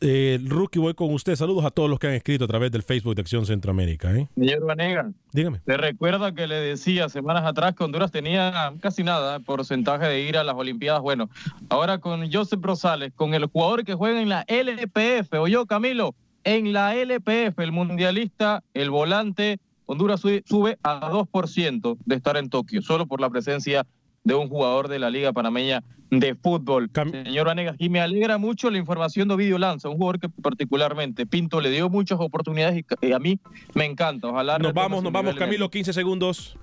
Eh, 0.00 0.38
Rookie, 0.46 0.78
voy 0.78 0.94
con 0.94 1.12
usted. 1.12 1.36
Saludos 1.36 1.64
a 1.64 1.70
todos 1.70 1.90
los 1.90 1.98
que 1.98 2.06
han 2.06 2.14
escrito 2.14 2.44
a 2.44 2.48
través 2.48 2.70
del 2.70 2.82
Facebook 2.82 3.14
de 3.14 3.22
Acción 3.22 3.46
Centroamérica. 3.46 4.14
¿eh? 4.14 4.28
Señor 4.34 4.64
Vanega, 4.64 5.10
Dígame. 5.32 5.60
¿te 5.64 5.76
recuerda 5.76 6.32
que 6.32 6.46
le 6.46 6.56
decía 6.56 7.08
semanas 7.08 7.44
atrás 7.44 7.74
que 7.74 7.84
Honduras 7.84 8.10
tenía 8.10 8.72
casi 8.80 9.02
nada 9.02 9.40
porcentaje 9.40 10.06
de 10.06 10.22
ir 10.22 10.36
a 10.36 10.44
las 10.44 10.54
Olimpiadas? 10.54 11.02
Bueno, 11.02 11.28
ahora 11.68 11.98
con 11.98 12.32
Joseph 12.32 12.60
Rosales, 12.62 13.12
con 13.14 13.34
el 13.34 13.46
jugador 13.46 13.84
que 13.84 13.94
juega 13.94 14.20
en 14.20 14.28
la 14.28 14.44
LPF, 14.48 15.32
o 15.34 15.48
yo, 15.48 15.66
Camilo, 15.66 16.14
en 16.44 16.72
la 16.72 16.94
LPF, 16.94 17.58
el 17.58 17.72
mundialista, 17.72 18.62
el 18.74 18.90
volante, 18.90 19.58
Honduras 19.86 20.20
sube, 20.20 20.42
sube 20.46 20.78
a 20.82 21.10
2% 21.10 21.98
de 22.04 22.14
estar 22.14 22.36
en 22.36 22.48
Tokio, 22.48 22.80
solo 22.82 23.06
por 23.06 23.20
la 23.20 23.28
presencia 23.28 23.82
de 23.82 23.88
un 24.32 24.48
jugador 24.48 24.88
de 24.88 24.98
la 24.98 25.10
Liga 25.10 25.32
Panameña 25.32 25.82
de 26.10 26.34
Fútbol. 26.34 26.90
Señor 26.94 27.46
Vanegas, 27.46 27.76
y 27.78 27.88
me 27.88 28.00
alegra 28.00 28.38
mucho 28.38 28.70
la 28.70 28.78
información 28.78 29.28
de 29.28 29.34
Ovidio 29.34 29.58
Lanza, 29.58 29.88
un 29.88 29.96
jugador 29.96 30.20
que 30.20 30.28
particularmente 30.28 31.26
Pinto 31.26 31.60
le 31.60 31.70
dio 31.70 31.90
muchas 31.90 32.18
oportunidades 32.20 32.84
y, 33.02 33.12
a 33.12 33.18
mí 33.18 33.38
me 33.74 33.84
encanta. 33.84 34.28
Ojalá 34.28 34.58
Nos 34.58 34.72
vamos, 34.72 35.02
nos 35.02 35.12
vamos, 35.12 35.34
Camilo, 35.34 35.70
15 35.70 35.92
segundos. 35.92 36.56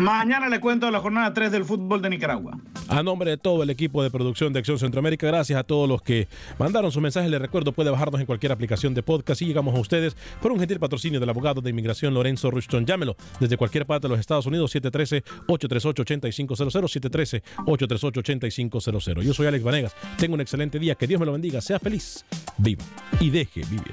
Mañana 0.00 0.48
le 0.48 0.60
cuento 0.60 0.90
la 0.90 1.00
jornada 1.00 1.34
3 1.34 1.52
del 1.52 1.66
fútbol 1.66 2.00
de 2.00 2.08
Nicaragua. 2.08 2.58
A 2.88 3.02
nombre 3.02 3.32
de 3.32 3.36
todo 3.36 3.62
el 3.62 3.68
equipo 3.68 4.02
de 4.02 4.10
producción 4.10 4.50
de 4.50 4.60
Acción 4.60 4.78
Centroamérica, 4.78 5.26
gracias 5.26 5.60
a 5.60 5.62
todos 5.62 5.86
los 5.86 6.00
que 6.00 6.26
mandaron 6.58 6.90
sus 6.90 7.02
mensajes. 7.02 7.30
Les 7.30 7.40
recuerdo, 7.40 7.72
puede 7.72 7.90
bajarnos 7.90 8.18
en 8.18 8.26
cualquier 8.26 8.50
aplicación 8.50 8.94
de 8.94 9.02
podcast 9.02 9.42
y 9.42 9.46
llegamos 9.46 9.76
a 9.76 9.78
ustedes 9.78 10.16
por 10.40 10.52
un 10.52 10.58
gentil 10.58 10.80
patrocinio 10.80 11.20
del 11.20 11.28
abogado 11.28 11.60
de 11.60 11.68
inmigración 11.68 12.14
Lorenzo 12.14 12.50
Rushton. 12.50 12.86
Llámelo 12.86 13.14
desde 13.40 13.58
cualquier 13.58 13.84
parte 13.84 14.06
de 14.06 14.12
los 14.12 14.20
Estados 14.20 14.46
Unidos, 14.46 14.74
713-838-8500, 14.74 17.42
713-838-8500. 17.66 19.20
Yo 19.20 19.34
soy 19.34 19.48
Alex 19.48 19.62
Vanegas. 19.62 19.94
Tengo 20.16 20.32
un 20.34 20.40
excelente 20.40 20.78
día. 20.78 20.94
Que 20.94 21.06
Dios 21.06 21.20
me 21.20 21.26
lo 21.26 21.32
bendiga. 21.32 21.60
Sea 21.60 21.78
feliz. 21.78 22.24
Viva 22.56 22.84
y 23.20 23.28
deje 23.28 23.60
vivir. 23.70 23.92